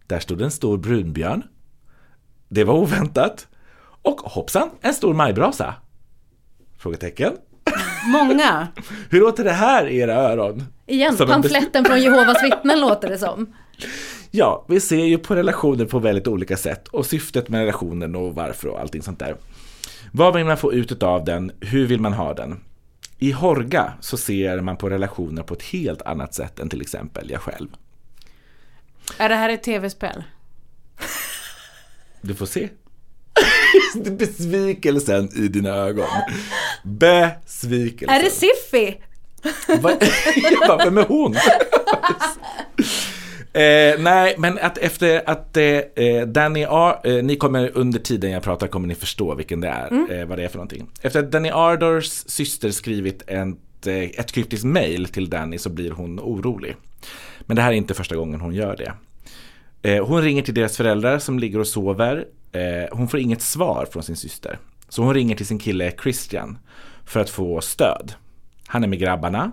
Där 0.08 0.20
stod 0.20 0.42
en 0.42 0.52
stor 0.52 0.78
brunbjörn. 0.78 1.44
Det 2.50 2.64
var 2.64 2.74
oväntat. 2.74 3.48
Och 4.02 4.20
hoppsan, 4.20 4.70
en 4.82 4.94
stor 4.94 5.14
majbrasa. 5.14 5.76
Frågetecken. 6.78 7.34
Många. 8.06 8.68
Hur 9.10 9.20
låter 9.20 9.44
det 9.44 9.52
här 9.52 9.88
i 9.88 9.98
era 9.98 10.14
öron? 10.14 10.64
Igen, 10.86 11.18
Som 11.18 11.28
en 11.28 11.34
pamfletten 11.34 11.86
från 11.86 12.02
Jehovas 12.02 12.44
vittnen 12.44 12.82
låter 12.82 13.10
det 13.10 13.18
som. 13.18 13.54
Ja, 14.32 14.66
vi 14.68 14.80
ser 14.80 15.06
ju 15.06 15.18
på 15.18 15.36
relationer 15.36 15.86
på 15.86 16.00
väldigt 16.00 16.28
olika 16.28 16.58
sätt 16.58 16.88
och 16.88 17.06
syftet 17.06 17.50
med 17.50 17.60
relationen 17.60 18.16
och 18.16 18.36
varför 18.36 18.68
och 18.68 18.80
allting 18.80 19.02
sånt 19.02 19.20
där. 19.20 19.36
Vad 20.12 20.36
vill 20.36 20.46
man 20.46 20.58
få 20.58 20.74
ut 20.74 21.04
av 21.04 21.26
den? 21.26 21.52
Hur 21.60 21.88
vill 21.88 22.00
man 22.00 22.14
ha 22.14 22.34
den? 22.34 22.60
I 23.20 23.32
Horga 23.32 23.94
så 24.02 24.18
ser 24.18 24.62
man 24.62 24.78
på 24.78 24.90
relationer 24.90 25.44
på 25.44 25.54
ett 25.54 25.64
helt 25.64 26.02
annat 26.02 26.34
sätt 26.34 26.60
än 26.60 26.70
till 26.70 26.82
exempel 26.82 27.30
jag 27.30 27.42
själv. 27.42 27.68
Är 29.18 29.30
det 29.30 29.36
här 29.36 29.50
ett 29.50 29.64
tv-spel? 29.64 30.24
Du 32.22 32.36
får 32.36 32.46
se. 32.46 32.70
Besvikelsen 34.12 35.30
i 35.36 35.48
dina 35.48 35.70
ögon. 35.70 36.08
Besvikelsen. 36.84 38.16
Är 38.16 38.24
det 38.24 38.30
Siffi? 38.30 39.02
Vem 40.84 40.98
är 40.98 41.08
hon? 41.08 41.36
Eh, 43.56 44.00
nej, 44.00 44.36
men 44.38 44.58
att 44.62 44.78
efter 44.78 45.30
att 45.30 45.58
eh, 45.58 45.64
eh, 45.64 46.28
Danny 46.28 46.64
Ar- 46.66 47.00
eh, 47.04 47.24
ni 47.24 47.36
kommer 47.36 47.72
under 47.78 48.00
tiden 48.00 48.32
jag 48.32 48.44
pratar 48.44 48.68
kommer 48.68 48.88
ni 48.88 48.96
förstå 48.96 49.36
vilken 49.36 49.62
det 49.62 49.68
är, 49.68 50.20
eh, 50.20 50.26
vad 50.26 50.38
det 50.38 50.44
är 50.44 50.48
för 50.48 50.58
någonting. 50.58 50.90
Efter 51.02 51.20
att 51.20 51.32
Danny 51.32 51.50
Ardors 51.50 52.06
syster 52.10 52.72
skrivit 52.72 53.22
ett, 53.28 53.88
eh, 53.88 53.96
ett 53.98 54.32
kryptiskt 54.32 54.66
mail 54.66 55.08
till 55.08 55.30
Danny 55.30 55.58
så 55.58 55.70
blir 55.70 55.92
hon 55.92 56.20
orolig. 56.20 56.76
Men 57.42 57.56
det 57.56 57.62
här 57.62 57.70
är 57.72 57.76
inte 57.76 57.94
första 57.94 58.16
gången 58.16 58.42
hon 58.42 58.54
gör 58.56 58.76
det. 58.78 58.94
Hon 60.00 60.22
ringer 60.22 60.42
till 60.42 60.54
deras 60.54 60.78
föräldrar 60.78 61.20
som 61.20 61.40
ligger 61.40 61.60
och 61.60 61.68
sover. 61.68 62.26
Hon 62.92 63.08
får 63.08 63.20
inget 63.20 63.42
svar 63.42 63.88
från 63.92 64.04
sin 64.04 64.16
syster. 64.16 64.60
Så 64.90 65.04
hon 65.04 65.14
ringer 65.14 65.36
till 65.36 65.46
sin 65.46 65.60
kille 65.60 65.92
Christian 66.04 66.58
för 67.06 67.20
att 67.20 67.30
få 67.30 67.62
stöd. 67.62 68.14
Han 68.68 68.84
är 68.84 68.88
med 68.88 69.00
grabbarna. 69.00 69.52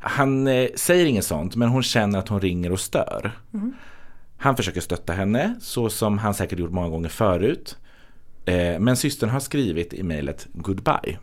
Han 0.00 0.46
eh, 0.46 0.68
säger 0.74 1.06
inget 1.06 1.24
sånt 1.24 1.56
men 1.56 1.68
hon 1.68 1.82
känner 1.82 2.18
att 2.18 2.28
hon 2.28 2.40
ringer 2.40 2.72
och 2.72 2.80
stör. 2.80 3.32
Han 4.36 4.56
försöker 4.56 4.80
stötta 4.80 5.12
henne 5.12 5.54
så 5.60 5.90
som 5.90 6.18
han 6.18 6.34
säkert 6.34 6.58
gjort 6.58 6.70
många 6.70 6.88
gånger 6.88 7.08
förut. 7.08 7.78
Eh, 8.44 8.78
men 8.78 8.96
systern 8.96 9.30
har 9.30 9.40
skrivit 9.40 9.92
i 9.92 10.02
mejlet 10.02 10.46
goodbye. 10.52 11.18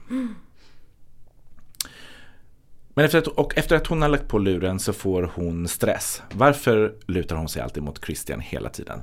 Men 2.94 3.06
efter 3.06 3.18
att, 3.18 3.28
och 3.28 3.58
efter 3.58 3.76
att 3.76 3.88
hon 3.88 4.02
har 4.02 4.10
lagt 4.10 4.28
på 4.28 4.38
luren 4.38 4.80
så 4.80 4.94
får 4.94 5.32
hon 5.36 5.68
stress. 5.68 6.22
Varför 6.32 6.96
lutar 7.08 7.36
hon 7.36 7.50
sig 7.50 7.62
alltid 7.62 7.84
mot 7.84 8.06
Christian 8.06 8.40
hela 8.40 8.70
tiden? 8.70 9.02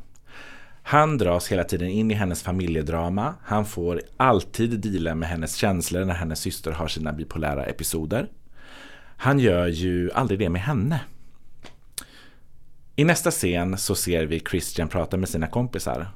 Han 0.83 1.19
dras 1.19 1.49
hela 1.49 1.65
tiden 1.65 1.89
in 1.89 2.11
i 2.11 2.15
hennes 2.15 2.43
familjedrama. 2.43 3.35
Han 3.43 3.67
får 3.67 4.03
alltid 4.17 4.81
deala 4.81 5.15
med 5.15 5.29
hennes 5.29 5.55
känslor 5.55 6.05
när 6.05 6.15
hennes 6.15 6.41
syster 6.41 6.71
har 6.71 6.89
sina 6.89 7.13
bipolära 7.13 7.65
episoder. 7.65 8.29
Han 9.25 9.39
gör 9.39 9.67
ju 9.67 10.11
aldrig 10.13 10.39
det 10.39 10.49
med 10.49 10.63
henne. 10.63 11.01
I 12.97 13.05
nästa 13.05 13.31
scen 13.31 13.79
så 13.79 13.95
ser 13.95 14.27
vi 14.27 14.41
Christian 14.41 14.89
prata 14.89 15.17
med 15.17 15.29
sina 15.29 15.47
kompisar. 15.47 16.09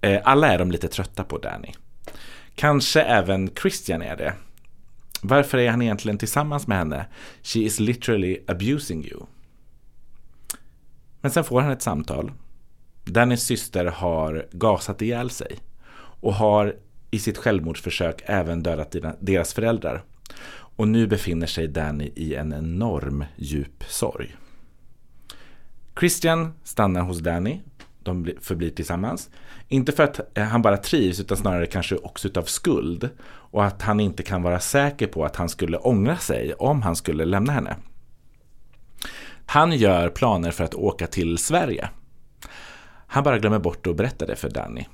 Eh, 0.00 0.20
alla 0.24 0.48
är 0.48 0.58
de 0.58 0.70
lite 0.70 0.88
trötta 0.88 1.24
på 1.24 1.38
Danny. 1.38 1.72
Kanske 2.54 3.02
även 3.02 3.50
Christian 3.62 4.02
är 4.02 4.16
det. 4.16 4.34
Varför 5.22 5.58
är 5.58 5.70
han 5.70 5.82
egentligen 5.82 6.18
tillsammans 6.18 6.66
med 6.66 6.78
henne? 6.78 7.06
She 7.42 7.58
is 7.58 7.80
literally 7.80 8.38
abusing 8.46 9.04
you. 9.04 9.22
Men 11.20 11.30
sen 11.30 11.44
får 11.44 11.60
han 11.60 11.72
ett 11.72 11.82
samtal. 11.82 12.32
Dannys 13.04 13.42
syster 13.42 13.84
har 13.84 14.46
gasat 14.52 15.02
ihjäl 15.02 15.30
sig 15.30 15.58
och 16.20 16.34
har 16.34 16.76
i 17.10 17.18
sitt 17.18 17.38
självmordsförsök 17.38 18.22
även 18.26 18.62
dödat 18.62 18.96
deras 19.20 19.54
föräldrar. 19.54 20.04
Och 20.78 20.88
nu 20.88 21.06
befinner 21.06 21.46
sig 21.46 21.68
Danny 21.68 22.12
i 22.14 22.34
en 22.34 22.52
enorm 22.52 23.24
djup 23.36 23.84
sorg. 23.88 24.36
Christian 25.98 26.52
stannar 26.64 27.02
hos 27.02 27.18
Danny. 27.18 27.60
De 28.02 28.30
förblir 28.40 28.70
tillsammans. 28.70 29.30
Inte 29.68 29.92
för 29.92 30.02
att 30.02 30.38
eh, 30.38 30.44
han 30.44 30.62
bara 30.62 30.76
trivs 30.76 31.20
utan 31.20 31.36
snarare 31.36 31.66
kanske 31.66 31.96
också 31.96 32.28
utav 32.28 32.42
skuld. 32.42 33.10
Och 33.28 33.64
att 33.64 33.82
han 33.82 34.00
inte 34.00 34.22
kan 34.22 34.42
vara 34.42 34.60
säker 34.60 35.06
på 35.06 35.24
att 35.24 35.36
han 35.36 35.48
skulle 35.48 35.76
ångra 35.78 36.16
sig 36.16 36.54
om 36.54 36.82
han 36.82 36.96
skulle 36.96 37.24
lämna 37.24 37.52
henne. 37.52 37.76
Han 39.46 39.72
gör 39.72 40.08
planer 40.08 40.50
för 40.50 40.64
att 40.64 40.74
åka 40.74 41.06
till 41.06 41.38
Sverige. 41.38 41.88
Han 43.06 43.24
bara 43.24 43.38
glömmer 43.38 43.58
bort 43.58 43.86
att 43.86 43.96
berätta 43.96 44.26
det 44.26 44.36
för 44.36 44.50
Danny. 44.50 44.84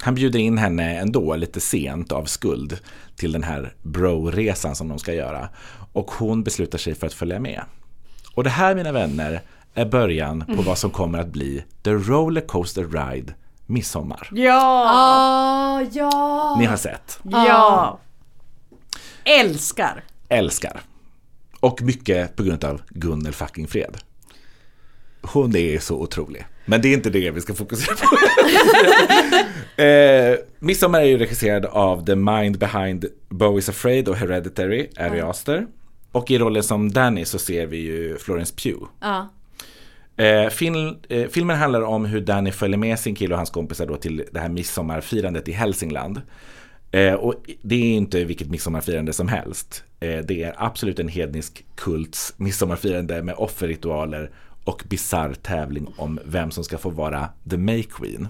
Han 0.00 0.14
bjuder 0.14 0.38
in 0.38 0.58
henne 0.58 0.98
ändå 0.98 1.36
lite 1.36 1.60
sent 1.60 2.12
av 2.12 2.24
skuld 2.24 2.78
till 3.16 3.32
den 3.32 3.42
här 3.42 3.74
bro-resan 3.82 4.74
som 4.76 4.88
de 4.88 4.98
ska 4.98 5.12
göra. 5.12 5.48
Och 5.92 6.10
hon 6.10 6.42
beslutar 6.42 6.78
sig 6.78 6.94
för 6.94 7.06
att 7.06 7.12
följa 7.14 7.40
med. 7.40 7.62
Och 8.34 8.44
det 8.44 8.50
här 8.50 8.74
mina 8.74 8.92
vänner 8.92 9.42
är 9.74 9.86
början 9.86 10.44
på 10.56 10.62
vad 10.62 10.78
som 10.78 10.90
kommer 10.90 11.18
att 11.18 11.28
bli 11.28 11.64
The 11.82 11.90
Rollercoaster 11.90 12.84
Ride 12.84 13.34
Midsommar. 13.66 14.28
Ja! 14.32 14.84
Ah, 14.88 15.82
ja! 15.92 16.56
Ni 16.58 16.64
har 16.64 16.76
sett, 16.76 17.18
Ja! 17.22 17.98
Älskar! 19.24 20.04
älskar. 20.28 20.80
Och 21.60 21.82
mycket 21.82 22.36
på 22.36 22.42
grund 22.42 22.64
av 22.64 22.82
Gunnel 22.88 23.32
fucking 23.32 23.66
Fred. 23.66 23.96
Hon 25.32 25.56
är 25.56 25.78
så 25.78 25.96
otrolig. 25.96 26.46
Men 26.64 26.82
det 26.82 26.88
är 26.88 26.94
inte 26.94 27.10
det 27.10 27.30
vi 27.30 27.40
ska 27.40 27.54
fokusera 27.54 27.94
på. 27.94 28.16
eh, 29.82 30.36
Midsommar 30.58 31.00
är 31.00 31.04
ju 31.04 31.18
regisserad 31.18 31.64
av 31.64 32.06
The 32.06 32.14
Mind 32.14 32.58
Behind 32.58 33.04
Bo 33.28 33.58
is 33.58 33.68
Afraid 33.68 34.08
och 34.08 34.16
Hereditary, 34.16 34.88
Ari 34.96 35.20
Aster. 35.20 35.66
Och 36.12 36.30
i 36.30 36.38
rollen 36.38 36.62
som 36.62 36.92
Danny 36.92 37.24
så 37.24 37.38
ser 37.38 37.66
vi 37.66 37.76
ju 37.76 38.18
Florence 38.18 38.54
Pugh. 38.54 38.84
Ja. 39.00 39.28
Eh, 40.16 40.48
film, 40.48 40.96
eh, 41.08 41.28
filmen 41.28 41.56
handlar 41.56 41.82
om 41.82 42.04
hur 42.04 42.20
Danny 42.20 42.52
följer 42.52 42.78
med 42.78 42.98
sin 42.98 43.14
kille 43.14 43.34
och 43.34 43.38
hans 43.38 43.50
kompisar 43.50 43.86
då 43.86 43.96
till 43.96 44.24
det 44.32 44.40
här 44.40 44.48
midsommarfirandet 44.48 45.48
i 45.48 45.52
Hälsingland. 45.52 46.20
Eh, 46.90 47.14
och 47.14 47.34
det 47.62 47.74
är 47.74 47.96
inte 47.96 48.24
vilket 48.24 48.50
midsommarfirande 48.50 49.12
som 49.12 49.28
helst. 49.28 49.84
Eh, 50.00 50.18
det 50.18 50.42
är 50.42 50.54
absolut 50.58 50.98
en 50.98 51.08
hednisk 51.08 51.64
kults 51.74 52.34
midsommarfirande 52.36 53.22
med 53.22 53.34
offerritualer 53.34 54.30
och 54.64 54.82
bizarr 54.88 55.34
tävling 55.34 55.94
om 55.96 56.18
vem 56.24 56.50
som 56.50 56.64
ska 56.64 56.78
få 56.78 56.90
vara 56.90 57.28
the 57.50 57.56
May 57.56 57.82
Queen. 57.82 58.28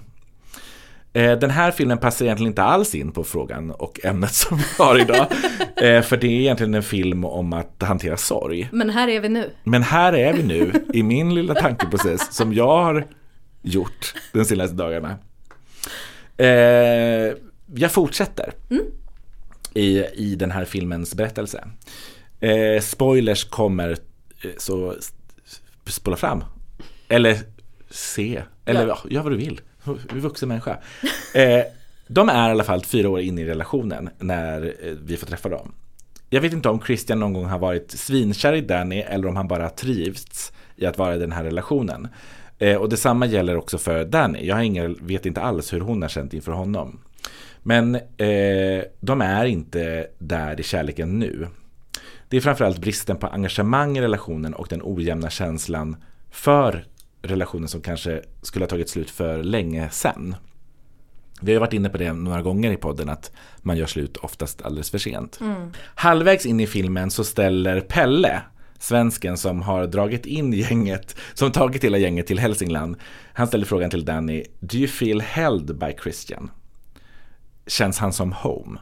Eh, 1.13 1.39
Den 1.39 1.49
här 1.49 1.71
filmen 1.71 1.97
passar 1.97 2.25
egentligen 2.25 2.51
inte 2.51 2.63
alls 2.63 2.95
in 2.95 3.11
på 3.11 3.23
frågan 3.23 3.71
och 3.71 4.05
ämnet 4.05 4.33
som 4.33 4.57
vi 4.57 4.63
har 4.77 4.99
idag. 5.01 5.27
Eh, 5.81 6.01
För 6.01 6.17
det 6.17 6.27
är 6.27 6.31
egentligen 6.39 6.73
en 6.73 6.83
film 6.83 7.25
om 7.25 7.53
att 7.53 7.83
hantera 7.83 8.17
sorg. 8.17 8.69
Men 8.71 8.89
här 8.89 9.07
är 9.07 9.19
vi 9.19 9.29
nu. 9.29 9.49
Men 9.63 9.83
här 9.83 10.13
är 10.15 10.33
vi 10.33 10.43
nu 10.43 10.71
i 10.93 11.03
min 11.03 11.35
lilla 11.35 11.53
tankeprocess 11.55 12.33
som 12.35 12.53
jag 12.53 12.67
har 12.83 13.05
gjort 13.61 14.13
de 14.33 14.45
senaste 14.45 14.75
dagarna. 14.75 15.15
Eh, 16.37 17.33
jag 17.75 17.91
fortsätter 17.91 18.53
i, 19.73 20.03
i 20.15 20.35
den 20.35 20.51
här 20.51 20.65
filmens 20.65 21.15
berättelse. 21.15 21.67
Spoilers 22.81 23.43
kommer, 23.43 23.97
så 24.57 24.95
spola 25.91 26.17
fram. 26.17 26.43
Eller 27.07 27.37
se, 27.89 28.41
eller 28.65 28.87
ja. 28.87 28.99
gör 29.09 29.21
vad 29.21 29.31
du 29.31 29.37
vill. 29.37 29.61
Du 29.83 30.17
är 30.17 30.21
vuxen 30.21 30.49
människa. 30.49 30.77
Eh, 31.35 31.63
de 32.07 32.29
är 32.29 32.47
i 32.49 32.51
alla 32.51 32.63
fall 32.63 32.83
fyra 32.83 33.09
år 33.09 33.19
in 33.19 33.39
i 33.39 33.45
relationen 33.45 34.09
när 34.19 34.63
eh, 34.65 34.93
vi 35.03 35.17
får 35.17 35.27
träffa 35.27 35.49
dem. 35.49 35.73
Jag 36.29 36.41
vet 36.41 36.53
inte 36.53 36.69
om 36.69 36.81
Christian 36.81 37.19
någon 37.19 37.33
gång 37.33 37.45
har 37.45 37.59
varit 37.59 37.91
svinkär 37.91 38.53
i 38.53 38.61
Danny 38.61 38.99
eller 38.99 39.27
om 39.27 39.35
han 39.35 39.47
bara 39.47 39.69
trivts 39.69 40.51
i 40.75 40.85
att 40.85 40.97
vara 40.97 41.15
i 41.15 41.19
den 41.19 41.31
här 41.31 41.43
relationen. 41.43 42.07
Eh, 42.57 42.75
och 42.75 42.89
detsamma 42.89 43.25
gäller 43.25 43.57
också 43.57 43.77
för 43.77 44.05
Danny. 44.05 44.47
Jag 44.47 44.65
ingen, 44.65 44.97
vet 45.01 45.25
inte 45.25 45.41
alls 45.41 45.73
hur 45.73 45.79
hon 45.79 46.01
har 46.01 46.09
känt 46.09 46.33
inför 46.33 46.51
honom. 46.51 46.99
Men 47.63 47.95
eh, 47.95 48.83
de 48.99 49.21
är 49.21 49.45
inte 49.45 50.07
där 50.17 50.59
i 50.59 50.63
kärleken 50.63 51.19
nu. 51.19 51.47
Det 52.29 52.37
är 52.37 52.41
framförallt 52.41 52.77
bristen 52.77 53.17
på 53.17 53.27
engagemang 53.27 53.97
i 53.97 54.01
relationen 54.01 54.53
och 54.53 54.67
den 54.69 54.81
ojämna 54.83 55.29
känslan 55.29 55.95
för 56.31 56.85
relationen 57.21 57.67
som 57.67 57.81
kanske 57.81 58.21
skulle 58.41 58.65
ha 58.65 58.69
tagit 58.69 58.89
slut 58.89 59.09
för 59.09 59.43
länge 59.43 59.89
sedan. 59.89 60.35
Vi 61.41 61.53
har 61.53 61.59
varit 61.59 61.73
inne 61.73 61.89
på 61.89 61.97
det 61.97 62.13
några 62.13 62.41
gånger 62.41 62.71
i 62.71 62.77
podden 62.77 63.09
att 63.09 63.31
man 63.57 63.77
gör 63.77 63.85
slut 63.85 64.17
oftast 64.17 64.61
alldeles 64.61 64.91
för 64.91 64.97
sent. 64.97 65.39
Halvvägs 65.95 66.45
in 66.45 66.59
i 66.59 66.67
filmen 66.67 67.11
så 67.11 67.23
ställer 67.23 67.81
Pelle, 67.81 68.41
svensken 68.79 69.37
som 69.37 69.61
har 69.61 69.87
dragit 69.87 70.25
in 70.25 70.53
gänget, 70.53 71.15
som 71.33 71.51
tagit 71.51 71.83
hela 71.83 71.97
gänget 71.97 72.27
till 72.27 72.39
Hälsingland. 72.39 72.95
Han 73.33 73.47
ställer 73.47 73.65
frågan 73.65 73.89
till 73.89 74.05
Danny, 74.05 74.43
Do 74.59 74.77
you 74.77 74.87
feel 74.87 75.21
held 75.21 75.77
by 75.77 75.93
Christian? 76.03 76.51
Känns 77.67 77.99
han 77.99 78.13
som 78.13 78.31
home? 78.31 78.79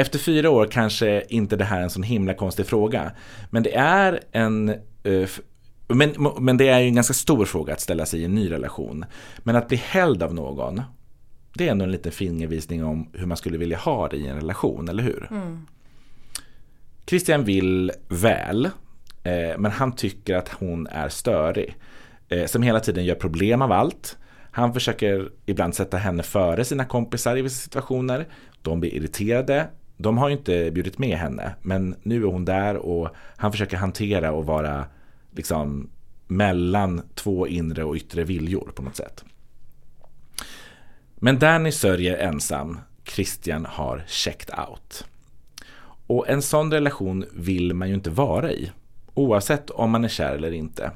Efter 0.00 0.18
fyra 0.18 0.50
år 0.50 0.66
kanske 0.66 1.24
inte 1.28 1.56
det 1.56 1.64
här 1.64 1.78
är 1.78 1.82
en 1.82 1.90
sån 1.90 2.02
himla 2.02 2.34
konstig 2.34 2.66
fråga. 2.66 3.12
Men 3.50 3.62
det 3.62 3.74
är 3.76 4.20
en 4.32 4.68
eh, 5.02 5.28
men, 5.88 6.14
men 6.40 6.56
det 6.56 6.68
är 6.68 6.78
ju 6.80 6.86
en 6.86 6.94
ganska 6.94 7.14
stor 7.14 7.44
fråga 7.44 7.72
att 7.72 7.80
ställa 7.80 8.06
sig 8.06 8.20
i 8.20 8.24
en 8.24 8.34
ny 8.34 8.50
relation. 8.50 9.04
Men 9.38 9.56
att 9.56 9.68
bli 9.68 9.76
hälld 9.76 10.22
av 10.22 10.34
någon, 10.34 10.82
det 11.54 11.66
är 11.66 11.70
ändå 11.70 11.84
en 11.84 11.92
liten 11.92 12.12
fingervisning 12.12 12.84
om 12.84 13.08
hur 13.12 13.26
man 13.26 13.36
skulle 13.36 13.58
vilja 13.58 13.78
ha 13.78 14.08
det 14.08 14.16
i 14.16 14.26
en 14.26 14.36
relation, 14.36 14.88
eller 14.88 15.02
hur? 15.02 15.28
Christian 17.06 17.44
vill 17.44 17.92
väl, 18.08 18.66
eh, 19.24 19.58
men 19.58 19.70
han 19.72 19.92
tycker 19.92 20.36
att 20.36 20.48
hon 20.48 20.86
är 20.86 21.08
störig. 21.08 21.76
Eh, 22.28 22.46
som 22.46 22.62
hela 22.62 22.80
tiden 22.80 23.04
gör 23.04 23.14
problem 23.14 23.62
av 23.62 23.72
allt. 23.72 24.16
Han 24.50 24.74
försöker 24.74 25.30
ibland 25.46 25.74
sätta 25.74 25.96
henne 25.96 26.22
före 26.22 26.64
sina 26.64 26.84
kompisar 26.84 27.36
i 27.36 27.42
vissa 27.42 27.62
situationer. 27.62 28.26
De 28.62 28.80
blir 28.80 28.94
irriterade. 28.94 29.68
De 30.00 30.18
har 30.18 30.28
ju 30.28 30.36
inte 30.36 30.70
bjudit 30.70 30.98
med 30.98 31.18
henne, 31.18 31.54
men 31.62 31.96
nu 32.02 32.22
är 32.22 32.26
hon 32.26 32.44
där 32.44 32.76
och 32.76 33.08
han 33.36 33.52
försöker 33.52 33.76
hantera 33.76 34.32
och 34.32 34.46
vara 34.46 34.84
liksom 35.30 35.90
mellan 36.26 37.02
två 37.14 37.46
inre 37.46 37.84
och 37.84 37.96
yttre 37.96 38.24
viljor 38.24 38.72
på 38.74 38.82
något 38.82 38.96
sätt. 38.96 39.24
Men 41.14 41.38
Danny 41.38 41.72
sörjer 41.72 42.16
ensam. 42.16 42.78
Christian 43.04 43.66
har 43.66 44.04
checked 44.06 44.58
out. 44.68 45.04
Och 46.06 46.28
en 46.28 46.42
sån 46.42 46.72
relation 46.72 47.24
vill 47.32 47.74
man 47.74 47.88
ju 47.88 47.94
inte 47.94 48.10
vara 48.10 48.52
i. 48.52 48.70
Oavsett 49.14 49.70
om 49.70 49.90
man 49.90 50.04
är 50.04 50.08
kär 50.08 50.34
eller 50.34 50.52
inte. 50.52 50.90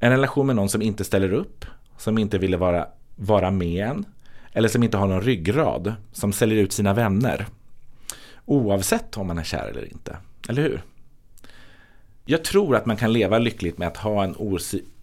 En 0.00 0.10
relation 0.10 0.46
med 0.46 0.56
någon 0.56 0.68
som 0.68 0.82
inte 0.82 1.04
ställer 1.04 1.32
upp, 1.32 1.64
som 1.96 2.18
inte 2.18 2.38
ville 2.38 2.56
vara, 2.56 2.86
vara 3.16 3.50
med 3.50 3.86
en, 3.86 4.04
eller 4.52 4.68
som 4.68 4.82
inte 4.82 4.96
har 4.96 5.06
någon 5.06 5.22
ryggrad, 5.22 5.94
som 6.12 6.32
säljer 6.32 6.58
ut 6.58 6.72
sina 6.72 6.94
vänner. 6.94 7.46
Oavsett 8.44 9.16
om 9.16 9.26
man 9.26 9.38
är 9.38 9.44
kär 9.44 9.66
eller 9.70 9.92
inte. 9.92 10.16
Eller 10.48 10.62
hur? 10.62 10.82
Jag 12.24 12.44
tror 12.44 12.76
att 12.76 12.86
man 12.86 12.96
kan 12.96 13.12
leva 13.12 13.38
lyckligt 13.38 13.78
med 13.78 13.88
att 13.88 13.96
ha 13.96 14.24
en 14.24 14.36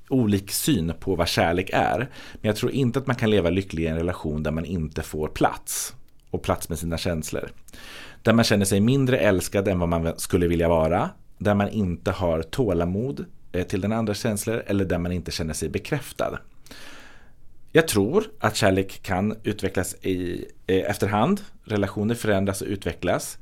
olik 0.09 0.51
syn 0.51 0.93
på 0.99 1.15
vad 1.15 1.27
kärlek 1.27 1.69
är. 1.73 1.97
Men 2.33 2.49
jag 2.49 2.55
tror 2.55 2.71
inte 2.71 2.99
att 2.99 3.07
man 3.07 3.15
kan 3.15 3.29
leva 3.29 3.49
lycklig 3.49 3.83
i 3.83 3.87
en 3.87 3.97
relation 3.97 4.43
där 4.43 4.51
man 4.51 4.65
inte 4.65 5.01
får 5.01 5.27
plats. 5.27 5.95
Och 6.29 6.43
plats 6.43 6.69
med 6.69 6.79
sina 6.79 6.97
känslor. 6.97 7.51
Där 8.21 8.33
man 8.33 8.45
känner 8.45 8.65
sig 8.65 8.79
mindre 8.79 9.17
älskad 9.17 9.67
än 9.67 9.79
vad 9.79 9.89
man 9.89 10.19
skulle 10.19 10.47
vilja 10.47 10.69
vara. 10.69 11.09
Där 11.37 11.53
man 11.53 11.69
inte 11.69 12.11
har 12.11 12.41
tålamod 12.41 13.25
eh, 13.51 13.67
till 13.67 13.81
den 13.81 13.91
andra 13.91 14.13
känslor 14.13 14.63
eller 14.67 14.85
där 14.85 14.97
man 14.97 15.11
inte 15.11 15.31
känner 15.31 15.53
sig 15.53 15.69
bekräftad. 15.69 16.39
Jag 17.71 17.87
tror 17.87 18.23
att 18.39 18.55
kärlek 18.55 19.01
kan 19.03 19.35
utvecklas 19.43 19.95
i 20.01 20.45
eh, 20.67 20.89
efterhand. 20.89 21.41
Relationer 21.63 22.15
förändras 22.15 22.61
och 22.61 22.67
utvecklas. 22.67 23.37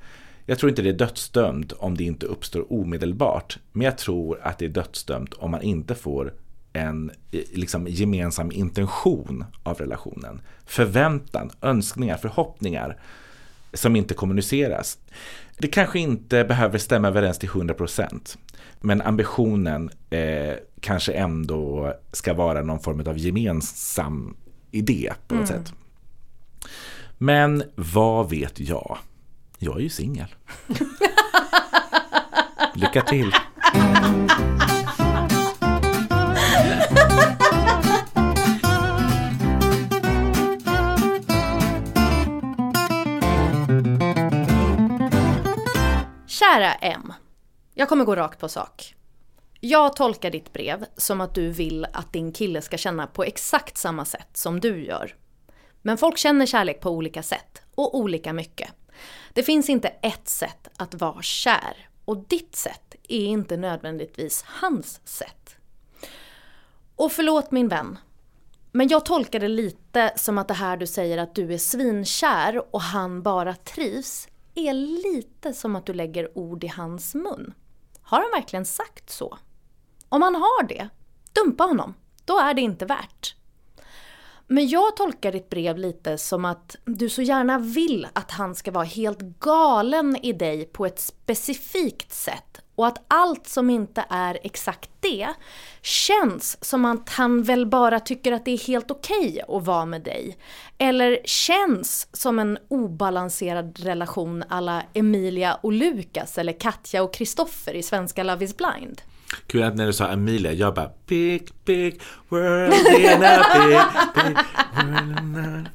Jag 0.46 0.60
tror 0.60 0.70
inte 0.70 0.82
det 0.82 0.90
är 0.90 0.94
dödsdömt 0.94 1.72
om 1.72 1.98
det 1.98 2.04
inte 2.04 2.26
uppstår 2.26 2.74
omedelbart. 2.74 3.58
Men 3.72 3.86
jag 3.86 3.98
tror 3.98 4.40
att 4.44 4.58
det 4.58 4.66
är 4.66 4.70
dödsdömt 4.70 5.34
om 5.34 5.52
man 5.52 5.62
inte 5.62 5.96
får 5.96 6.34
en 6.74 7.12
eh, 7.32 7.42
liksom, 7.54 7.88
gemensam 7.88 8.52
intention 8.52 9.46
av 9.64 9.78
relationen. 9.78 10.42
Förväntan, 10.66 11.52
önskningar, 11.62 12.18
förhoppningar 12.18 12.98
som 13.74 13.96
inte 13.96 14.14
kommuniceras. 14.14 14.98
Det 15.60 15.68
kanske 15.68 16.00
inte 16.00 16.44
behöver 16.44 16.78
stämma 16.78 17.08
överens 17.08 17.40
till 17.40 17.50
100% 17.50 18.38
men 18.80 19.02
ambitionen 19.02 19.90
eh, 20.10 20.54
kanske 20.82 21.14
ändå 21.14 21.94
ska 22.12 22.34
vara 22.34 22.62
någon 22.62 22.80
form 22.80 23.00
av 23.08 23.18
gemensam 23.18 24.38
idé 24.72 25.14
på 25.28 25.36
något 25.36 25.48
sätt. 25.48 25.74
Men 27.18 27.64
vad 27.76 28.30
vet 28.30 28.60
jag? 28.60 28.98
Jag 29.58 29.78
är 29.78 29.82
ju 29.82 29.90
singel. 29.90 30.36
Lycka 32.76 33.02
till! 33.02 33.32
Kära 46.54 46.74
M. 46.74 47.14
Jag 47.74 47.90
kommer 47.90 48.06
gå 48.06 48.16
rakt 48.16 48.40
på 48.40 48.50
sak. 48.50 48.96
Jag 49.60 49.96
tolkar 49.96 50.32
ditt 50.32 50.54
brev 50.54 50.86
som 50.98 51.22
att 51.22 51.36
du 51.36 51.50
vill 51.52 51.86
att 51.94 52.14
din 52.14 52.32
kille 52.32 52.62
ska 52.62 52.78
känna 52.78 53.08
på 53.08 53.24
exakt 53.24 53.78
samma 53.78 54.06
sätt 54.06 54.38
som 54.38 54.60
du 54.60 54.86
gör. 54.86 55.16
Men 55.82 55.98
folk 55.98 56.18
känner 56.18 56.46
kärlek 56.46 56.82
på 56.82 56.90
olika 56.90 57.24
sätt 57.24 57.62
och 57.76 57.98
olika 57.98 58.34
mycket. 58.34 58.70
Det 59.34 59.44
finns 59.44 59.70
inte 59.70 59.88
ett 59.88 60.28
sätt 60.30 60.68
att 60.78 60.94
vara 60.94 61.22
kär 61.22 61.88
och 62.06 62.18
ditt 62.18 62.56
sätt 62.56 62.96
är 63.10 63.26
inte 63.26 63.58
nödvändigtvis 63.58 64.44
hans 64.48 65.02
sätt. 65.04 65.56
Och 66.96 67.12
förlåt 67.12 67.52
min 67.52 67.68
vän, 67.68 67.98
men 68.72 68.88
jag 68.88 69.06
tolkar 69.06 69.40
det 69.40 69.48
lite 69.48 70.14
som 70.16 70.38
att 70.38 70.48
det 70.48 70.54
här 70.54 70.78
du 70.78 70.88
säger 70.88 71.18
att 71.18 71.36
du 71.36 71.54
är 71.54 71.58
svinkär 71.58 72.76
och 72.76 72.82
han 72.82 73.22
bara 73.22 73.56
trivs 73.56 74.28
är 74.68 74.74
lite 74.74 75.54
som 75.54 75.76
att 75.76 75.86
du 75.86 75.94
lägger 75.94 76.38
ord 76.38 76.64
i 76.64 76.68
hans 76.68 77.16
mun. 77.16 77.54
Har 78.02 78.18
han 78.20 78.32
verkligen 78.42 78.66
sagt 78.66 79.10
så? 79.10 79.38
Om 80.10 80.22
han 80.22 80.36
har 80.36 80.64
det, 80.64 80.90
dumpa 81.34 81.64
honom. 81.64 81.94
Då 82.26 82.40
är 82.40 82.54
det 82.54 82.62
inte 82.62 82.86
värt. 82.86 83.36
Men 84.48 84.68
jag 84.68 84.96
tolkar 84.96 85.32
ditt 85.32 85.50
brev 85.50 85.78
lite 85.78 86.18
som 86.18 86.46
att 86.46 86.76
du 86.86 87.10
så 87.10 87.22
gärna 87.22 87.60
vill 87.60 88.08
att 88.14 88.32
han 88.32 88.56
ska 88.56 88.72
vara 88.72 88.86
helt 88.86 89.20
galen 89.20 90.16
i 90.16 90.34
dig 90.34 90.66
på 90.66 90.86
ett 90.86 91.00
specifikt 91.00 92.14
sätt 92.14 92.49
och 92.80 92.88
att 92.88 93.04
allt 93.08 93.48
som 93.48 93.70
inte 93.70 94.06
är 94.10 94.40
exakt 94.44 94.90
det 95.00 95.28
känns 95.82 96.66
som 96.66 96.86
att 96.86 97.10
han 97.10 97.44
väl 97.44 97.66
bara 97.66 98.00
tycker 98.00 98.32
att 98.32 98.46
det 98.46 98.52
är 98.52 98.68
helt 98.68 98.92
okej 98.92 99.42
att 99.48 99.66
vara 99.66 99.86
med 99.86 100.02
dig. 100.02 100.38
Eller 100.78 101.20
känns 101.26 102.08
som 102.12 102.40
en 102.40 102.58
obalanserad 102.68 103.80
relation 103.80 104.44
alla 104.50 104.84
Emilia 104.94 105.54
och 105.54 105.74
Lukas 105.74 106.38
eller 106.38 106.60
Katja 106.60 107.04
och 107.04 107.14
Kristoffer 107.14 107.74
i 107.74 107.84
svenska 107.84 108.24
Love 108.24 108.46
is 108.46 108.58
blind. 108.58 109.02
Kul 109.48 109.64
att 109.64 109.76
när 109.76 109.86
du 109.86 109.94
sa 109.94 110.08
Emilia, 110.08 110.54
jag 110.54 110.74
bara 110.74 110.92
Big, 111.06 111.50
big 111.66 112.02
world 112.30 112.74
in 112.74 113.24
a 113.24 113.46
big, 113.56 113.76
big 114.16 114.38
world 114.76 115.16
in 115.16 115.36
a... 115.36 115.66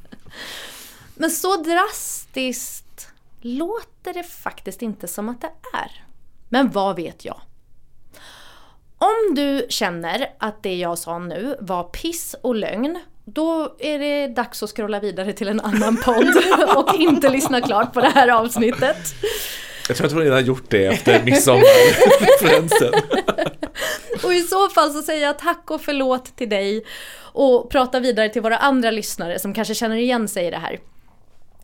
Men 1.14 1.30
så 1.30 1.56
drastiskt 1.56 3.08
låter 3.40 4.14
det 4.14 4.22
faktiskt 4.22 4.82
inte 4.82 5.08
som 5.08 5.28
att 5.28 5.40
det 5.40 5.50
är. 5.72 6.04
Men 6.48 6.70
vad 6.70 6.96
vet 6.96 7.24
jag? 7.24 7.40
Om 8.98 9.34
du 9.34 9.66
känner 9.68 10.30
att 10.38 10.62
det 10.62 10.74
jag 10.74 10.98
sa 10.98 11.18
nu 11.18 11.56
var 11.60 11.84
piss 11.84 12.36
och 12.42 12.54
lögn, 12.54 12.98
då 13.24 13.76
är 13.78 13.98
det 13.98 14.26
dags 14.26 14.62
att 14.62 14.70
scrolla 14.70 15.00
vidare 15.00 15.32
till 15.32 15.48
en 15.48 15.60
annan 15.60 15.96
podd 15.96 16.32
och 16.76 16.94
inte 16.94 17.28
lyssna 17.28 17.60
klart 17.60 17.92
på 17.92 18.00
det 18.00 18.08
här 18.08 18.28
avsnittet. 18.28 19.14
Jag 19.88 19.96
tror 19.96 20.06
att 20.06 20.12
hon 20.12 20.22
redan 20.22 20.36
har 20.36 20.42
gjort 20.42 20.70
det 20.70 20.86
efter 20.86 21.22
midsommarreferensen. 21.22 22.92
Och 24.24 24.34
i 24.34 24.40
så 24.40 24.68
fall 24.68 24.90
så 24.90 25.02
säger 25.02 25.26
jag 25.26 25.38
tack 25.38 25.70
och 25.70 25.80
förlåt 25.80 26.36
till 26.36 26.48
dig 26.48 26.84
och 27.16 27.70
pratar 27.70 28.00
vidare 28.00 28.28
till 28.28 28.42
våra 28.42 28.56
andra 28.58 28.90
lyssnare 28.90 29.38
som 29.38 29.54
kanske 29.54 29.74
känner 29.74 29.96
igen 29.96 30.28
sig 30.28 30.46
i 30.46 30.50
det 30.50 30.58
här. 30.58 30.78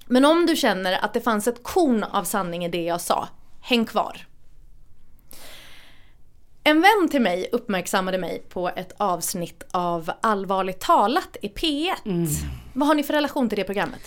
Men 0.07 0.25
om 0.25 0.47
du 0.47 0.57
känner 0.57 1.05
att 1.05 1.15
det 1.15 1.21
fanns 1.21 1.49
ett 1.49 1.63
korn 1.63 2.05
av 2.05 2.25
sanning 2.25 2.65
i 2.65 2.69
det 2.69 2.83
jag 2.83 3.01
sa, 3.01 3.29
häng 3.61 3.85
kvar. 3.85 4.27
En 6.71 6.81
vän 6.81 7.09
till 7.11 7.21
mig 7.21 7.49
uppmärksammade 7.53 8.19
mig 8.19 8.43
på 8.49 8.69
ett 8.69 8.93
avsnitt 8.97 9.63
av 9.71 10.11
Allvarligt 10.21 10.81
talat 10.81 11.37
i 11.43 11.49
P1. 11.49 11.95
Vad 12.73 12.89
har 12.89 12.95
ni 12.95 13.03
för 13.03 13.15
relation 13.15 13.49
till 13.49 13.59
det 13.59 13.65
programmet? 13.65 14.01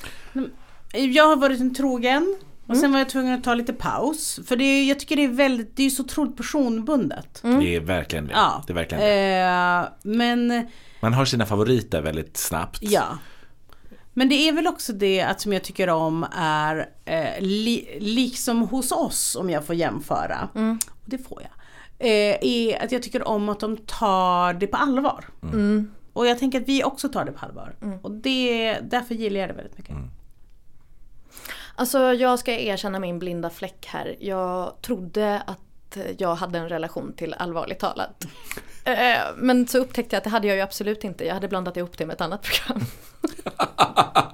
Jag 0.92 1.28
har 1.28 1.36
varit 1.36 1.60
en 1.60 1.76
trogen 1.76 2.36
och 2.68 2.78
sen 2.78 2.92
var 2.92 3.00
jag 3.00 3.10
tvungen 3.10 3.34
att 3.34 3.44
ta 3.44 3.54
lite 3.54 3.74
paus. 3.74 4.40
För 4.46 4.56
det 4.56 4.64
är, 4.64 4.90
jag 4.90 5.00
tycker 5.00 5.16
det 5.16 5.24
är 5.24 5.28
väldigt, 5.28 5.76
det 5.76 5.84
är 5.84 5.90
så 5.90 6.04
otroligt 6.04 6.38
personbundet. 6.38 7.40
Det 7.42 7.76
är 7.76 7.80
verkligen 7.80 8.28
det. 8.28 8.34
Ja. 8.34 8.64
det, 8.68 8.74
är 8.74 8.76
verkligen 8.76 9.04
det. 9.04 9.38
Eh, 9.40 10.12
men 10.18 10.68
Man 11.00 11.14
har 11.14 11.26
sina 11.26 11.46
favoriter 11.46 12.02
väldigt 12.02 12.38
snabbt. 12.38 12.80
Ja. 12.82 13.18
Men 14.14 14.30
det 14.30 14.36
är 14.36 14.54
väl 14.54 14.68
också 14.68 14.94
det 14.94 15.22
att 15.22 15.42
som 15.42 15.54
jag 15.54 15.64
tycker 15.64 15.90
om 15.90 16.26
är 16.38 16.90
eh, 17.06 17.40
li, 17.40 17.98
liksom 18.00 18.62
hos 18.62 18.92
oss 18.92 19.36
om 19.36 19.50
jag 19.50 19.66
får 19.66 19.76
jämföra. 19.76 20.50
Och 20.90 21.10
det 21.10 21.18
får 21.18 21.42
jag. 21.42 21.63
Eh, 22.04 22.38
är 22.42 22.84
att 22.84 22.92
jag 22.92 23.04
tycker 23.04 23.28
om 23.28 23.50
att 23.50 23.60
de 23.60 23.78
tar 23.78 24.54
det 24.54 24.68
på 24.68 24.78
allvar. 24.78 25.26
Och 26.14 26.28
jag 26.28 26.40
tänker 26.40 26.62
att 26.62 26.68
vi 26.68 26.84
också 26.84 27.10
tar 27.10 27.26
det 27.26 27.32
på 27.32 27.46
allvar. 27.46 27.76
Och 28.02 28.12
det, 28.12 28.78
därför 28.82 29.16
gillar 29.16 29.40
jag 29.40 29.50
det 29.50 29.54
väldigt 29.54 29.78
mycket. 29.78 29.96
Alltså 31.76 32.14
jag 32.14 32.40
ska 32.40 32.52
erkänna 32.52 33.00
min 33.00 33.20
blinda 33.20 33.50
fläck 33.50 33.86
här. 33.90 34.16
Jag 34.20 34.82
trodde 34.82 35.42
att 35.46 35.98
jag 36.18 36.36
hade 36.36 36.60
en 36.60 36.70
relation 36.70 37.14
till 37.18 37.34
allvarligt 37.34 37.80
talat. 37.80 38.26
Eh, 38.86 39.20
Men 39.38 39.68
så 39.68 39.78
upptäckte 39.78 40.16
jag 40.16 40.18
att 40.18 40.24
det 40.24 40.30
hade 40.30 40.48
jag 40.48 40.56
ju 40.56 40.62
absolut 40.62 41.04
inte. 41.04 41.26
Jag 41.26 41.34
hade 41.34 41.48
blandat 41.48 41.78
ihop 41.78 41.98
det 41.98 42.06
med 42.06 42.14
ett 42.14 42.22
annat 42.22 42.42
program. 42.42 42.86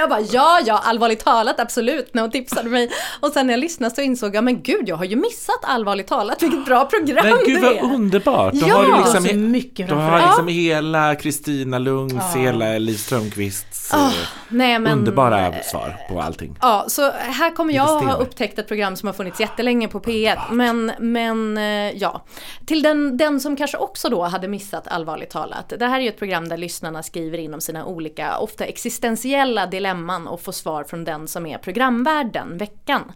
Jag 0.00 0.08
bara 0.08 0.20
ja, 0.20 0.60
ja, 0.66 0.80
allvarligt 0.84 1.24
talat 1.24 1.60
absolut 1.60 2.14
när 2.14 2.22
hon 2.22 2.30
tipsade 2.30 2.68
mig. 2.68 2.90
Och 3.20 3.30
sen 3.30 3.46
när 3.46 3.54
jag 3.54 3.60
lyssnade 3.60 3.94
så 3.94 4.00
insåg 4.00 4.34
jag, 4.34 4.44
men 4.44 4.62
gud 4.62 4.88
jag 4.88 4.96
har 4.96 5.04
ju 5.04 5.16
missat 5.16 5.60
allvarligt 5.62 6.06
talat, 6.06 6.42
vilket 6.42 6.64
bra 6.64 6.84
program 6.84 7.26
Men 7.26 7.38
gud 7.46 7.62
det 7.62 7.68
vad 7.68 7.76
är. 7.76 7.94
underbart! 7.94 8.52
Då 8.52 8.68
Ja, 8.68 8.74
har 8.74 8.82
du 8.98 9.04
så 9.10 9.20
liksom, 9.20 9.50
mycket 9.50 9.88
du 9.88 9.94
framför 9.94 10.18
har 10.18 10.26
liksom 10.26 10.48
hela 10.48 11.14
Kristina 11.14 11.78
Lunds, 11.78 12.36
hela 12.36 12.78
Liv 12.78 12.96
Strömquists 12.96 13.92
eh, 13.94 14.10
Nej, 14.48 14.78
men, 14.78 14.98
underbara 14.98 15.62
svar 15.62 15.96
på 16.08 16.20
allting. 16.20 16.56
Ja, 16.60 16.84
så 16.88 17.10
här 17.10 17.54
kommer 17.54 17.74
jag 17.74 18.00
Lite 18.02 18.12
ha 18.12 18.18
upptäckt 18.18 18.58
ett 18.58 18.68
program 18.68 18.96
som 18.96 19.06
har 19.06 19.14
funnits 19.14 19.40
jättelänge 19.40 19.88
på 19.88 20.00
P1. 20.00 20.36
Men, 20.50 20.92
men 20.98 21.58
eh, 21.58 21.90
ja, 21.98 22.24
till 22.66 22.82
den, 22.82 23.16
den 23.16 23.40
som 23.40 23.56
kanske 23.56 23.76
också 23.76 24.08
då 24.08 24.22
hade 24.22 24.48
missat 24.48 24.88
allvarligt 24.88 25.30
talat. 25.30 25.72
Det 25.78 25.86
här 25.86 25.98
är 25.98 26.02
ju 26.02 26.08
ett 26.08 26.18
program 26.18 26.48
där 26.48 26.56
lyssnarna 26.56 27.02
skriver 27.02 27.38
in 27.38 27.54
om 27.54 27.60
sina 27.60 27.84
olika, 27.84 28.38
ofta 28.38 28.64
existentiella 28.64 29.66
dilemman 29.66 29.89
och 30.28 30.40
få 30.40 30.52
svar 30.52 30.84
från 30.84 31.04
den 31.04 31.28
som 31.28 31.46
är 31.46 31.58
programvärden 31.58 32.58
veckan. 32.58 33.12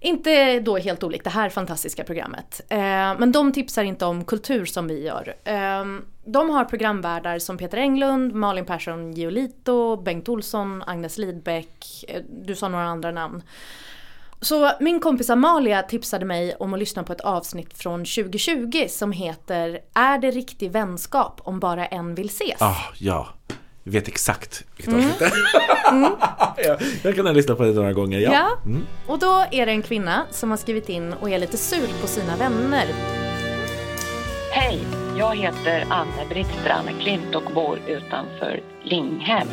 Inte 0.00 0.60
då 0.60 0.78
helt 0.78 1.02
olikt 1.02 1.24
det 1.24 1.30
här 1.30 1.50
fantastiska 1.50 2.04
programmet. 2.04 2.60
Eh, 2.68 2.78
men 3.18 3.32
de 3.32 3.52
tipsar 3.52 3.84
inte 3.84 4.04
om 4.04 4.24
kultur 4.24 4.64
som 4.64 4.88
vi 4.88 5.04
gör. 5.04 5.34
Eh, 5.44 5.84
de 6.24 6.50
har 6.50 6.64
programvärdar 6.64 7.38
som 7.38 7.58
Peter 7.58 7.78
Englund, 7.78 8.34
Malin 8.34 8.64
Persson 8.64 9.12
Giolito, 9.12 9.96
Bengt 9.96 10.28
Olsson, 10.28 10.82
Agnes 10.86 11.18
Lidbeck, 11.18 12.04
eh, 12.08 12.22
du 12.44 12.54
sa 12.54 12.68
några 12.68 12.84
andra 12.84 13.10
namn. 13.10 13.42
Så 14.40 14.72
min 14.80 15.00
kompis 15.00 15.30
Amalia 15.30 15.82
tipsade 15.82 16.24
mig 16.24 16.54
om 16.54 16.74
att 16.74 16.80
lyssna 16.80 17.02
på 17.02 17.12
ett 17.12 17.20
avsnitt 17.20 17.78
från 17.78 18.04
2020 18.04 18.86
som 18.88 19.12
heter 19.12 19.80
Är 19.94 20.18
det 20.18 20.30
riktig 20.30 20.70
vänskap 20.70 21.40
om 21.44 21.60
bara 21.60 21.86
en 21.86 22.14
vill 22.14 22.26
ses? 22.26 22.62
Ah, 22.62 22.76
ja, 22.98 23.28
vet 23.90 24.08
exakt 24.08 24.64
vilket 24.76 24.94
Mm. 24.94 25.06
avsnitt 25.06 25.18
det 25.18 25.24
är. 25.24 26.66
jag, 26.68 26.78
jag 27.02 27.16
kan 27.16 27.26
ha 27.26 27.32
lyssnat 27.32 27.58
på 27.58 27.64
det 27.64 27.72
några 27.72 27.92
gånger, 27.92 28.18
ja. 28.20 28.32
Ja, 28.32 28.48
Mm. 28.64 28.86
och 29.06 29.18
då 29.18 29.44
är 29.50 29.66
det 29.66 29.72
en 29.72 29.82
kvinna 29.82 30.26
som 30.30 30.50
har 30.50 30.56
skrivit 30.56 30.88
in 30.88 31.12
och 31.12 31.30
är 31.30 31.38
lite 31.38 31.56
sur 31.56 32.00
på 32.00 32.06
sina 32.06 32.36
vänner. 32.36 32.86
Hej, 34.52 34.78
jag 35.18 35.36
heter 35.36 35.84
Anne-Britt 35.90 36.48
Stranneklint 36.60 37.34
och 37.34 37.52
bor 37.54 37.78
utanför 37.86 38.60
Linghem. 38.82 39.48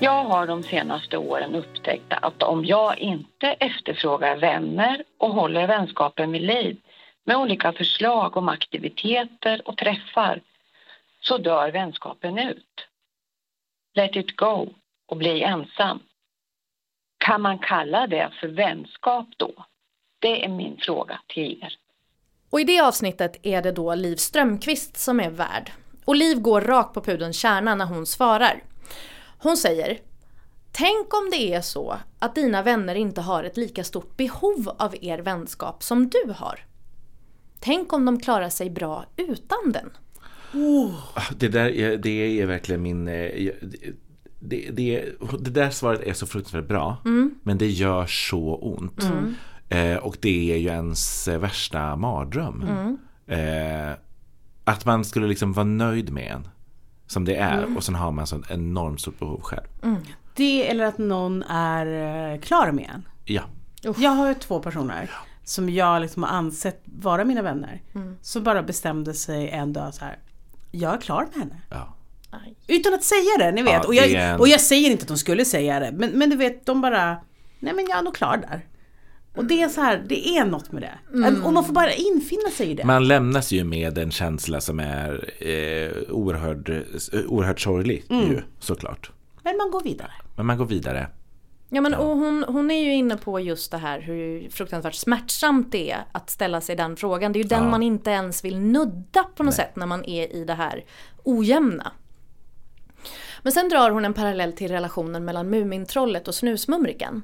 Jag 0.00 0.24
har 0.24 0.46
de 0.46 0.62
senaste 0.62 1.16
åren 1.16 1.54
upptäckt 1.54 2.12
att 2.22 2.42
om 2.42 2.64
jag 2.64 2.98
inte 2.98 3.46
efterfrågar 3.46 4.36
vänner 4.36 5.02
och 5.18 5.34
håller 5.34 5.66
vänskapen 5.66 6.32
vid 6.32 6.42
liv 6.42 6.76
med 7.26 7.36
olika 7.36 7.72
förslag 7.72 8.36
om 8.36 8.48
aktiviteter 8.48 9.62
och 9.64 9.76
träffar 9.76 10.40
så 11.28 11.38
dör 11.38 11.72
vänskapen 11.72 12.38
ut. 12.38 12.88
Let 13.94 14.16
it 14.16 14.36
go 14.36 14.68
och 15.06 15.16
bli 15.16 15.42
ensam. 15.42 16.00
Kan 17.18 17.42
man 17.42 17.58
kalla 17.58 18.06
det 18.06 18.32
för 18.40 18.48
vänskap 18.48 19.26
då? 19.36 19.66
Det 20.18 20.44
är 20.44 20.48
min 20.48 20.76
fråga 20.76 21.20
till 21.28 21.60
er. 21.62 21.72
Och 22.50 22.60
i 22.60 22.64
det 22.64 22.80
avsnittet 22.80 23.36
är 23.42 23.62
det 23.62 23.72
då 23.72 23.94
Liv 23.94 24.16
Strömqvist 24.16 24.96
som 24.96 25.20
är 25.20 25.30
värd. 25.30 25.72
Och 26.04 26.16
Liv 26.16 26.40
går 26.40 26.60
rakt 26.60 26.94
på 26.94 27.00
pudelns 27.00 27.40
kärna 27.40 27.74
när 27.74 27.86
hon 27.86 28.06
svarar. 28.06 28.62
Hon 29.38 29.56
säger 29.56 29.98
Tänk 30.72 31.14
om 31.14 31.30
det 31.30 31.54
är 31.54 31.60
så 31.60 31.96
att 32.18 32.34
dina 32.34 32.62
vänner 32.62 32.94
inte 32.94 33.20
har 33.20 33.44
ett 33.44 33.56
lika 33.56 33.84
stort 33.84 34.16
behov 34.16 34.68
av 34.78 34.94
er 35.00 35.18
vänskap 35.18 35.82
som 35.82 36.08
du 36.08 36.32
har. 36.36 36.60
Tänk 37.60 37.92
om 37.92 38.04
de 38.04 38.20
klarar 38.20 38.48
sig 38.48 38.70
bra 38.70 39.04
utan 39.16 39.72
den. 39.72 39.90
Ah, 41.14 41.22
Det 41.38 41.48
där 41.48 41.68
är, 41.68 41.96
det 41.96 42.40
är 42.40 42.46
verkligen 42.46 42.82
min... 42.82 43.08
eh, 43.08 43.50
Det, 44.40 44.70
det, 44.72 45.04
det 45.40 45.50
där 45.50 45.70
svaret 45.70 46.00
är 46.02 46.12
så 46.12 46.26
fruktansvärt 46.26 46.68
bra, 46.68 46.96
men 47.42 47.58
det 47.58 47.66
gör 47.70 48.06
så 48.06 48.54
ont. 48.56 49.02
Eh, 49.68 49.96
och 49.96 50.16
det 50.20 50.52
är 50.52 50.56
ju 50.58 50.68
ens 50.68 51.28
värsta 51.28 51.96
mardröm. 51.96 52.64
Eh, 53.26 53.92
att 54.64 54.84
man 54.84 55.04
skulle 55.04 55.26
liksom 55.26 55.52
vara 55.52 55.64
nöjd 55.66 56.12
med 56.12 56.32
en 56.32 56.48
som 57.06 57.24
det 57.24 57.36
är 57.36 57.76
och 57.76 57.84
sen 57.84 57.94
har 57.94 58.10
man 58.12 58.26
så 58.26 58.42
enormt 58.50 59.00
stort 59.00 59.18
behov 59.18 59.40
själv. 59.42 59.66
Det 60.34 60.70
eller 60.70 60.84
att 60.84 60.98
någon 60.98 61.42
är 61.42 61.86
eh, 62.34 62.40
klar 62.40 62.72
med 62.72 62.90
en. 62.94 63.08
Ja, 63.82 63.92
Jag 63.98 64.10
har 64.10 64.28
ju 64.28 64.34
två 64.34 64.60
personer 64.60 65.10
som 65.44 65.70
jag 65.70 66.02
liksom 66.02 66.22
har 66.22 66.30
ansett 66.30 66.82
vara 66.84 67.24
mina 67.24 67.42
vänner. 67.42 67.82
Som 68.22 68.42
bara 68.44 68.62
bestämde 68.62 69.14
sig 69.14 69.48
en 69.48 69.72
dag 69.72 69.94
så 69.94 70.04
här. 70.04 70.18
Jag 70.70 70.94
är 70.94 70.98
klar 71.00 71.26
med 71.32 71.34
henne. 71.34 71.60
ja. 71.70 71.94
Utan 72.66 72.94
att 72.94 73.04
säga 73.04 73.38
det, 73.38 73.52
ni 73.52 73.62
vet. 73.62 73.72
Ja, 73.72 73.84
och, 73.86 73.94
jag, 73.94 74.40
och 74.40 74.48
jag 74.48 74.60
säger 74.60 74.90
inte 74.90 75.02
att 75.02 75.08
de 75.08 75.16
skulle 75.16 75.44
säga 75.44 75.80
det. 75.80 75.92
Men, 75.92 76.10
men 76.10 76.30
du 76.30 76.36
vet, 76.36 76.66
de 76.66 76.80
bara, 76.80 77.16
nej 77.58 77.72
men 77.74 77.86
jag 77.88 77.98
är 77.98 78.02
nog 78.02 78.14
klar 78.14 78.36
där. 78.36 78.66
Och 79.36 79.44
det 79.44 79.62
är 79.62 79.68
så 79.68 79.80
här, 79.80 80.04
det 80.08 80.28
är 80.28 80.44
något 80.44 80.72
med 80.72 80.82
det. 80.82 80.98
Och 81.44 81.52
man 81.52 81.64
får 81.64 81.72
bara 81.72 81.92
infinna 81.92 82.50
sig 82.50 82.70
i 82.70 82.74
det. 82.74 82.84
Man 82.84 83.08
lämnas 83.08 83.52
ju 83.52 83.64
med 83.64 83.98
en 83.98 84.10
känsla 84.10 84.60
som 84.60 84.80
är 84.80 85.30
eh, 85.38 86.12
oerhört, 86.14 86.68
eh, 86.68 87.20
oerhört 87.28 87.60
sorglig 87.60 88.04
ju, 88.10 88.42
såklart. 88.58 89.10
Men 89.42 89.56
man 89.56 89.70
går 89.70 89.82
vidare. 89.82 90.12
Men 90.36 90.46
man 90.46 90.58
går 90.58 90.66
vidare. 90.66 91.08
Ja 91.70 91.80
men 91.80 91.94
och 91.94 92.16
hon, 92.16 92.44
hon 92.48 92.70
är 92.70 92.84
ju 92.84 92.94
inne 92.94 93.16
på 93.16 93.40
just 93.40 93.70
det 93.70 93.78
här 93.78 94.00
hur 94.00 94.50
fruktansvärt 94.50 94.94
smärtsamt 94.94 95.72
det 95.72 95.90
är 95.90 96.04
att 96.12 96.30
ställa 96.30 96.60
sig 96.60 96.76
den 96.76 96.96
frågan. 96.96 97.32
Det 97.32 97.38
är 97.38 97.42
ju 97.42 97.48
den 97.48 97.64
Ja. 97.64 97.70
man 97.70 97.82
inte 97.82 98.10
ens 98.10 98.44
vill 98.44 98.58
nudda 98.60 99.24
på 99.34 99.42
något 99.42 99.54
sätt 99.54 99.76
när 99.76 99.86
man 99.86 100.04
är 100.04 100.32
i 100.32 100.44
det 100.44 100.54
här 100.54 100.84
ojämna. 101.24 101.92
Men 103.42 103.52
sen 103.52 103.68
drar 103.68 103.90
hon 103.90 104.04
en 104.04 104.14
parallell 104.14 104.52
till 104.52 104.70
relationen 104.70 105.24
mellan 105.24 105.50
Mumintrollet 105.50 106.28
och 106.28 106.34
Snusmumriken. 106.34 107.22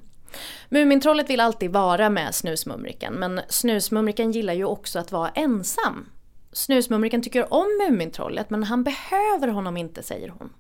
Mumintrollet 0.68 1.30
vill 1.30 1.40
alltid 1.40 1.72
vara 1.72 2.10
med 2.10 2.34
Snusmumriken 2.34 3.14
men 3.14 3.40
Snusmumriken 3.48 4.32
gillar 4.32 4.54
ju 4.54 4.64
också 4.64 4.98
att 4.98 5.12
vara 5.12 5.28
ensam. 5.28 6.06
Snusmumriken 6.52 7.22
tycker 7.22 7.54
om 7.54 7.66
Mumintrollet 7.88 8.50
men 8.50 8.64
han 8.64 8.84
behöver 8.84 9.48
honom 9.48 9.76
inte 9.76 10.02
säger 10.02 10.28
hon. 10.28 10.52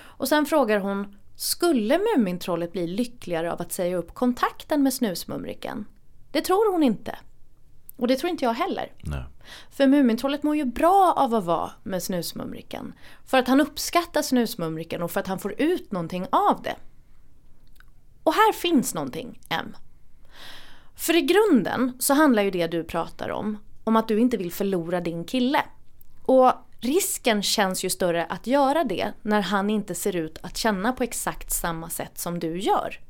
Och 0.00 0.28
sen 0.28 0.46
frågar 0.46 0.78
hon, 0.78 1.16
skulle 1.40 1.98
Mumintrollet 1.98 2.72
bli 2.72 2.86
lyckligare 2.86 3.52
av 3.52 3.62
att 3.62 3.72
säga 3.72 3.96
upp 3.96 4.14
kontakten 4.14 4.82
med 4.82 4.94
Snusmumriken? 4.94 5.86
Det 6.30 6.40
tror 6.40 6.72
hon 6.72 6.82
inte. 6.82 7.18
Och 7.96 8.08
det 8.08 8.16
tror 8.16 8.30
inte 8.30 8.44
jag 8.44 8.52
heller. 8.52 8.92
Nej. 9.00 9.24
För 9.70 9.86
Mumintrollet 9.86 10.42
mår 10.42 10.56
ju 10.56 10.64
bra 10.64 11.14
av 11.16 11.34
att 11.34 11.44
vara 11.44 11.70
med 11.82 12.02
Snusmumriken. 12.02 12.92
För 13.26 13.38
att 13.38 13.48
han 13.48 13.60
uppskattar 13.60 14.22
Snusmumriken 14.22 15.02
och 15.02 15.10
för 15.10 15.20
att 15.20 15.26
han 15.26 15.38
får 15.38 15.60
ut 15.60 15.92
någonting 15.92 16.26
av 16.30 16.62
det. 16.62 16.76
Och 18.22 18.34
här 18.34 18.52
finns 18.52 18.94
någonting, 18.94 19.40
M. 19.48 19.76
För 20.94 21.16
i 21.16 21.22
grunden 21.22 21.92
så 21.98 22.14
handlar 22.14 22.42
ju 22.42 22.50
det 22.50 22.66
du 22.66 22.84
pratar 22.84 23.28
om, 23.28 23.58
om 23.84 23.96
att 23.96 24.08
du 24.08 24.20
inte 24.20 24.36
vill 24.36 24.52
förlora 24.52 25.00
din 25.00 25.24
kille. 25.24 25.62
Och 26.22 26.52
risken 26.80 27.42
känns 27.42 27.84
ju 27.84 27.90
större 27.90 28.24
att 28.24 28.46
göra 28.46 28.84
det 28.84 29.12
när 29.22 29.40
han 29.40 29.70
inte 29.70 29.94
ser 29.94 30.16
ut 30.16 30.38
att 30.42 30.56
känna 30.56 30.92
på 30.92 31.02
exakt 31.02 31.52
samma 31.52 31.90
sätt 31.90 32.18
som 32.18 32.38
du 32.38 32.58
gör. 32.58 33.00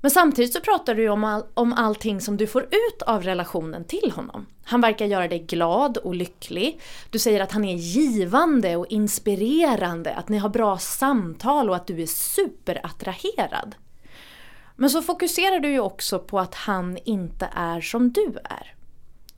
Men 0.00 0.10
samtidigt 0.10 0.52
så 0.52 0.60
pratar 0.60 0.94
du 0.94 1.02
ju 1.02 1.08
om, 1.08 1.24
all, 1.24 1.44
om 1.54 1.72
allting 1.72 2.20
som 2.20 2.36
du 2.36 2.46
får 2.46 2.62
ut 2.62 3.02
av 3.06 3.22
relationen 3.22 3.84
till 3.84 4.12
honom. 4.14 4.46
Han 4.64 4.80
verkar 4.80 5.06
göra 5.06 5.28
dig 5.28 5.38
glad 5.38 5.96
och 5.96 6.14
lycklig. 6.14 6.80
Du 7.10 7.18
säger 7.18 7.40
att 7.40 7.52
han 7.52 7.64
är 7.64 7.74
givande 7.74 8.76
och 8.76 8.86
inspirerande, 8.86 10.14
att 10.14 10.28
ni 10.28 10.38
har 10.38 10.48
bra 10.48 10.78
samtal 10.78 11.70
och 11.70 11.76
att 11.76 11.86
du 11.86 12.02
är 12.02 12.06
superattraherad. 12.06 13.74
Men 14.76 14.90
så 14.90 15.02
fokuserar 15.02 15.60
du 15.60 15.68
ju 15.68 15.80
också 15.80 16.18
på 16.18 16.40
att 16.40 16.54
han 16.54 16.98
inte 17.04 17.48
är 17.54 17.80
som 17.80 18.12
du 18.12 18.38
är. 18.44 18.74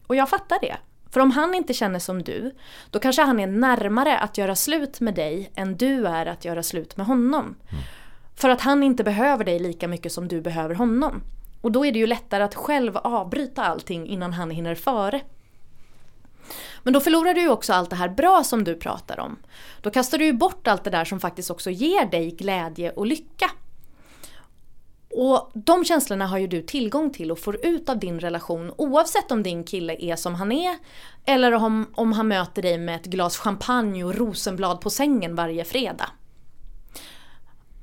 Och 0.07 0.17
jag 0.17 0.29
fattar 0.29 0.59
det. 0.61 0.77
För 1.15 1.21
om 1.21 1.31
han 1.31 1.55
inte 1.55 1.75
känner 1.75 1.99
som 1.99 2.23
du, 2.23 2.55
då 2.91 2.99
kanske 2.99 3.23
han 3.23 3.41
är 3.41 3.47
närmare 3.47 4.19
att 4.19 4.39
göra 4.39 4.57
slut 4.57 5.01
med 5.01 5.15
dig 5.15 5.51
än 5.55 5.77
du 5.77 6.07
är 6.07 6.27
att 6.27 6.45
göra 6.45 6.63
slut 6.63 6.97
med 6.97 7.07
honom. 7.07 7.55
För 8.37 8.49
att 8.49 8.61
han 8.61 8.83
inte 8.83 9.05
behöver 9.05 9.45
dig 9.45 9.59
lika 9.59 9.89
mycket 9.89 10.13
som 10.13 10.29
du 10.29 10.41
behöver 10.41 10.75
honom. 10.75 11.23
Och 11.61 11.73
då 11.73 11.87
är 11.87 11.93
det 11.93 11.99
ju 11.99 12.07
lättare 12.07 12.43
att 12.43 12.55
själv 12.55 12.97
avbryta 12.97 13.65
allting 13.65 14.07
innan 14.07 14.33
han 14.33 14.51
hinner 14.51 14.75
före. 14.75 15.21
Men 16.83 16.93
då 16.93 17.01
förlorar 17.01 17.35
du 17.35 17.41
ju 17.41 17.49
också 17.49 17.73
allt 17.73 17.91
det 17.91 17.97
här 17.97 18.09
bra 18.09 18.45
som 18.45 18.65
du 18.65 18.75
pratar 18.75 19.21
om. 19.21 19.37
Då 19.81 19.91
kastar 19.91 20.19
du 20.19 20.25
ju 20.25 20.33
bort 20.33 20.67
allt 20.67 20.85
det 20.85 20.91
där 20.91 21.05
som 21.05 21.21
faktiskt 21.21 21.51
också 21.51 21.71
ger 21.71 22.07
dig 22.07 22.31
glädje 22.31 22.91
och 22.91 23.07
lycka. 23.07 23.51
Och 25.17 25.51
de 25.55 25.85
känslorna 25.85 26.27
har 26.27 26.39
ju 26.39 26.47
du 26.47 26.63
tillgång 26.63 27.11
till 27.11 27.33
och 27.33 27.39
får 27.39 27.67
ut 27.67 27.89
av 27.89 27.99
din 27.99 28.21
relation 28.21 28.73
oavsett 28.77 29.33
om 29.33 29.43
din 29.43 29.65
kille 29.65 29.97
är 29.99 30.17
som 30.17 30.35
han 30.35 30.53
är 30.53 30.77
eller 31.25 31.53
om, 31.53 31.87
om 31.95 32.13
han 32.13 32.29
möter 32.29 32.63
dig 32.63 32.79
med 32.79 32.97
ett 32.97 33.07
glas 33.07 33.37
champagne 33.37 34.05
och 34.05 34.15
rosenblad 34.15 34.81
på 34.81 34.91
sängen 34.91 35.35
varje 35.35 35.65
fredag. 35.65 36.11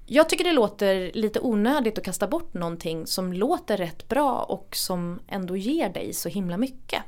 Jag 0.05 0.29
tycker 0.29 0.43
det 0.43 0.51
låter 0.51 1.11
lite 1.13 1.39
onödigt 1.39 1.97
att 1.97 2.03
kasta 2.05 2.27
bort 2.27 2.53
någonting 2.53 3.07
som 3.07 3.33
låter 3.33 3.77
rätt 3.77 4.07
bra 4.07 4.43
och 4.43 4.75
som 4.75 5.19
ändå 5.27 5.57
ger 5.57 5.89
dig 5.89 6.13
så 6.13 6.29
himla 6.29 6.57
mycket. 6.57 7.03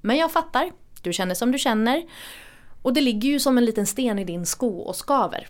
Men 0.00 0.16
jag 0.16 0.32
fattar, 0.32 0.72
du 1.02 1.12
känner 1.12 1.34
som 1.34 1.52
du 1.52 1.58
känner 1.58 2.02
och 2.82 2.94
det 2.94 3.00
ligger 3.00 3.28
ju 3.28 3.40
som 3.40 3.58
en 3.58 3.64
liten 3.64 3.86
sten 3.86 4.18
i 4.18 4.24
din 4.24 4.46
sko 4.46 4.78
och 4.78 4.96
skaver. 4.96 5.48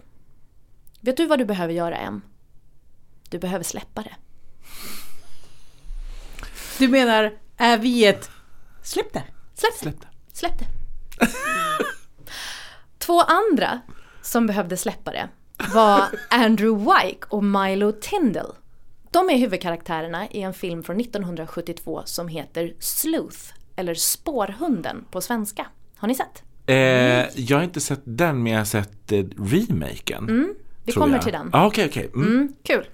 Vet 1.00 1.16
du 1.16 1.26
vad 1.26 1.38
du 1.38 1.44
behöver 1.44 1.72
göra 1.72 1.96
än? 1.96 2.22
Du 3.34 3.38
behöver 3.38 3.64
släppa 3.64 4.02
det. 4.02 4.14
Du 6.78 6.88
menar, 6.88 7.32
är 7.56 7.78
vi 7.78 8.06
ett... 8.06 8.30
Släpp 8.82 9.12
det! 9.12 9.22
Släpp 9.54 9.72
det. 9.72 9.78
Släpp 9.78 10.00
det. 10.00 10.06
Släpp 10.32 10.58
det. 10.58 10.66
Två 12.98 13.20
andra 13.20 13.80
som 14.22 14.46
behövde 14.46 14.76
släppa 14.76 15.12
det 15.12 15.28
var 15.74 16.04
Andrew 16.30 16.84
Wyke 16.92 17.26
och 17.28 17.44
Milo 17.44 17.92
Tyndall. 17.92 18.54
De 19.10 19.30
är 19.30 19.38
huvudkaraktärerna 19.38 20.28
i 20.30 20.40
en 20.42 20.54
film 20.54 20.82
från 20.82 21.00
1972 21.00 22.02
som 22.04 22.28
heter 22.28 22.74
Sleuth, 22.78 23.38
eller 23.76 23.94
Spårhunden 23.94 25.04
på 25.10 25.20
svenska. 25.20 25.66
Har 25.96 26.08
ni 26.08 26.14
sett? 26.14 26.42
Eh, 26.66 26.76
jag 27.40 27.56
har 27.56 27.64
inte 27.64 27.80
sett 27.80 28.02
den, 28.04 28.42
men 28.42 28.52
jag 28.52 28.60
har 28.60 28.64
sett 28.64 29.12
eh, 29.12 29.24
remaken. 29.38 30.28
Mm, 30.28 30.54
Vi 30.84 30.92
kommer 30.92 31.14
jag. 31.14 31.22
till 31.22 31.32
den. 31.32 31.50
Ah, 31.52 31.66
Okej, 31.66 31.86
okej. 31.88 32.10
Mm. 32.14 32.26
Mm, 32.28 32.52
kul. 32.62 32.86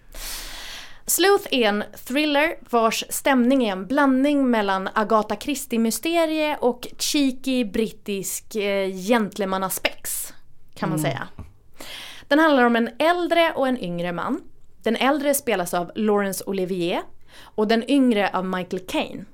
Sleuth 1.11 1.47
är 1.51 1.69
en 1.69 1.85
thriller 2.05 2.55
vars 2.71 3.05
stämning 3.09 3.65
är 3.65 3.73
en 3.73 3.87
blandning 3.87 4.51
mellan 4.51 4.89
Agatha 4.95 5.37
Christie-mysterie 5.37 6.57
och 6.61 6.87
cheeky 6.99 7.65
brittisk 7.65 8.57
eh, 8.57 8.89
gentlemannaspex, 8.89 10.33
kan 10.75 10.89
man 10.89 10.99
säga. 10.99 11.29
Den 12.29 12.39
handlar 12.39 12.65
om 12.65 12.77
en 12.77 12.91
äldre 12.99 13.53
och 13.53 13.69
en 13.69 13.79
yngre 13.79 14.13
man. 14.13 14.41
Den 14.83 14.97
äldre 14.97 15.35
spelas 15.35 15.75
av 15.75 15.93
Laurence 15.95 16.45
Olivier 16.47 17.03
och 17.41 17.69
den 17.69 17.91
yngre 17.91 18.31
av 18.33 18.45
Michael 18.45 18.87
Caine. 18.89 19.25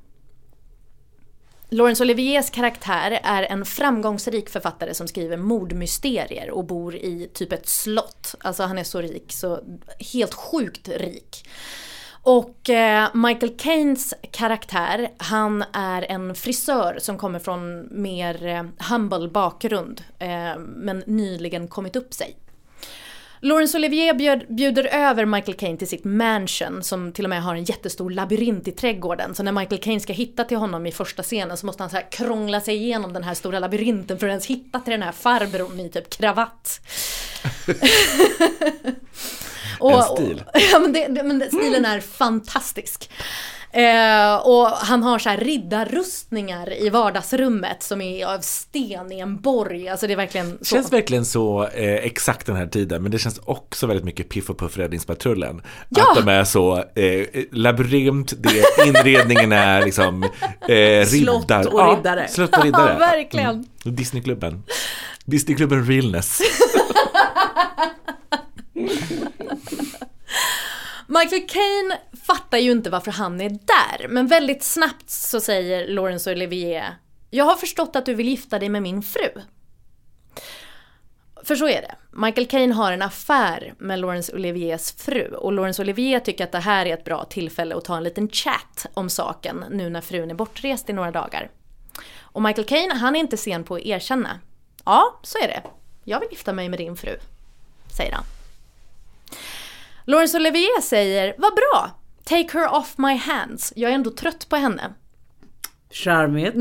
Laurence 1.68 2.04
Oliviers 2.04 2.50
karaktär 2.50 3.20
är 3.22 3.42
en 3.42 3.64
framgångsrik 3.64 4.48
författare 4.48 4.94
som 4.94 5.08
skriver 5.08 5.36
mordmysterier 5.36 6.50
och 6.50 6.64
bor 6.64 6.94
i 6.96 7.30
typ 7.34 7.52
ett 7.52 7.68
slott. 7.68 8.34
Alltså 8.40 8.62
han 8.62 8.78
är 8.78 8.84
så 8.84 9.00
rik, 9.00 9.32
så 9.32 9.60
helt 10.14 10.34
sjukt 10.34 10.88
rik. 10.88 11.48
Och 12.22 12.70
eh, 12.70 13.08
Michael 13.14 13.56
Caines 13.58 14.14
karaktär, 14.30 15.08
han 15.18 15.64
är 15.72 16.02
en 16.02 16.34
frisör 16.34 16.98
som 17.00 17.18
kommer 17.18 17.38
från 17.38 17.88
mer 18.02 18.46
eh, 18.46 18.64
humble 18.90 19.28
bakgrund 19.28 20.04
eh, 20.18 20.58
men 20.58 21.02
nyligen 21.06 21.68
kommit 21.68 21.96
upp 21.96 22.14
sig. 22.14 22.36
Laurence 23.46 23.78
Olivier 23.78 24.14
bjöd, 24.14 24.44
bjuder 24.48 24.84
över 24.84 25.24
Michael 25.24 25.56
Caine 25.56 25.78
till 25.78 25.88
sitt 25.88 26.04
mansion 26.04 26.82
som 26.82 27.12
till 27.12 27.24
och 27.24 27.30
med 27.30 27.42
har 27.42 27.54
en 27.54 27.64
jättestor 27.64 28.10
labyrint 28.10 28.68
i 28.68 28.72
trädgården. 28.72 29.34
Så 29.34 29.42
när 29.42 29.52
Michael 29.52 29.80
Caine 29.80 30.00
ska 30.00 30.12
hitta 30.12 30.44
till 30.44 30.56
honom 30.56 30.86
i 30.86 30.92
första 30.92 31.22
scenen 31.22 31.56
så 31.56 31.66
måste 31.66 31.82
han 31.82 31.90
så 31.90 31.96
här 31.96 32.10
krångla 32.10 32.60
sig 32.60 32.76
igenom 32.76 33.12
den 33.12 33.22
här 33.22 33.34
stora 33.34 33.58
labyrinten 33.58 34.18
för 34.18 34.26
att 34.26 34.30
ens 34.30 34.46
hitta 34.46 34.80
till 34.80 34.90
den 34.90 35.02
här 35.02 35.12
farbrorn 35.12 35.80
i 35.80 35.88
typ 35.88 36.10
kravatt. 36.10 36.80
En 39.80 40.02
stil. 40.02 40.42
Och, 40.46 40.60
ja, 40.72 40.78
men, 40.78 40.92
det, 40.92 41.22
men 41.22 41.48
stilen 41.48 41.84
är 41.84 42.00
fantastisk. 42.00 43.10
Eh, 43.72 44.34
och 44.36 44.66
han 44.68 45.02
har 45.02 45.18
så 45.18 45.28
här 45.28 45.36
riddarrustningar 45.36 46.72
i 46.82 46.88
vardagsrummet 46.88 47.82
som 47.82 48.00
är 48.00 48.26
av 48.26 48.38
sten 48.40 49.12
i 49.12 49.18
en 49.20 49.40
borg. 49.40 49.88
Alltså 49.88 50.06
det 50.06 50.12
är 50.12 50.16
verkligen 50.16 50.58
så. 50.58 50.64
Känns 50.64 50.92
verkligen 50.92 51.24
så 51.24 51.64
eh, 51.66 51.94
exakt 51.94 52.46
den 52.46 52.56
här 52.56 52.66
tiden, 52.66 53.02
men 53.02 53.12
det 53.12 53.18
känns 53.18 53.38
också 53.44 53.86
väldigt 53.86 54.04
mycket 54.04 54.28
Piff 54.28 54.50
och 54.50 54.58
Puff 54.58 54.76
Räddningspatrullen. 54.78 55.62
Ja! 55.88 56.10
Att 56.10 56.16
de 56.26 56.28
är 56.32 56.44
så 56.44 56.76
eh, 56.76 57.26
labyrint, 57.52 58.32
det, 58.38 58.64
inredningen 58.86 59.52
är 59.52 59.84
liksom 59.84 60.22
eh, 60.68 61.06
Slott 61.06 61.42
riddar. 61.42 61.74
och 61.74 61.80
Ja, 61.80 61.96
riddare. 61.98 62.28
slott 62.28 62.56
och 62.56 62.64
riddare. 62.64 62.92
Ja, 62.92 62.98
verkligen. 62.98 63.64
Och 63.84 63.92
Disneyklubben. 63.92 64.62
Disneyklubben 65.24 65.84
Realness. 65.86 66.40
Michael 71.08 71.48
Caine 71.48 71.94
fattar 72.26 72.58
ju 72.58 72.70
inte 72.70 72.90
varför 72.90 73.10
han 73.10 73.40
är 73.40 73.50
där, 73.50 74.08
men 74.08 74.26
väldigt 74.26 74.62
snabbt 74.62 75.10
så 75.10 75.40
säger 75.40 75.88
Laurence 75.88 76.32
Olivier 76.32 76.96
Jag 77.30 77.44
har 77.44 77.56
förstått 77.56 77.96
att 77.96 78.06
du 78.06 78.14
vill 78.14 78.28
gifta 78.28 78.58
dig 78.58 78.68
med 78.68 78.82
min 78.82 79.02
fru. 79.02 79.28
För 81.44 81.56
så 81.56 81.68
är 81.68 81.82
det. 81.82 81.94
Michael 82.10 82.46
Caine 82.46 82.72
har 82.72 82.92
en 82.92 83.02
affär 83.02 83.74
med 83.78 83.98
Laurence 83.98 84.32
Oliviers 84.34 84.92
fru 84.96 85.34
och 85.34 85.52
Laurence 85.52 85.82
Olivier 85.82 86.20
tycker 86.20 86.44
att 86.44 86.52
det 86.52 86.58
här 86.58 86.86
är 86.86 86.94
ett 86.94 87.04
bra 87.04 87.24
tillfälle 87.24 87.76
att 87.76 87.84
ta 87.84 87.96
en 87.96 88.04
liten 88.04 88.28
chat 88.28 88.86
om 88.94 89.10
saken 89.10 89.64
nu 89.70 89.90
när 89.90 90.00
frun 90.00 90.30
är 90.30 90.34
bortrest 90.34 90.90
i 90.90 90.92
några 90.92 91.10
dagar. 91.10 91.50
Och 92.20 92.42
Michael 92.42 92.66
Caine, 92.66 92.90
han 92.90 93.16
är 93.16 93.20
inte 93.20 93.36
sen 93.36 93.64
på 93.64 93.74
att 93.74 93.82
erkänna. 93.82 94.40
Ja, 94.84 95.20
så 95.22 95.38
är 95.38 95.48
det. 95.48 95.62
Jag 96.04 96.20
vill 96.20 96.28
gifta 96.30 96.52
mig 96.52 96.68
med 96.68 96.78
din 96.78 96.96
fru, 96.96 97.18
säger 97.96 98.12
han. 98.12 98.24
Laurence 100.06 100.38
Olivier 100.38 100.80
säger, 100.82 101.34
vad 101.38 101.52
bra, 101.54 101.90
take 102.24 102.58
her 102.58 102.74
off 102.74 102.94
my 102.98 103.14
hands, 103.16 103.72
jag 103.76 103.90
är 103.90 103.94
ändå 103.94 104.10
trött 104.10 104.48
på 104.48 104.56
henne. 104.56 104.82
Charmigt. 105.90 106.54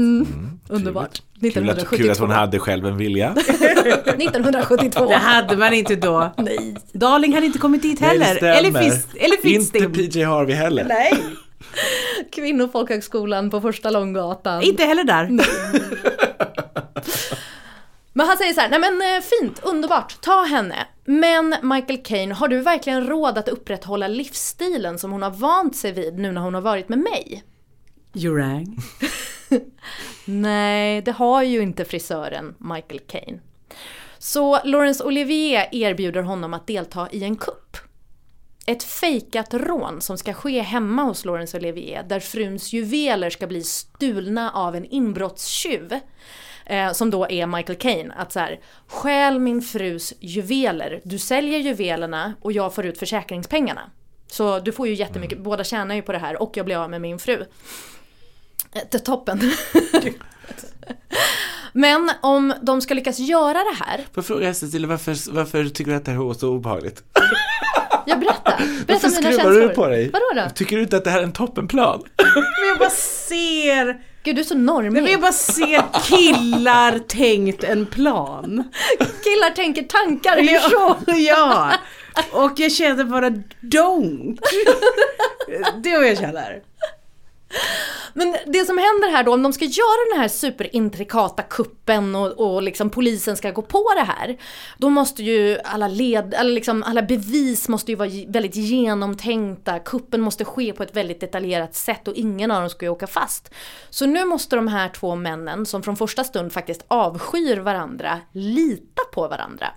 Underbart. 0.69 1.21
Kul 1.53 1.69
att, 1.69 1.89
kul 1.89 2.11
att 2.11 2.19
hon 2.19 2.29
hade 2.31 2.59
själv 2.59 2.85
en 2.85 2.97
vilja. 2.97 3.31
1972. 3.31 5.05
Det 5.09 5.15
hade 5.15 5.57
man 5.57 5.73
inte 5.73 5.95
då. 5.95 6.33
Nej. 6.37 6.75
Darling 6.93 7.33
hade 7.33 7.45
inte 7.45 7.59
kommit 7.59 7.81
dit 7.81 7.99
Nej, 7.99 8.09
heller. 8.09 8.35
stämmer. 8.35 8.53
eller 8.53 8.79
finns, 8.81 9.07
eller 9.15 9.37
finns 9.37 9.75
Inte 9.75 9.87
det? 9.87 10.09
PJ 10.09 10.23
Harvey 10.23 10.55
heller. 10.55 10.83
Nej, 10.83 11.13
Kvinnofolkhögskolan 12.31 13.49
på 13.49 13.61
första 13.61 13.89
Långgatan. 13.89 14.61
inte 14.63 14.83
heller 14.85 15.03
där. 15.03 15.29
Men 18.13 18.27
han 18.27 18.37
säger 18.37 18.53
så 18.53 18.61
här, 18.61 18.69
nej 18.69 18.79
men 18.79 19.01
eh, 19.15 19.21
fint, 19.21 19.59
underbart, 19.63 20.21
ta 20.21 20.43
henne. 20.43 20.87
Men 21.05 21.55
Michael 21.61 22.03
Caine, 22.03 22.31
har 22.31 22.47
du 22.47 22.59
verkligen 22.61 23.07
råd 23.07 23.37
att 23.37 23.49
upprätthålla 23.49 24.07
livsstilen 24.07 24.99
som 24.99 25.11
hon 25.11 25.21
har 25.21 25.31
vant 25.31 25.75
sig 25.75 25.91
vid 25.91 26.19
nu 26.19 26.31
när 26.31 26.41
hon 26.41 26.53
har 26.53 26.61
varit 26.61 26.89
med 26.89 26.99
mig? 26.99 27.43
You 28.13 28.37
rang. 28.37 28.77
Nej, 30.25 31.01
det 31.01 31.11
har 31.11 31.43
ju 31.43 31.61
inte 31.61 31.85
frisören 31.85 32.55
Michael 32.57 32.99
Caine. 32.99 33.41
Så 34.17 34.59
Laurence 34.63 35.03
Olivier 35.03 35.69
erbjuder 35.71 36.21
honom 36.21 36.53
att 36.53 36.67
delta 36.67 37.07
i 37.11 37.23
en 37.23 37.35
kupp. 37.35 37.77
Ett 38.67 38.83
fejkat 38.83 39.53
rån 39.53 40.01
som 40.01 40.17
ska 40.17 40.33
ske 40.33 40.61
hemma 40.61 41.03
hos 41.03 41.25
Laurence 41.25 41.57
Olivier 41.57 42.03
där 42.03 42.19
fruns 42.19 42.73
juveler 42.73 43.29
ska 43.29 43.47
bli 43.47 43.63
stulna 43.63 44.51
av 44.51 44.75
en 44.75 44.85
inbrottstjuv. 44.85 45.99
Eh, 46.65 46.91
som 46.91 47.09
då 47.09 47.27
är 47.29 47.45
Michael 47.47 47.77
Caine. 47.79 48.11
Att 48.11 48.31
så 48.31 48.39
här, 48.39 48.59
stjäl 48.87 49.39
min 49.39 49.61
frus 49.61 50.13
juveler, 50.19 51.01
du 51.03 51.17
säljer 51.19 51.59
juvelerna 51.59 52.33
och 52.41 52.51
jag 52.51 52.75
får 52.75 52.85
ut 52.85 52.97
försäkringspengarna. 52.97 53.81
Så 54.27 54.59
du 54.59 54.71
får 54.71 54.87
ju 54.87 54.93
jättemycket, 54.93 55.39
båda 55.39 55.63
tjänar 55.63 55.95
ju 55.95 56.01
på 56.01 56.11
det 56.11 56.17
här 56.17 56.41
och 56.41 56.57
jag 56.57 56.65
blir 56.65 56.77
av 56.77 56.89
med 56.89 57.01
min 57.01 57.19
fru. 57.19 57.45
Eh, 58.73 58.81
Till 58.91 58.99
toppen. 58.99 59.39
Men 61.73 62.11
om 62.21 62.53
de 62.61 62.81
ska 62.81 62.93
lyckas 62.93 63.19
göra 63.19 63.53
det 63.53 63.75
här, 63.85 63.97
Får 63.97 64.07
jag 64.15 64.25
fråga 64.25 64.53
Cecilia, 64.53 64.87
varför, 64.89 65.31
varför 65.31 65.65
tycker 65.69 65.91
du 65.91 65.97
att 65.97 66.05
det 66.05 66.11
här 66.11 66.17
var 66.17 66.33
så 66.33 66.49
obehagligt? 66.49 67.03
jag 68.05 68.19
berättar. 68.19 68.55
Varför 68.59 68.85
Berätta 68.85 69.07
om 69.07 69.13
dina 69.13 69.21
skruvar 69.21 69.43
känslor. 69.43 69.61
du 69.61 69.69
på 69.69 69.87
dig? 69.87 70.09
Vadå 70.13 70.25
då? 70.35 70.49
Tycker 70.55 70.75
du 70.75 70.81
inte 70.83 70.97
att 70.97 71.03
det 71.03 71.09
här 71.09 71.19
är 71.19 71.23
en 71.23 71.31
toppenplan? 71.33 72.03
Men 72.17 72.67
jag 72.69 72.77
bara 72.79 72.89
ser, 72.89 74.01
Gud 74.25 74.35
du 74.35 74.41
är 74.41 74.45
så 74.45 74.55
nej, 74.55 74.65
normig. 74.65 75.03
men 75.03 75.11
jag 75.11 75.21
bara 75.21 75.31
ser 75.31 75.83
killar 76.03 76.99
tänkt 76.99 77.63
en 77.63 77.85
plan. 77.85 78.63
Killar 78.99 79.55
tänker 79.55 79.83
tankar, 79.83 80.37
hur 80.37 80.59
så? 80.59 80.97
Ja, 81.07 81.15
ja. 81.17 81.73
Och 82.31 82.51
jag 82.55 82.71
känner 82.71 83.03
bara 83.03 83.29
don't. 83.61 84.39
Det 85.83 85.91
är 85.91 85.97
vad 85.97 86.07
jag 86.07 86.17
känner. 86.17 86.61
Men 88.13 88.35
det 88.45 88.65
som 88.65 88.77
händer 88.77 89.11
här 89.11 89.23
då, 89.23 89.33
om 89.33 89.43
de 89.43 89.53
ska 89.53 89.65
göra 89.65 90.11
den 90.11 90.21
här 90.21 90.27
superintrikata 90.27 91.43
kuppen 91.43 92.15
och, 92.15 92.31
och 92.31 92.63
liksom 92.63 92.89
polisen 92.89 93.37
ska 93.37 93.51
gå 93.51 93.61
på 93.61 93.83
det 93.95 94.03
här. 94.03 94.37
Då 94.77 94.89
måste 94.89 95.23
ju 95.23 95.57
alla 95.63 95.87
led, 95.87 96.33
alla, 96.33 96.49
liksom 96.49 96.83
alla 96.83 97.01
bevis 97.01 97.69
måste 97.69 97.91
ju 97.91 97.95
vara 97.95 98.09
väldigt 98.27 98.55
genomtänkta. 98.55 99.79
Kuppen 99.79 100.21
måste 100.21 100.45
ske 100.45 100.73
på 100.73 100.83
ett 100.83 100.95
väldigt 100.95 101.19
detaljerat 101.19 101.75
sätt 101.75 102.07
och 102.07 102.13
ingen 102.13 102.51
av 102.51 102.61
dem 102.61 102.69
ska 102.69 102.85
ju 102.85 102.89
åka 102.89 103.07
fast. 103.07 103.53
Så 103.89 104.05
nu 104.05 104.25
måste 104.25 104.55
de 104.55 104.67
här 104.67 104.89
två 104.89 105.15
männen, 105.15 105.65
som 105.65 105.83
från 105.83 105.95
första 105.95 106.23
stund 106.23 106.53
faktiskt 106.53 106.85
avskyr 106.87 107.57
varandra, 107.57 108.19
lita 108.31 109.01
på 109.13 109.27
varandra. 109.27 109.67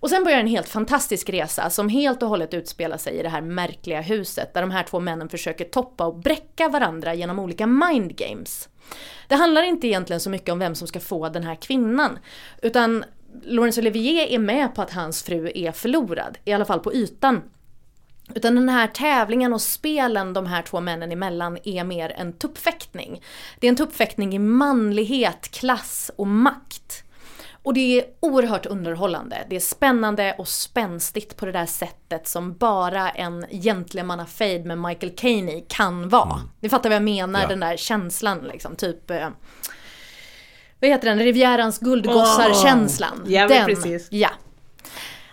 Och 0.00 0.10
sen 0.10 0.24
börjar 0.24 0.38
en 0.38 0.46
helt 0.46 0.68
fantastisk 0.68 1.28
resa 1.28 1.70
som 1.70 1.88
helt 1.88 2.22
och 2.22 2.28
hållet 2.28 2.54
utspelar 2.54 2.98
sig 2.98 3.14
i 3.14 3.22
det 3.22 3.28
här 3.28 3.40
märkliga 3.40 4.00
huset 4.00 4.54
där 4.54 4.60
de 4.60 4.70
här 4.70 4.82
två 4.82 5.00
männen 5.00 5.28
försöker 5.28 5.64
toppa 5.64 6.06
och 6.06 6.18
bräcka 6.18 6.68
varandra 6.68 7.14
genom 7.14 7.38
olika 7.38 7.66
mind 7.66 8.16
games. 8.16 8.68
Det 9.28 9.34
handlar 9.34 9.62
inte 9.62 9.86
egentligen 9.86 10.20
så 10.20 10.30
mycket 10.30 10.52
om 10.52 10.58
vem 10.58 10.74
som 10.74 10.88
ska 10.88 11.00
få 11.00 11.28
den 11.28 11.42
här 11.42 11.54
kvinnan, 11.54 12.18
utan 12.62 13.04
Laurence 13.42 13.80
Olivier 13.80 14.26
är 14.26 14.38
med 14.38 14.74
på 14.74 14.82
att 14.82 14.92
hans 14.92 15.22
fru 15.22 15.52
är 15.54 15.72
förlorad, 15.72 16.38
i 16.44 16.52
alla 16.52 16.64
fall 16.64 16.80
på 16.80 16.94
ytan. 16.94 17.42
Utan 18.34 18.54
den 18.54 18.68
här 18.68 18.86
tävlingen 18.86 19.52
och 19.52 19.62
spelen 19.62 20.32
de 20.32 20.46
här 20.46 20.62
två 20.62 20.80
männen 20.80 21.12
emellan 21.12 21.58
är 21.64 21.84
mer 21.84 22.12
en 22.16 22.32
tuppfäktning. 22.32 23.22
Det 23.60 23.66
är 23.66 23.68
en 23.68 23.76
tuppfäktning 23.76 24.34
i 24.34 24.38
manlighet, 24.38 25.48
klass 25.50 26.10
och 26.16 26.26
makt. 26.26 27.04
Och 27.66 27.74
det 27.74 27.98
är 28.00 28.04
oerhört 28.20 28.66
underhållande. 28.66 29.46
Det 29.50 29.56
är 29.56 29.60
spännande 29.60 30.34
och 30.38 30.48
spänstigt 30.48 31.36
på 31.36 31.46
det 31.46 31.52
där 31.52 31.66
sättet 31.66 32.28
som 32.28 32.56
bara 32.56 33.10
en 33.10 33.46
gentlemannafejd 33.50 34.66
med 34.66 34.78
Michael 34.78 35.12
Caine 35.16 35.62
kan 35.68 36.08
vara. 36.08 36.40
Ni 36.60 36.68
fattar 36.68 36.90
vad 36.90 36.96
jag 36.96 37.02
menar, 37.02 37.40
Ja. 37.40 37.46
den 37.48 37.60
där 37.60 37.76
känslan 37.76 38.38
liksom. 38.38 38.76
Typ... 38.76 39.10
Eh, 39.10 39.28
vad 40.80 40.90
heter 40.90 41.08
den? 41.08 41.18
Rivierans 41.18 41.78
guldgossar-känslan. 41.78 43.24
Ja, 43.26 43.40
men 43.40 43.48
den, 43.48 43.66
precis. 43.66 44.08
Ja. 44.10 44.30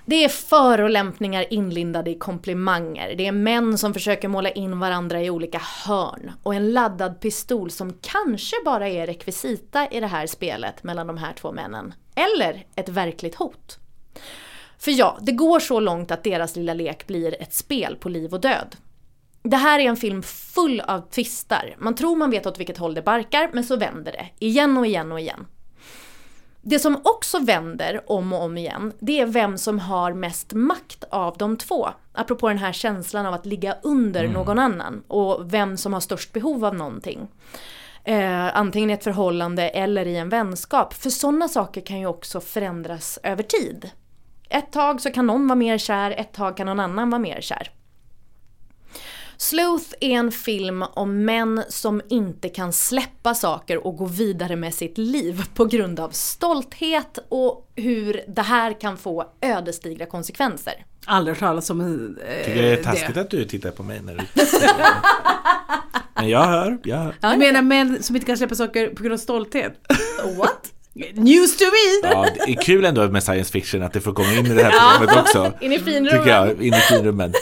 Det 0.06 0.24
är 0.24 0.30
förolämpningar 0.30 1.54
inlindade 1.54 2.12
i 2.12 2.16
komplimanger. 2.16 3.16
Det 3.16 3.28
är 3.28 3.32
män 3.32 3.78
som 3.78 3.94
försöker 3.94 4.28
måla 4.28 4.50
in 4.50 4.80
varandra 4.80 5.22
i 5.22 5.30
olika 5.30 5.62
hörn. 5.86 6.32
Och 6.44 6.56
en 6.56 6.74
laddad 6.74 7.20
pistol 7.20 7.72
som 7.72 7.98
kanske 8.02 8.56
bara 8.66 8.90
är 8.90 9.08
rekvisita 9.08 9.88
i 9.88 10.00
det 10.00 10.08
här 10.08 10.28
spelet 10.28 10.84
mellan 10.84 11.08
de 11.08 11.18
här 11.18 11.34
två 11.34 11.52
männen. 11.52 11.94
Eller 12.16 12.66
ett 12.76 12.90
verkligt 12.90 13.36
hot. 13.36 13.80
För 14.78 14.92
ja, 14.92 15.18
det 15.22 15.32
går 15.32 15.60
så 15.60 15.80
långt 15.80 16.12
att 16.12 16.24
deras 16.24 16.56
lilla 16.56 16.74
lek 16.74 17.08
blir 17.08 17.42
ett 17.42 17.54
spel 17.54 17.96
på 17.96 18.10
liv 18.10 18.34
och 18.34 18.42
död. 18.42 18.76
Det 19.44 19.58
här 19.58 19.80
är 19.80 19.84
en 19.84 19.98
film 19.98 20.24
full 20.24 20.80
av 20.80 21.10
twistar. 21.10 21.76
Man 21.78 21.96
tror 21.96 22.16
man 22.16 22.32
vet 22.32 22.46
åt 22.46 22.60
vilket 22.60 22.78
håll 22.78 22.94
det 22.94 23.02
barkar, 23.02 23.50
men 23.54 23.64
så 23.64 23.76
vänder 23.76 24.12
det. 24.12 24.30
Igen 24.40 24.78
och 24.78 24.86
igen 24.86 25.12
och 25.12 25.20
igen. 25.20 25.46
Det 26.66 26.80
som 26.80 27.02
också 27.04 27.40
vänder 27.40 28.12
om 28.12 28.34
och 28.34 28.44
om 28.44 28.58
igen, 28.58 28.94
det 29.00 29.20
är 29.20 29.26
vem 29.26 29.58
som 29.58 29.80
har 29.80 30.14
mest 30.14 30.54
makt 30.54 31.04
av 31.10 31.38
de 31.38 31.58
två. 31.58 31.90
Apropå 32.14 32.48
den 32.48 32.58
här 32.58 32.72
känslan 32.72 33.26
av 33.26 33.34
att 33.34 33.46
ligga 33.46 33.76
under 33.84 34.28
någon 34.28 34.60
annan 34.60 35.04
och 35.08 35.54
vem 35.54 35.78
som 35.78 35.94
har 35.94 36.00
störst 36.00 36.34
behov 36.34 36.66
av 36.66 36.76
någonting. 36.76 37.28
Eh, 38.04 38.58
antingen 38.58 38.90
i 38.90 38.94
ett 38.94 39.04
förhållande 39.04 39.70
eller 39.70 40.08
i 40.08 40.18
en 40.18 40.30
vänskap. 40.30 40.94
För 40.94 41.10
sådana 41.10 41.48
saker 41.48 41.82
kan 41.82 42.00
ju 42.00 42.06
också 42.06 42.42
förändras 42.42 43.20
över 43.24 43.44
tid. 43.44 43.90
Ett 44.50 44.72
tag 44.72 45.02
så 45.02 45.12
kan 45.12 45.28
någon 45.28 45.48
vara 45.48 45.56
mer 45.56 45.78
kär, 45.78 46.12
ett 46.12 46.34
tag 46.34 46.58
kan 46.58 46.66
någon 46.66 46.80
annan 46.80 47.10
vara 47.10 47.20
mer 47.20 47.42
kär. 47.42 47.72
Sleuth 49.50 49.94
är 50.00 50.10
en 50.10 50.32
film 50.32 50.84
om 50.94 51.26
män 51.26 51.64
som 51.70 52.02
inte 52.10 52.50
kan 52.50 52.74
släppa 52.74 53.36
saker 53.36 53.88
och 53.88 53.98
gå 53.98 54.06
vidare 54.06 54.56
med 54.56 54.74
sitt 54.74 54.98
liv 54.98 55.44
på 55.54 55.66
grund 55.66 56.00
av 56.00 56.10
stolthet 56.10 57.20
och 57.30 57.72
hur 57.76 58.22
det 58.28 58.42
här 58.42 58.82
kan 58.82 58.98
få 58.98 59.26
ödesdigra 59.42 60.06
konsekvenser. 60.06 60.74
Aldrig 61.06 61.40
talas 61.40 61.70
om 61.70 61.82
eh, 61.82 62.46
Tycker 62.46 62.62
det 62.62 62.80
är 62.80 62.84
taskigt 62.84 63.18
att 63.18 63.30
du 63.30 63.46
tittar 63.46 63.72
på 63.72 63.84
mig 63.84 64.02
när 64.02 64.14
du... 64.14 64.24
Men 66.16 66.30
jag 66.30 66.44
hör, 66.44 66.78
jag 66.84 66.98
hör. 66.98 67.32
Du 67.32 67.38
menar 67.38 67.62
män 67.62 68.04
som 68.04 68.16
inte 68.16 68.26
kan 68.26 68.38
släppa 68.38 68.56
saker 68.56 68.88
på 68.88 69.04
grund 69.04 69.14
av 69.14 69.18
stolthet? 69.18 69.74
What? 70.38 70.72
News 71.14 71.58
to 71.58 71.64
me! 71.64 72.10
Ja, 72.10 72.28
det 72.46 72.52
är 72.52 72.62
kul 72.62 72.86
ändå 72.86 73.08
med 73.08 73.24
science 73.24 73.52
fiction 73.52 73.84
att 73.84 73.94
det 73.94 74.02
får 74.02 74.14
komma 74.14 74.34
in 74.34 74.46
i 74.46 74.50
det 74.50 74.64
här 74.64 74.98
programmet 74.98 75.24
också. 75.24 75.54
In 75.62 75.72
i 75.72 75.80
finrummen. 75.80 76.20
Tycker 76.20 76.32
jag, 76.32 76.64
in 76.64 76.74
i 76.74 76.78
finrummen. 76.78 77.34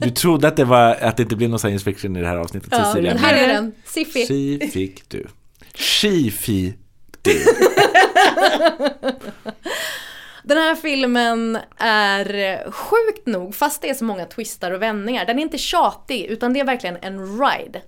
Du 0.00 0.10
trodde 0.10 0.48
att 0.48 0.56
det, 0.56 0.64
var, 0.64 0.94
att 0.94 1.16
det 1.16 1.22
inte 1.22 1.36
blev 1.36 1.50
någon 1.50 1.58
science 1.58 1.84
fiction 1.84 2.16
i 2.16 2.20
det 2.20 2.26
här 2.26 2.36
avsnittet 2.36 2.68
Ja, 2.72 2.84
Cecilia. 2.84 3.14
men 3.14 3.22
här 3.24 3.34
är 3.34 3.48
den. 3.48 3.72
Siffi. 3.84 4.26
Tji 4.26 4.70
fick 4.72 5.08
du. 5.08 5.26
Tji 5.74 6.30
fick 6.30 6.74
du. 7.22 7.44
Den 10.42 10.58
här 10.58 10.74
filmen 10.74 11.58
är 11.78 12.70
sjukt 12.70 13.26
nog, 13.26 13.54
fast 13.54 13.82
det 13.82 13.90
är 13.90 13.94
så 13.94 14.04
många 14.04 14.24
twistar 14.24 14.70
och 14.70 14.82
vändningar, 14.82 15.26
den 15.26 15.38
är 15.38 15.42
inte 15.42 15.58
tjatig 15.58 16.24
utan 16.24 16.52
det 16.52 16.60
är 16.60 16.64
verkligen 16.64 16.96
en 17.02 17.40
ride. 17.40 17.82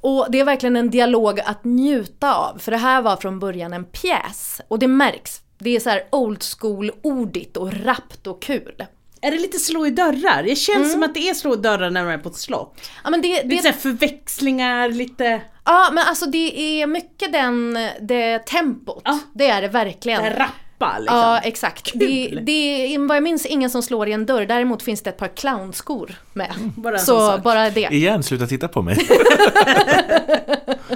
Och 0.00 0.26
det 0.30 0.40
är 0.40 0.44
verkligen 0.44 0.76
en 0.76 0.90
dialog 0.90 1.40
att 1.40 1.64
njuta 1.64 2.34
av, 2.34 2.58
för 2.58 2.70
det 2.72 2.78
här 2.78 3.02
var 3.02 3.16
från 3.16 3.38
början 3.38 3.72
en 3.72 3.84
pjäs. 3.84 4.60
Och 4.68 4.78
det 4.78 4.88
märks, 4.88 5.40
det 5.58 5.76
är 5.76 5.80
så 5.80 5.90
här 5.90 6.02
old 6.12 6.42
school-ordigt 6.42 7.56
och 7.56 7.72
rappt 7.84 8.26
och 8.26 8.42
kul. 8.42 8.84
Är 9.20 9.30
det 9.30 9.38
lite 9.38 9.58
slå 9.58 9.86
i 9.86 9.90
dörrar? 9.90 10.42
Det 10.42 10.56
känns 10.56 10.92
som 10.92 11.02
att 11.02 11.14
det 11.14 11.28
är 11.28 11.34
slå 11.34 11.54
i 11.54 11.56
dörrar 11.56 11.90
när 11.90 12.04
man 12.04 12.12
är 12.12 12.18
på 12.18 12.28
ett 12.28 12.36
slott. 12.36 12.80
Ja 13.04 13.10
men 13.10 13.22
det, 13.22 13.42
Lite 13.42 13.62
det, 13.62 13.68
här 13.68 13.72
förväxlingar, 13.72 14.88
lite... 14.88 15.40
ja, 15.64 15.90
men 15.92 16.04
alltså 16.06 16.26
det 16.26 16.60
är 16.60 16.86
mycket 16.86 17.32
den, 17.32 17.78
det 18.00 18.38
tempot. 18.38 19.02
Ja. 19.04 19.18
Det 19.34 19.46
är 19.46 19.62
det 19.62 19.68
verkligen. 19.68 20.22
Det 20.22 20.30
rappa 20.30 20.98
liksom. 20.98 21.18
Ja, 21.18 21.38
exakt. 21.38 21.90
Det, 21.94 22.28
Kul. 22.28 22.44
det 22.44 22.94
är 22.94 22.98
vad 23.08 23.16
jag 23.16 23.24
minns 23.24 23.46
ingen 23.46 23.70
som 23.70 23.82
slår 23.82 24.08
i 24.08 24.12
en 24.12 24.26
dörr. 24.26 24.46
Däremot 24.46 24.82
finns 24.82 25.02
det 25.02 25.10
ett 25.10 25.18
par 25.18 25.36
clownskor 25.36 26.14
med. 26.32 26.54
bara 26.76 26.98
Så 26.98 27.38
bara 27.38 27.70
det. 27.70 27.88
Igen, 27.90 28.22
sluta 28.22 28.46
titta 28.46 28.68
på 28.68 28.82
mig. 28.82 28.96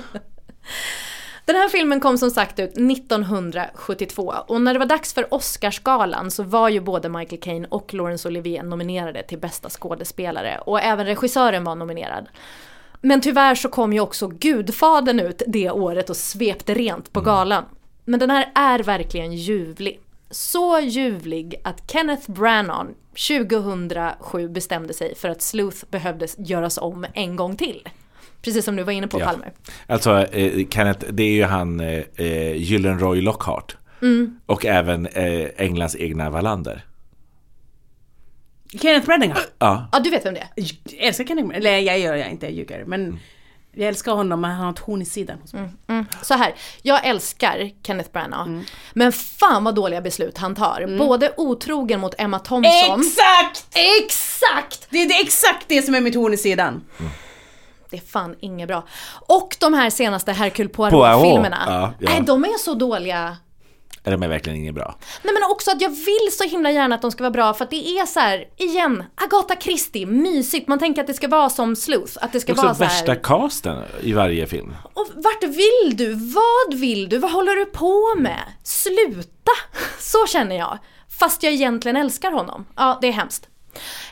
Den 1.51 1.57
här 1.57 1.68
filmen 1.68 2.01
kom 2.01 2.18
som 2.18 2.30
sagt 2.30 2.59
ut 2.59 2.70
1972 2.70 4.34
och 4.46 4.61
när 4.61 4.72
det 4.72 4.78
var 4.78 4.86
dags 4.86 5.14
för 5.14 5.34
Oscarsgalan 5.34 6.30
så 6.30 6.42
var 6.42 6.68
ju 6.68 6.80
både 6.80 7.09
Michael 7.09 7.40
Caine 7.40 7.66
och 7.68 7.94
Laurence 7.94 8.28
Olivier 8.28 8.62
nominerade 8.62 9.22
till 9.22 9.38
bästa 9.38 9.70
skådespelare 9.70 10.61
och 10.66 10.80
även 10.80 11.07
regissören 11.07 11.64
var 11.64 11.74
nominerad. 11.74 12.28
Men 13.01 13.20
tyvärr 13.20 13.55
så 13.55 13.68
kom 13.68 13.92
ju 13.92 14.01
också 14.01 14.28
Gudfadern 14.28 15.20
ut 15.20 15.42
det 15.46 15.70
året 15.70 16.11
och 16.11 16.16
svepte 16.16 16.74
rent 16.74 17.12
på 17.12 17.20
galan. 17.20 17.64
Men 18.05 18.20
den 18.20 18.30
här 18.30 18.53
är 18.55 18.78
verkligen 18.78 19.32
ljuvlig. 19.32 20.01
Så 20.30 20.80
ljuvlig 20.80 21.61
att 21.64 21.90
Kenneth 21.92 22.30
Branagh 22.30 22.90
2007 23.28 24.48
bestämde 24.48 24.94
sig 24.94 25.14
för 25.14 25.28
att 25.28 25.42
Sleuth 25.42 25.84
behövde 25.90 26.26
göras 26.38 26.78
om 26.78 27.07
en 27.14 27.36
gång 27.36 27.57
till. 27.57 27.88
Precis 28.43 28.64
som 28.64 28.76
du 28.76 28.82
var 28.82 28.93
inne 28.93 29.09
på 29.09 29.20
Ja. 29.20 29.26
Palme. 29.26 29.47
Alltså, 29.86 30.26
eh, 30.26 30.66
Kenneth, 30.70 31.07
det 31.12 31.22
är 31.22 31.32
ju 31.32 31.45
han 31.45 31.80
eh, 31.80 32.03
eh, 32.16 32.57
Gyllenroy 32.57 33.20
Lockhart. 33.20 33.76
Och 34.47 34.66
även 34.66 35.07
eh, 35.07 35.49
Englands 35.57 35.97
egna 35.97 36.30
Wallander. 36.30 36.84
Kenneth 38.82 39.07
Branagh. 39.07 39.38
Ja, 39.59 39.88
Ja, 39.93 39.99
du 40.01 40.11
vet 40.11 40.26
vem 40.26 40.34
det 40.34 40.41
är? 40.41 40.49
Jag 40.55 40.68
älskar 40.99 41.24
Kenneth 41.24 41.49
Branagh. 41.49 41.66
Eller 41.66 41.78
jag 41.78 41.99
gör 41.99 42.14
jag 42.14 42.30
inte, 42.30 42.47
jag 42.47 42.53
ljuger. 42.55 42.84
Men 42.84 43.18
jag 43.72 43.88
älskar 43.88 44.12
honom, 44.12 44.41
men 44.41 44.51
han 44.51 44.64
har 44.64 44.72
ett 44.72 44.78
horn 44.78 45.03
i 45.03 45.05
sidan. 45.05 45.38
mig. 45.53 45.68
Mm. 45.88 46.07
Så 46.22 46.34
här, 46.34 46.55
jag 46.82 47.07
älskar 47.07 47.70
Kenneth 47.86 48.11
Branagh. 48.12 48.49
Mm. 48.49 48.64
Men 48.95 49.12
fan 49.12 49.64
vad 49.64 49.74
dåliga 49.74 50.01
beslut 50.01 50.38
han 50.38 50.55
tar. 50.55 50.99
Både 50.99 51.32
otrogen 51.36 52.01
mot 52.01 52.14
Emma 52.18 52.38
Thompson. 52.38 53.01
Exakt! 53.01 53.66
Exakt! 54.05 54.86
Det 54.91 55.03
är, 55.03 55.09
det 55.09 55.14
är 55.14 55.22
exakt 55.24 55.68
det 55.68 55.82
som 55.82 55.95
är 55.95 56.01
mitt 56.01 56.14
horn 56.14 56.34
i 56.34 56.36
sidan. 56.36 56.84
Det 57.91 57.97
är 57.97 58.01
fan 58.01 58.34
inget 58.41 58.68
bra. 58.68 58.84
Och 59.28 59.57
de 59.61 59.74
här 59.74 59.91
senaste 59.91 60.32
Hercule 60.32 60.68
Poirot. 60.68 60.93
Poirot-filmerna. 60.93 61.59
Ja, 61.66 61.93
ja. 61.99 62.11
Nej, 62.11 62.22
de 62.26 62.45
är 62.45 62.59
så 62.59 62.74
dåliga. 62.74 63.36
de 64.05 64.22
är 64.22 64.28
verkligen 64.28 64.59
inget 64.59 64.74
bra. 64.74 64.95
Nej 65.22 65.34
men 65.34 65.43
också 65.51 65.70
att 65.70 65.80
jag 65.80 65.91
vill 65.91 66.28
så 66.32 66.45
himla 66.45 66.70
gärna 66.70 66.95
att 66.95 67.03
de 67.03 67.11
ska 67.11 67.22
vara 67.24 67.30
bra 67.30 67.55
för 67.55 67.64
att 67.64 67.70
det 67.70 67.88
är 67.88 68.07
så 68.07 68.20
här, 68.20 68.45
igen, 68.57 69.05
Agatha 69.14 69.57
Christie, 69.61 70.07
mysigt. 70.07 70.68
Man 70.68 70.78
tänker 70.78 71.01
att 71.01 71.07
det 71.07 71.14
ska 71.14 71.28
vara 71.28 71.51
som 71.51 71.76
Sleuth, 71.76 72.12
att 72.20 72.32
det 72.32 72.41
ska 72.41 72.53
Också 72.53 72.64
vara 72.64 72.74
så 72.74 72.84
här. 72.84 72.91
värsta 72.91 73.16
casten 73.16 73.82
i 74.03 74.12
varje 74.12 74.47
film. 74.47 74.76
Och 74.95 75.07
vart 75.14 75.43
vill 75.43 75.97
du? 75.97 76.14
Vad 76.14 76.80
vill 76.80 77.09
du? 77.09 77.18
Vad 77.18 77.30
håller 77.32 77.57
du 77.57 77.64
på 77.64 78.14
med? 78.18 78.41
Sluta! 78.64 79.53
Så 79.99 80.26
känner 80.26 80.57
jag. 80.57 80.78
Fast 81.18 81.43
jag 81.43 81.53
egentligen 81.53 81.97
älskar 81.97 82.32
honom. 82.32 82.66
Ja, 82.76 82.99
det 83.01 83.09
är 83.09 83.12
hemskt. 83.12 83.47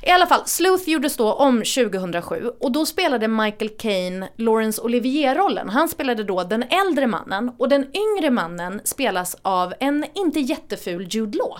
I 0.03 0.11
alla 0.11 0.27
fall, 0.27 0.47
Sleuth 0.47 0.89
gjordes 0.89 1.17
då 1.17 1.33
om 1.33 1.57
2007 1.57 2.51
och 2.61 2.73
då 2.73 2.87
spelade 2.87 3.29
Michael 3.29 3.69
Caine 3.69 4.27
Laurence 4.37 4.83
Olivier-rollen. 4.83 5.69
Han 5.69 5.89
spelade 5.89 6.25
då 6.25 6.45
den 6.45 6.63
äldre 6.63 7.07
mannen 7.07 7.53
och 7.59 7.69
den 7.69 7.87
yngre 7.97 8.31
mannen 8.31 8.81
spelas 8.85 9.37
av 9.43 9.75
en 9.81 10.07
inte 10.15 10.41
jätteful 10.41 11.09
Jude 11.11 11.39
Law. 11.39 11.59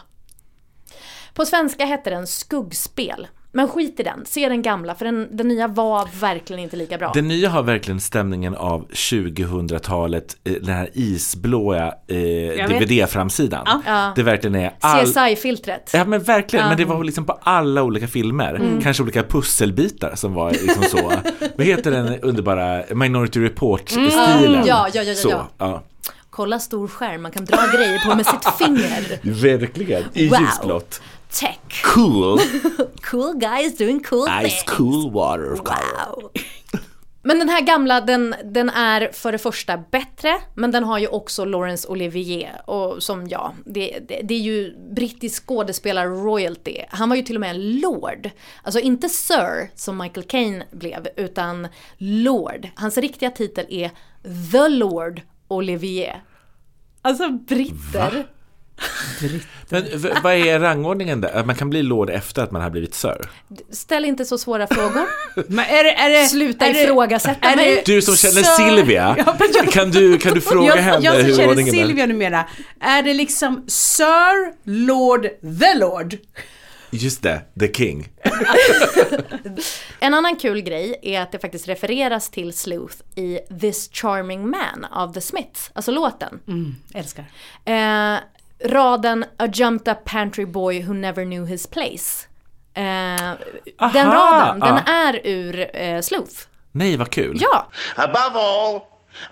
På 1.35 1.45
svenska 1.45 1.85
hette 1.85 2.11
den 2.11 2.27
Skuggspel. 2.27 3.27
Men 3.59 3.69
skit 3.69 4.01
i 4.01 4.03
den, 4.03 4.25
se 4.27 4.49
den 4.49 4.63
gamla 4.63 4.95
för 4.95 5.05
den, 5.05 5.37
den 5.37 5.49
nya 5.49 5.69
var 5.69 6.09
verkligen 6.21 6.63
inte 6.63 6.77
lika 6.77 6.99
bra. 6.99 7.11
Den 7.15 7.29
nya 7.29 7.49
har 7.49 7.63
verkligen 7.63 8.01
stämningen 8.01 8.55
av 8.55 8.89
2000-talet, 8.89 10.37
eh, 10.45 10.53
den 10.53 10.75
här 10.75 10.91
isblåa 10.95 11.87
eh. 11.87 12.69
DVD-framsidan. 12.69 13.67
Det 14.17 14.23
verkligen 14.23 14.55
är 14.55 14.73
all... 14.81 15.07
CSI-filtret. 15.07 15.91
Ja 15.93 16.05
men 16.05 16.23
verkligen, 16.23 16.69
men 16.69 16.77
det 16.77 16.85
var 16.85 17.05
liksom 17.05 17.25
på 17.25 17.39
alla 17.43 17.83
olika 17.83 18.09
filmer. 18.09 18.55
Mm. 18.55 18.81
Kanske 18.83 19.03
olika 19.03 19.23
pusselbitar 19.23 20.15
som 20.15 20.35
var 20.35 20.51
liksom 20.51 20.83
så. 20.83 21.13
Vad 21.57 21.67
heter 21.67 21.91
den 21.91 22.21
underbara 22.21 22.83
Minority 22.95 23.41
Report-stilen? 23.41 24.45
Mm. 24.45 24.53
Ja, 24.53 24.63
ja, 24.67 24.89
ja, 24.95 25.03
ja, 25.03 25.15
Så, 25.15 25.47
ja. 25.59 25.83
Kolla 26.39 26.59
stor 26.59 26.89
skärm, 26.89 27.23
man 27.23 27.31
kan 27.33 27.45
dra 27.45 27.57
grejer 27.77 27.99
på 27.99 28.17
med 28.17 28.27
sitt 28.27 28.55
finger. 28.59 29.19
Verkligen, 29.43 30.05
i 30.15 30.29
Wow. 30.29 30.41
ljusblått. 30.41 31.01
Tech. 31.31 31.83
Cool, 31.85 32.41
Cool 33.03 33.35
guys 33.39 33.79
doing 33.79 34.01
cool 34.05 34.29
ice 34.29 34.49
things. 34.49 34.77
cool 34.77 35.11
water. 35.13 35.51
Wow. 35.51 36.31
Men 37.23 37.39
den 37.39 37.49
här 37.49 37.61
gamla, 37.61 38.01
den, 38.01 38.35
den 38.45 38.71
är 38.71 39.11
för 39.13 39.33
det 39.33 39.39
första 39.39 39.77
bättre, 39.91 40.35
men 40.55 40.71
den 40.71 40.85
har 40.85 40.99
ju 40.99 41.07
också 41.07 41.45
Laurence 41.45 41.89
Olivier. 41.89 42.63
Och 42.71 43.03
som 43.03 43.29
ja, 43.29 43.55
det, 43.65 43.99
det, 44.09 44.21
det 44.25 44.35
är 44.35 44.39
ju 44.39 44.75
brittisk 44.95 45.47
skådespelar-royalty. 45.47 46.85
Han 46.89 47.09
var 47.09 47.17
ju 47.17 47.23
till 47.23 47.37
och 47.37 47.41
med 47.41 47.51
en 47.51 47.81
lord. 47.81 48.31
Alltså 48.63 48.81
inte 48.81 49.09
Sir, 49.09 49.71
som 49.75 49.99
Michael 49.99 50.27
Caine 50.27 50.63
blev, 50.71 51.09
utan 51.17 51.69
Lord. 51.99 52.69
Hans 52.75 52.97
riktiga 52.99 53.31
titel 53.31 53.67
är 53.69 53.91
The 54.53 54.69
Lord 54.69 55.21
Olivier. 55.49 56.23
Alltså 57.03 57.29
britter. 57.31 58.27
Men 59.69 59.85
v- 59.95 60.11
vad 60.23 60.33
är 60.35 60.61
rangordningen 60.61 61.21
där? 61.21 61.45
Man 61.45 61.57
kan 61.57 61.71
bli 61.71 61.83
lord 61.83 62.11
efter 62.11 62.43
att 62.43 62.51
man 62.51 62.63
har 62.63 62.71
blivit 62.71 62.95
sir? 62.95 63.31
Ställ 63.71 64.05
inte 64.05 64.25
så 64.25 64.39
svåra 64.39 64.67
frågor. 64.67 65.07
Men 65.49 65.65
är 65.65 65.85
det, 65.85 65.95
är 65.95 66.11
det, 66.23 66.29
Sluta 66.29 66.67
är 66.67 66.85
ifrågasätta 66.85 67.49
är 67.51 67.57
mig. 67.57 67.83
Du 67.87 68.03
som 68.03 68.17
känner 68.17 68.43
Sir- 68.43 68.57
Silvia, 68.77 69.17
men 69.39 69.49
jag- 69.55 69.73
kan, 69.73 69.91
du, 69.91 70.19
kan 70.19 70.35
du 70.35 70.41
fråga 70.41 70.67
jag, 70.67 70.77
henne 70.77 71.05
jag 71.05 71.15
som 71.15 71.25
hur 71.25 71.35
känner 71.37 71.49
ordningen 71.49 71.75
är? 71.75 71.79
Silvia 71.87 72.07
numera, 72.07 72.45
är 72.81 73.03
det 73.03 73.15
liksom 73.15 73.65
Sir, 73.69 74.53
Lord, 74.71 75.23
the 75.61 75.75
Lord? 75.75 76.17
Just 76.91 77.23
det, 77.23 77.41
the 77.61 77.69
king. 77.75 78.09
En 80.01 80.15
annan 80.15 80.37
kul 80.37 80.61
grej 80.61 80.99
är 81.03 81.21
att 81.21 81.33
det 81.33 81.39
faktiskt 81.39 81.69
refereras 81.69 82.31
till 82.31 82.53
Sleuth 82.53 82.97
i 83.15 83.39
This 83.61 83.91
Charming 83.93 84.51
Man 84.51 84.87
av 84.91 85.13
The 85.13 85.21
Smiths, 85.21 85.71
alltså 85.75 85.91
låten. 85.91 86.41
Älskar. 86.95 87.25
Eh, 87.65 88.19
raden 88.65 89.25
A 89.37 89.49
jumped 89.53 89.93
up 89.93 90.05
pantry 90.05 90.47
boy 90.47 90.83
who 90.83 90.93
never 90.93 91.25
knew 91.25 91.47
his 91.47 91.67
place. 91.67 92.27
Eh, 92.75 92.83
den 93.93 94.11
raden, 94.11 94.61
den 94.61 94.81
ja. 94.87 94.93
är 94.93 95.21
ur 95.25 95.77
eh, 95.77 96.01
Sleuth. 96.01 96.35
Nej, 96.73 96.97
vad 96.97 97.11
kul. 97.11 97.39
Ja, 97.41 97.71
Above 97.97 98.39
all, 98.39 98.81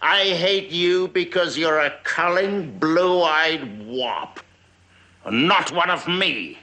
I 0.03 0.35
hate 0.35 0.75
you 0.77 1.09
because 1.09 1.61
you're 1.61 1.87
a 1.87 1.91
culling, 2.03 2.79
blue-eyed 2.79 3.87
wop. 3.87 4.41
Not 5.31 5.73
one 5.73 5.95
of 5.95 6.07
me. 6.07 6.57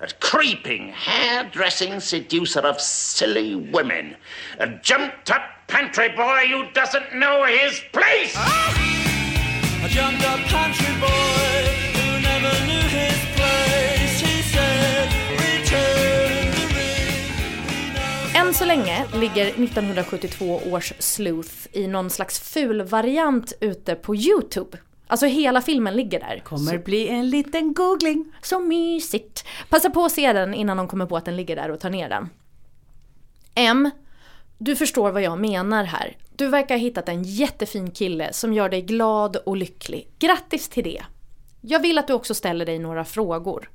A 0.00 0.08
creeping, 0.20 0.92
hairdressing 0.92 2.00
seducer 2.00 2.60
of 2.60 2.80
silly 2.80 3.54
women. 3.54 4.16
A 4.58 4.66
jumped-up 4.82 5.40
pantry 5.68 6.08
boy 6.10 6.48
who 6.50 6.64
doesn't 6.74 7.14
know 7.14 7.44
his 7.44 7.80
place. 7.92 8.36
A 9.84 9.88
jumped 9.88 10.24
up 10.32 10.40
country 10.48 10.94
boy 11.00 11.56
who 11.96 12.20
never 12.20 12.52
knew 12.66 12.86
his 13.00 13.18
place. 13.36 14.20
He 14.20 14.42
said, 14.42 15.08
Return 15.30 16.50
the 16.52 16.66
ring. 16.74 18.46
än 18.46 18.54
så 18.54 18.64
länge 18.64 19.04
ligger 19.14 19.46
1972 19.46 20.60
års 20.70 20.92
Sleuth 20.98 21.54
i 21.72 21.86
någon 21.86 22.10
slags 22.10 22.40
ful 22.40 22.82
variant 22.82 23.52
ute 23.60 23.94
på 23.94 24.14
YouTube. 24.14 24.78
Alltså 25.06 25.26
hela 25.26 25.62
filmen 25.62 25.96
ligger 25.96 26.20
där. 26.20 26.40
Kommer 26.44 26.78
bli 26.78 27.08
en 27.08 27.30
liten 27.30 27.74
googling. 27.74 28.32
Så 28.42 28.60
mysigt. 28.60 29.44
Passa 29.68 29.90
på 29.90 30.04
att 30.04 30.12
se 30.12 30.32
den 30.32 30.54
innan 30.54 30.76
de 30.76 30.88
kommer 30.88 31.06
på 31.06 31.16
att 31.16 31.24
den 31.24 31.36
ligger 31.36 31.56
där 31.56 31.70
och 31.70 31.80
tar 31.80 31.90
ner 31.90 32.08
den. 32.08 32.28
M. 33.54 33.90
Du 34.58 34.76
förstår 34.76 35.12
vad 35.12 35.22
jag 35.22 35.38
menar 35.40 35.84
här. 35.84 36.16
Du 36.36 36.48
verkar 36.48 36.74
ha 36.74 36.80
hittat 36.80 37.08
en 37.08 37.22
jättefin 37.22 37.90
kille 37.90 38.32
som 38.32 38.52
gör 38.52 38.68
dig 38.68 38.82
glad 38.82 39.36
och 39.36 39.56
lycklig. 39.56 40.08
Grattis 40.18 40.68
till 40.68 40.84
det. 40.84 41.02
Jag 41.60 41.80
vill 41.80 41.98
att 41.98 42.06
du 42.06 42.12
också 42.12 42.34
ställer 42.34 42.66
dig 42.66 42.78
några 42.78 43.04
frågor. 43.04 43.70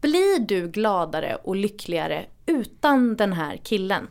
Blir 0.00 0.38
du 0.38 0.68
gladare 0.68 1.36
och 1.44 1.56
lyckligare 1.56 2.26
utan 2.46 3.16
den 3.16 3.32
här 3.32 3.56
killen? 3.56 4.06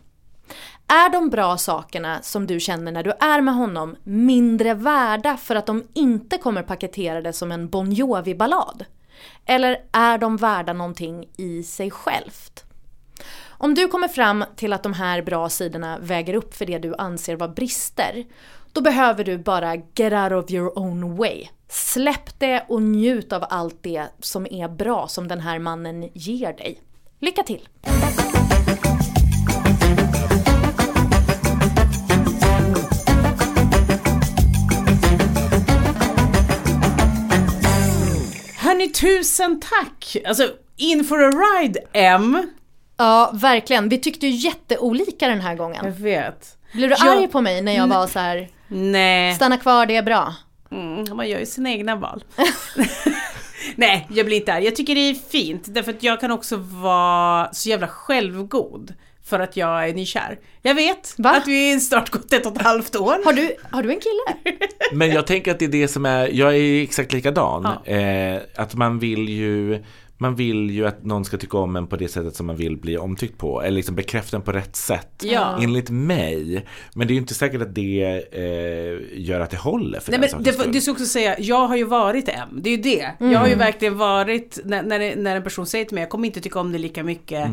Är 0.88 1.10
de 1.10 1.30
bra 1.30 1.58
sakerna 1.58 2.22
som 2.22 2.48
du 2.48 2.60
känner 2.60 2.92
när 2.92 3.04
du 3.04 3.12
är 3.20 3.42
med 3.42 3.56
honom 3.56 3.96
mindre 4.04 4.74
värda 4.74 5.38
för 5.38 5.56
att 5.56 5.66
de 5.66 5.84
inte 5.94 6.38
kommer 6.38 6.64
paketerade 6.64 7.34
som 7.34 7.52
en 7.52 7.70
Bon 7.70 7.92
Jovi-ballad? 7.92 8.86
Eller 9.46 9.78
är 9.92 10.18
de 10.18 10.38
värda 10.38 10.74
någonting 10.74 11.30
i 11.38 11.64
sig 11.64 11.92
självt? 11.92 12.64
Om 13.48 13.76
du 13.76 13.88
kommer 13.88 14.08
fram 14.08 14.46
till 14.56 14.74
att 14.74 14.84
de 14.84 14.94
här 14.94 15.22
bra 15.22 15.50
sidorna 15.50 15.98
väger 16.00 16.34
upp 16.34 16.56
för 16.56 16.66
det 16.66 16.80
du 16.80 16.96
anser 16.96 17.36
vara 17.36 17.50
brister, 17.50 18.26
då 18.74 18.82
behöver 18.82 19.24
du 19.24 19.38
bara 19.38 19.76
get 19.76 20.14
out 20.14 20.44
of 20.44 20.52
your 20.52 20.80
own 20.80 21.16
way. 21.16 21.48
Släpp 21.68 22.40
det 22.40 22.66
och 22.68 22.82
njut 22.82 23.34
av 23.34 23.46
allt 23.50 23.78
det 23.82 24.04
som 24.20 24.48
är 24.52 24.68
bra 24.68 25.08
som 25.08 25.28
den 25.28 25.40
här 25.40 25.60
mannen 25.60 26.10
ger 26.14 26.54
dig. 26.54 26.82
Lycka 27.20 27.44
till! 27.44 27.68
Hörni, 38.84 38.94
tusen 38.94 39.60
tack! 39.60 40.18
Alltså, 40.28 40.50
in 40.78 41.04
for 41.04 41.24
a 41.24 41.30
ride, 41.32 41.80
M. 41.94 42.48
Ja, 42.98 43.32
verkligen. 43.34 43.90
Vi 43.90 43.98
tyckte 43.98 44.28
ju 44.28 44.34
jätteolika 44.50 45.28
den 45.28 45.42
här 45.42 45.50
Jag 45.50 45.58
gången. 45.58 45.94
vet. 46.04 46.58
Blev 46.74 46.90
du 46.90 46.96
Jag- 47.00 47.18
arg 47.18 47.28
på 47.28 47.42
mig 47.42 47.62
när 47.62 47.76
jag 47.76 47.88
var 47.88 48.08
så 48.08 48.20
här, 48.20 48.50
Nej. 48.68 49.36
stanna 49.36 49.58
kvar, 49.58 49.86
det 49.86 49.96
är 49.96 50.04
bra? 50.04 50.34
Mm, 50.72 51.16
man 51.18 51.30
gör 51.30 51.40
ju 51.40 51.46
sina 51.46 51.70
egna 51.72 51.96
val. 51.96 52.24
Nej, 53.76 54.08
jag 54.12 54.26
blir 54.26 54.38
inte 54.38 54.54
arg. 54.54 54.64
Jag 54.66 54.76
tycker 54.76 54.96
det 54.96 55.02
är 55.10 55.14
fint 55.14 55.64
därför 55.68 55.92
att 55.92 56.04
jag 56.04 56.20
kan 56.20 56.32
också 56.32 56.56
vara 56.58 57.54
så 57.54 57.70
jävla 57.70 57.88
självgod 57.88 58.94
för 59.26 59.40
att 59.40 59.58
jag 59.58 59.90
är 59.90 59.94
nykär. 59.94 60.40
Jag 60.62 60.76
vet 60.76 61.16
Va? 61.18 61.30
att 61.30 61.48
vi 61.48 61.80
snart 61.80 62.10
gått 62.10 62.34
ett 62.34 62.46
och 62.46 62.56
ett 62.56 62.62
halvt 62.62 62.96
år. 62.96 63.26
Har 63.26 63.34
du, 63.34 63.56
har 63.72 63.84
du 63.84 63.90
en 63.90 64.00
kille? 64.00 64.58
Men 64.92 65.12
jag 65.12 65.28
tänker 65.28 65.52
att 65.52 65.60
det 65.60 65.66
är 65.66 65.70
det 65.70 65.88
som 65.88 66.06
är, 66.06 66.28
jag 66.28 66.58
är 66.58 66.84
exakt 66.84 67.14
likadan. 67.14 67.68
Ja. 67.86 67.92
Eh, 67.94 68.42
att 68.56 68.76
man 68.76 69.00
vill 69.00 69.30
ju 69.30 69.84
man 70.18 70.36
vill 70.36 70.70
ju 70.70 70.88
att 70.88 71.04
någon 71.04 71.26
ska 71.26 71.38
tycka 71.38 71.58
om 71.58 71.76
en 71.76 71.88
på 71.88 71.96
det 71.96 72.08
sättet 72.08 72.36
som 72.36 72.46
man 72.46 72.56
vill 72.56 72.78
bli 72.78 72.98
omtyckt 72.98 73.38
på. 73.38 73.62
Eller 73.62 73.76
liksom 73.76 73.96
bekräfta 73.96 74.38
en 74.38 74.44
på 74.44 74.52
rätt 74.52 74.76
sätt. 74.76 75.24
Ja. 75.24 75.58
Enligt 75.62 75.90
mig. 75.90 76.66
Men 76.96 77.08
det 77.08 77.12
är 77.12 77.16
ju 77.16 77.22
inte 77.22 77.34
säkert 77.34 77.62
att 77.62 77.76
det 77.76 78.24
eh, 78.32 79.22
gör 79.22 79.40
att 79.40 79.50
det 79.50 79.58
håller 79.58 80.00
för 80.00 80.12
Nej, 80.12 80.20
men 80.20 80.44
det, 80.44 80.54
skull. 80.54 80.72
det 80.72 80.82
ska 80.82 80.92
också 80.92 81.06
säga, 81.06 81.36
jag 81.40 81.68
har 81.68 81.76
ju 81.76 81.84
varit 81.84 82.30
M. 82.30 82.60
Det 82.62 82.70
är 82.70 82.78
ju 82.78 82.82
det. 82.82 83.12
Jag 83.20 83.40
har 83.40 83.48
ju 83.48 83.56
verkligen 83.56 83.98
varit, 83.98 84.60
när, 84.64 84.84
när, 84.84 85.16
när 85.16 85.36
en 85.36 85.44
person 85.44 85.66
säger 85.66 85.86
till 85.86 85.96
mig, 85.96 86.02
jag 86.02 86.10
kommer 86.10 86.26
inte 86.26 86.42
tycka 86.42 86.60
om 86.60 86.72
det 86.72 86.78
lika 86.78 87.04
mycket 87.04 87.50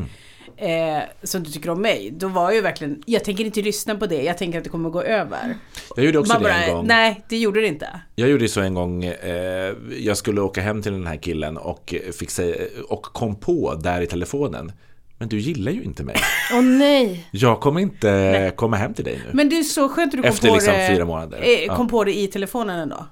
eh, 0.57 0.99
som 1.23 1.43
du 1.43 1.51
tycker 1.51 1.71
om 1.71 1.83
mig. 1.83 2.11
Då 2.11 2.29
var 2.29 2.43
jag 2.43 2.55
ju 2.55 2.61
verkligen, 2.61 3.03
jag 3.07 3.25
tänker 3.25 3.45
inte 3.45 3.63
lyssna 3.63 3.95
på 3.95 4.07
det, 4.07 4.23
jag 4.23 4.39
tänker 4.39 4.59
att 4.59 4.65
det 4.65 4.71
kommer 4.71 4.91
gå 4.91 5.03
över. 5.03 5.57
Jag 5.97 6.05
gjorde 6.05 6.19
också 6.19 6.33
Man 6.33 6.43
det 6.43 6.49
bara, 6.49 6.63
en 6.63 6.75
gång. 6.75 6.87
nej 6.87 7.25
det 7.29 7.39
gjorde 7.39 7.61
det 7.61 7.67
inte. 7.67 7.89
Jag 8.15 8.29
gjorde 8.29 8.49
så 8.49 8.61
en 8.61 8.75
gång, 8.75 9.05
eh, 9.05 9.73
jag 9.99 10.17
skulle 10.17 10.41
åka 10.41 10.61
hem 10.61 10.83
till 10.83 10.93
den 10.93 11.07
här 11.07 11.17
killen 11.17 11.57
och, 11.57 11.95
fick 12.19 12.31
säga, 12.31 12.57
och 12.89 13.03
kom 13.03 13.37
på 13.37 13.75
där 13.75 14.01
i 14.01 14.07
telefonen. 14.07 14.73
Men 15.19 15.29
du 15.29 15.39
gillar 15.39 15.73
ju 15.73 15.83
inte 15.83 16.03
mig. 16.05 16.17
Åh 16.53 16.63
nej! 16.63 17.29
Jag 17.31 17.61
kommer 17.61 17.81
inte 17.81 18.53
komma 18.57 18.77
hem 18.77 18.95
till 18.95 19.05
dig 19.05 19.17
nu. 19.27 19.31
Men 19.33 19.49
det 19.49 19.59
är 19.59 19.63
så 19.63 19.89
skönt 19.89 20.07
att 20.15 20.17
du 20.17 20.23
kom 20.23 20.29
Efter 20.29 20.49
på 20.49 20.55
liksom 20.55 20.75
det. 20.75 20.89
fyra 20.95 21.05
månader. 21.05 21.39
eh, 21.43 21.65
Ja. 21.67 21.77
Kom 21.77 21.89
på 21.89 22.05
det 22.05 22.19
i 22.19 22.27
telefonen 22.27 22.81
ändå. 22.81 23.07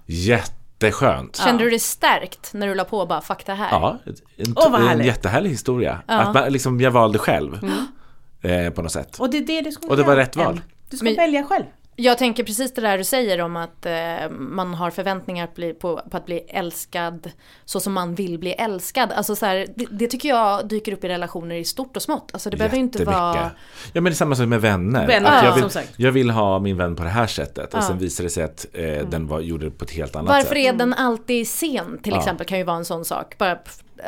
Jätteskönt. 0.82 1.36
Kände 1.36 1.64
du 1.64 1.70
dig 1.70 1.78
stärkt 1.78 2.50
när 2.54 2.66
du 2.66 2.74
la 2.74 2.84
på 2.84 2.98
och 2.98 3.08
bara 3.08 3.20
fuck 3.20 3.46
det 3.46 3.54
här? 3.54 3.68
Ja, 3.70 3.98
en, 4.36 4.54
vad 4.54 4.90
en 4.90 5.04
jättehärlig 5.04 5.50
historia. 5.50 6.02
Att 6.06 6.34
man, 6.34 6.52
liksom, 6.52 6.80
jag 6.80 6.90
valde 6.90 7.18
själv. 7.18 7.58
Mm. 7.62 8.66
Eh, 8.66 8.72
på 8.72 8.82
något 8.82 8.92
sätt. 8.92 9.16
Och 9.20 9.30
det 9.30 9.38
är 9.38 9.46
det 9.46 9.60
du 9.60 9.72
ska 9.72 9.88
Och 9.88 9.96
det 9.96 10.02
var 10.02 10.16
rätt 10.16 10.36
val. 10.36 10.60
Du 10.90 10.96
ska 10.96 11.04
Men- 11.04 11.14
välja 11.16 11.44
själv. 11.44 11.64
Jag 12.00 12.18
tänker 12.18 12.44
precis 12.44 12.74
det 12.74 12.80
där 12.80 12.98
du 12.98 13.04
säger 13.04 13.40
om 13.40 13.56
att 13.56 13.86
eh, 13.86 14.30
man 14.30 14.74
har 14.74 14.90
förväntningar 14.90 15.46
på, 15.46 15.74
på, 15.74 16.02
på 16.10 16.16
att 16.16 16.26
bli 16.26 16.38
älskad 16.38 17.30
så 17.64 17.80
som 17.80 17.92
man 17.92 18.14
vill 18.14 18.38
bli 18.38 18.52
älskad. 18.52 19.12
Alltså 19.12 19.36
så 19.36 19.46
här, 19.46 19.66
det, 19.76 19.86
det 19.90 20.06
tycker 20.06 20.28
jag 20.28 20.68
dyker 20.68 20.92
upp 20.92 21.04
i 21.04 21.08
relationer 21.08 21.54
i 21.54 21.64
stort 21.64 21.96
och 21.96 22.02
smått. 22.02 22.30
Alltså 22.32 22.50
det 22.50 22.56
behöver 22.56 22.76
ju 22.76 22.82
inte 22.82 23.04
vara... 23.04 23.50
Ja 23.92 24.00
men 24.00 24.04
det 24.04 24.10
är 24.10 24.14
samma 24.14 24.34
sak 24.34 24.46
med 24.48 24.60
vänner. 24.60 25.06
Vänner, 25.06 25.30
att 25.30 25.42
ja, 25.44 25.48
jag, 25.48 25.54
vill, 25.54 25.62
som 25.62 25.70
sagt. 25.70 25.92
jag 25.96 26.12
vill 26.12 26.30
ha 26.30 26.58
min 26.58 26.76
vän 26.76 26.96
på 26.96 27.02
det 27.02 27.08
här 27.08 27.26
sättet 27.26 27.74
och 27.74 27.80
Ja. 27.80 27.82
sen 27.82 27.98
visar 27.98 28.24
det 28.24 28.30
sig 28.30 28.44
att 28.44 28.66
eh, 28.72 29.08
den 29.08 29.26
var, 29.26 29.40
gjorde 29.40 29.64
det 29.64 29.70
på 29.70 29.84
ett 29.84 29.90
helt 29.90 30.16
annat 30.16 30.28
Varför 30.28 30.54
sätt. 30.54 30.56
är 30.56 30.72
den 30.72 30.94
alltid 30.94 31.48
sen 31.48 31.98
till 32.02 32.12
Ja. 32.12 32.18
exempel 32.18 32.46
kan 32.46 32.58
ju 32.58 32.64
vara 32.64 32.76
en 32.76 32.84
sån 32.84 33.04
sak. 33.04 33.38
Bara, 33.38 33.58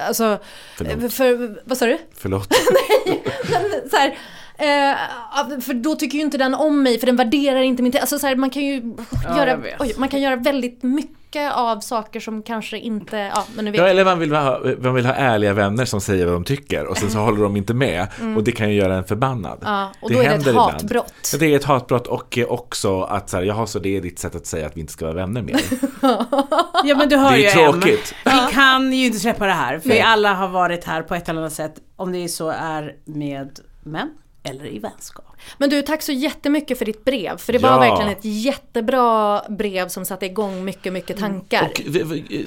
alltså, 0.06 0.38
Förlåt. 0.76 1.12
för, 1.12 1.60
vad 1.64 1.78
sa 1.78 1.86
du? 1.86 1.98
Förlåt. 2.14 2.48
så 3.90 3.96
här, 3.96 4.18
eh, 4.60 5.60
för 5.60 5.74
då 5.74 5.94
tycker 5.94 6.18
ju 6.18 6.24
inte 6.24 6.38
den 6.38 6.54
om 6.54 6.82
mig 6.82 6.98
för 6.98 7.06
den 7.06 7.16
värderar 7.16 7.60
inte 7.60 7.82
min 7.82 7.92
tid. 7.92 8.00
Alltså 8.00 8.18
så 8.18 8.26
här, 8.26 8.36
man 8.36 8.50
kan 8.50 8.62
ju 8.62 8.94
jag 9.24 9.36
göra, 9.36 9.60
oj, 9.78 9.94
man 9.98 10.08
kan 10.08 10.20
göra 10.20 10.36
väldigt 10.36 10.82
mycket 10.82 11.52
av 11.52 11.80
saker 11.80 12.20
som 12.20 12.42
kanske 12.42 12.78
inte, 12.78 13.16
ja 13.16 13.44
men 13.54 13.64
nu 13.64 13.70
vet 13.70 13.80
Ja, 13.80 13.86
eller 13.88 14.04
man 14.04 14.18
vill, 14.18 14.32
ha, 14.32 14.60
man 14.80 14.94
vill 14.94 15.06
ha 15.06 15.14
ärliga 15.14 15.52
vänner 15.52 15.84
som 15.84 16.00
säger 16.00 16.26
vad 16.26 16.34
de 16.34 16.44
tycker 16.44 16.86
och 16.86 16.96
sen 16.96 17.10
så 17.10 17.18
håller 17.18 17.42
de 17.42 17.56
inte 17.56 17.74
med 17.74 18.06
och 18.36 18.44
det 18.44 18.52
kan 18.52 18.70
ju 18.70 18.76
göra 18.76 18.96
en 18.96 19.04
förbannad. 19.04 19.58
Mm. 19.62 19.72
Ja, 19.72 19.92
och 20.00 20.12
då 20.12 20.18
är 20.18 20.28
det 20.28 20.34
ett 20.34 20.46
ibland. 20.46 20.72
hatbrott. 20.72 21.30
Ja, 21.32 21.38
Det 21.38 21.46
är 21.46 21.56
ett 21.56 21.64
hatbrott 21.64 22.06
och 22.06 22.38
eh, 22.38 22.46
också 22.46 23.02
att 23.02 23.30
så 23.30 23.36
här, 23.36 23.44
jaha 23.44 23.66
så 23.66 23.78
det 23.78 23.96
är 23.96 24.00
ditt 24.00 24.18
sätt 24.18 24.34
att 24.34 24.46
säga 24.46 24.66
att 24.66 24.76
vi 24.76 24.80
inte 24.80 24.92
ska 24.92 25.04
vara 25.04 25.14
vänner 25.14 25.42
mer. 25.42 25.60
Ja 26.84 26.96
men 26.96 27.08
du 27.08 27.16
hör 27.16 27.30
Det 27.30 27.36
är 27.36 27.56
ju 27.56 27.62
ju 27.66 27.72
tråkigt. 27.72 28.14
Vi 28.24 28.52
kan 28.52 28.92
ju 28.92 29.06
inte 29.06 29.18
släppa 29.18 29.46
det 29.46 29.52
här 29.52 29.78
för 29.78 29.88
Nej. 29.88 29.96
vi 29.96 30.02
alla 30.02 30.34
har 30.34 30.48
varit 30.48 30.84
här 30.84 31.02
på 31.02 31.14
ett 31.14 31.28
eller 31.28 31.40
annat 31.40 31.52
sätt. 31.52 31.74
Om 31.96 32.12
det 32.12 32.28
så 32.28 32.48
är 32.48 32.96
med 33.04 33.60
män 33.82 34.10
eller 34.42 34.66
i 34.66 34.78
vänskap. 34.78 35.29
Men 35.58 35.70
du, 35.70 35.82
tack 35.82 36.02
så 36.02 36.12
jättemycket 36.12 36.78
för 36.78 36.84
ditt 36.84 37.04
brev. 37.04 37.36
För 37.36 37.52
det 37.52 37.58
var 37.58 37.70
Ja. 37.70 37.78
verkligen 37.78 38.10
ett 38.12 38.24
jättebra 38.24 39.40
brev 39.48 39.88
som 39.88 40.04
satte 40.04 40.26
igång 40.26 40.64
mycket, 40.64 40.92
mycket 40.92 41.18
tankar. 41.18 41.70
Och 41.70 41.80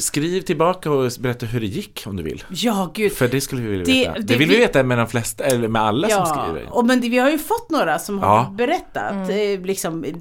skriv 0.02 0.42
tillbaka 0.42 0.92
och 0.92 1.12
berätta 1.20 1.46
hur 1.46 1.60
det 1.60 1.66
gick 1.66 2.04
om 2.08 2.16
du 2.16 2.24
vill. 2.24 2.44
Ja, 2.50 2.92
gud. 2.94 3.12
För 3.14 3.28
det 3.28 3.42
skulle 3.42 3.62
vi 3.62 3.68
vilja 3.70 3.86
Det- 3.86 3.92
veta. 3.94 4.14
Det, 4.14 4.20
det 4.22 4.36
vill 4.36 4.50
vi- 4.50 4.58
veta 4.58 4.84
med 4.84 4.98
de 4.98 5.08
flesta, 5.08 5.44
eller 5.44 5.68
med 5.68 5.82
alla 5.82 6.10
som 6.10 6.26
skriver. 6.26 6.68
och 6.72 6.86
men 6.86 7.02
det, 7.02 7.10
vi 7.10 7.18
har 7.18 7.30
ju 7.30 7.38
fått 7.38 7.70
några 7.70 8.00
som 8.00 8.20
har 8.20 8.36
Ja. 8.38 8.50
berättat 8.58 9.12
Mm. 9.12 9.60
eh, 9.62 9.66
liksom, 9.66 10.06
i, 10.06 10.14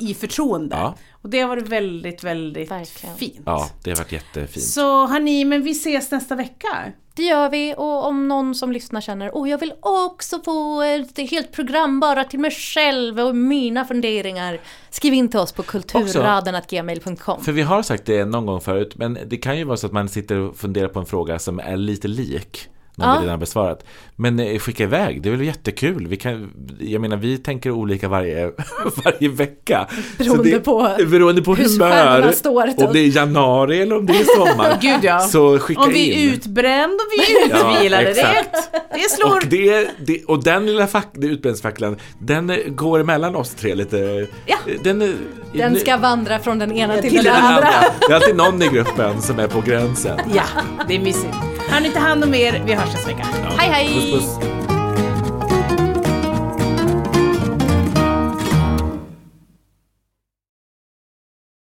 i 0.00 0.14
förtroende. 0.14 0.76
Ja. 0.76 0.94
Och 1.22 1.28
det 1.30 1.40
har 1.40 1.48
varit 1.48 1.68
väldigt, 1.68 2.24
väldigt 2.24 2.70
Verkligen. 2.70 3.16
fint. 3.16 3.40
Ja, 3.46 3.68
det 3.84 3.90
har 3.90 3.96
varit 3.96 4.12
jättefint. 4.12 4.64
Så 4.66 5.06
hörni, 5.06 5.44
men 5.44 5.62
vi 5.62 5.70
ses 5.70 6.10
nästa 6.10 6.34
vecka. 6.34 6.68
Det 7.14 7.22
gör 7.22 7.48
vi 7.50 7.74
och 7.76 8.06
om 8.06 8.28
någon 8.28 8.54
som 8.54 8.72
lyssnar 8.72 9.00
känner 9.00 9.30
åh 9.36 9.50
jag 9.50 9.58
vill 9.58 9.72
också 9.80 10.40
få 10.44 10.82
ett 10.82 11.30
helt 11.30 11.52
program 11.52 12.00
bara 12.00 12.19
till 12.24 12.40
mig 12.40 12.50
själv 12.50 13.20
och 13.20 13.36
mina 13.36 13.84
funderingar. 13.84 14.60
Skriv 14.90 15.14
in 15.14 15.28
till 15.28 15.40
oss 15.40 15.52
på 15.52 15.62
kulturraden.gmail.com. 15.62 17.44
För 17.44 17.52
vi 17.52 17.62
har 17.62 17.82
sagt 17.82 18.06
det 18.06 18.24
någon 18.24 18.46
gång 18.46 18.60
förut, 18.60 18.94
men 18.96 19.18
det 19.26 19.36
kan 19.36 19.58
ju 19.58 19.64
vara 19.64 19.76
så 19.76 19.86
att 19.86 19.92
man 19.92 20.08
sitter 20.08 20.36
och 20.36 20.56
funderar 20.56 20.88
på 20.88 20.98
en 20.98 21.06
fråga 21.06 21.38
som 21.38 21.58
är 21.60 21.76
lite 21.76 22.08
lik 22.08 22.68
någon 22.96 23.08
Ja. 23.08 23.14
vi 23.14 23.20
redan 23.20 23.30
har 23.30 23.36
besvarat. 23.38 23.84
Men 24.16 24.40
eh, 24.40 24.58
skicka 24.58 24.82
iväg, 24.82 25.22
det 25.22 25.28
är 25.28 25.30
väl 25.30 25.46
jättekul. 25.46 26.06
Vi 26.06 26.16
kan, 26.16 26.50
jag 26.80 27.00
menar, 27.00 27.16
vi 27.16 27.38
tänker 27.38 27.70
olika 27.70 28.08
varje, 28.08 28.50
varje 29.04 29.28
vecka. 29.28 29.86
Beroende 30.18 30.50
det, 30.50 30.60
på 30.60 30.90
beroende 31.10 31.42
på 31.42 31.54
hur 31.54 31.64
humör. 31.68 32.32
står 32.32 32.66
till. 32.66 32.86
Om 32.86 32.92
det 32.92 32.98
är 33.00 33.16
januari 33.16 33.80
eller 33.82 33.96
om 33.96 34.06
det 34.06 34.12
är 34.12 34.36
sommar. 34.36 34.78
Gud 34.82 34.98
ja. 35.04 35.18
Så 35.20 35.58
skicka 35.58 35.80
Om 35.80 35.92
vi 35.92 36.10
är 36.10 36.28
in. 36.28 36.34
utbränd 36.34 36.92
och 36.92 37.06
vi 37.10 37.36
är 37.36 37.50
Ja, 37.64 37.76
utvilade. 37.76 38.04
det, 38.04 38.10
exakt. 38.10 38.70
det 38.94 39.10
slår. 39.10 39.30
Och, 39.36 39.42
det, 39.46 39.88
det, 40.06 40.24
och 40.24 40.44
den 40.44 40.66
lilla 40.66 40.86
fack, 40.86 41.08
det 41.12 41.26
utbränningsfacklan, 41.26 41.96
den 42.18 42.50
eh, 42.50 42.56
går 42.68 43.00
emellan 43.00 43.36
oss 43.36 43.50
tre 43.54 43.74
lite. 43.74 44.26
Ja. 44.46 44.56
Den, 44.82 45.02
eh, 45.02 45.08
Den 45.52 45.72
nu- 45.72 45.78
ska 45.78 45.96
vandra 45.96 46.38
från 46.38 46.58
den 46.58 46.72
ena 46.72 46.94
till, 46.96 47.10
till 47.10 47.24
den 47.24 47.34
den 47.34 47.42
andra. 47.44 47.68
Det 48.08 48.12
är 48.12 48.14
alltid 48.16 48.36
någon 48.36 48.62
i 48.62 48.68
gruppen 48.68 49.22
som 49.22 49.38
är 49.38 49.48
på 49.48 49.60
gränsen. 49.60 50.18
Ja, 50.34 50.44
det 50.88 50.96
är 50.96 51.00
mysigt. 51.00 51.34
Har 51.70 51.80
ni 51.80 51.86
inte 51.86 52.00
hand 52.00 52.24
om 52.24 52.34
er, 52.34 52.62
vi 52.66 52.74
hörs 52.74 52.92
nästa 52.92 53.08
vecka. 53.08 53.26
Hej 53.58 53.68
hej! 53.68 54.12
Puss 54.12 54.38
puss. 54.38 54.59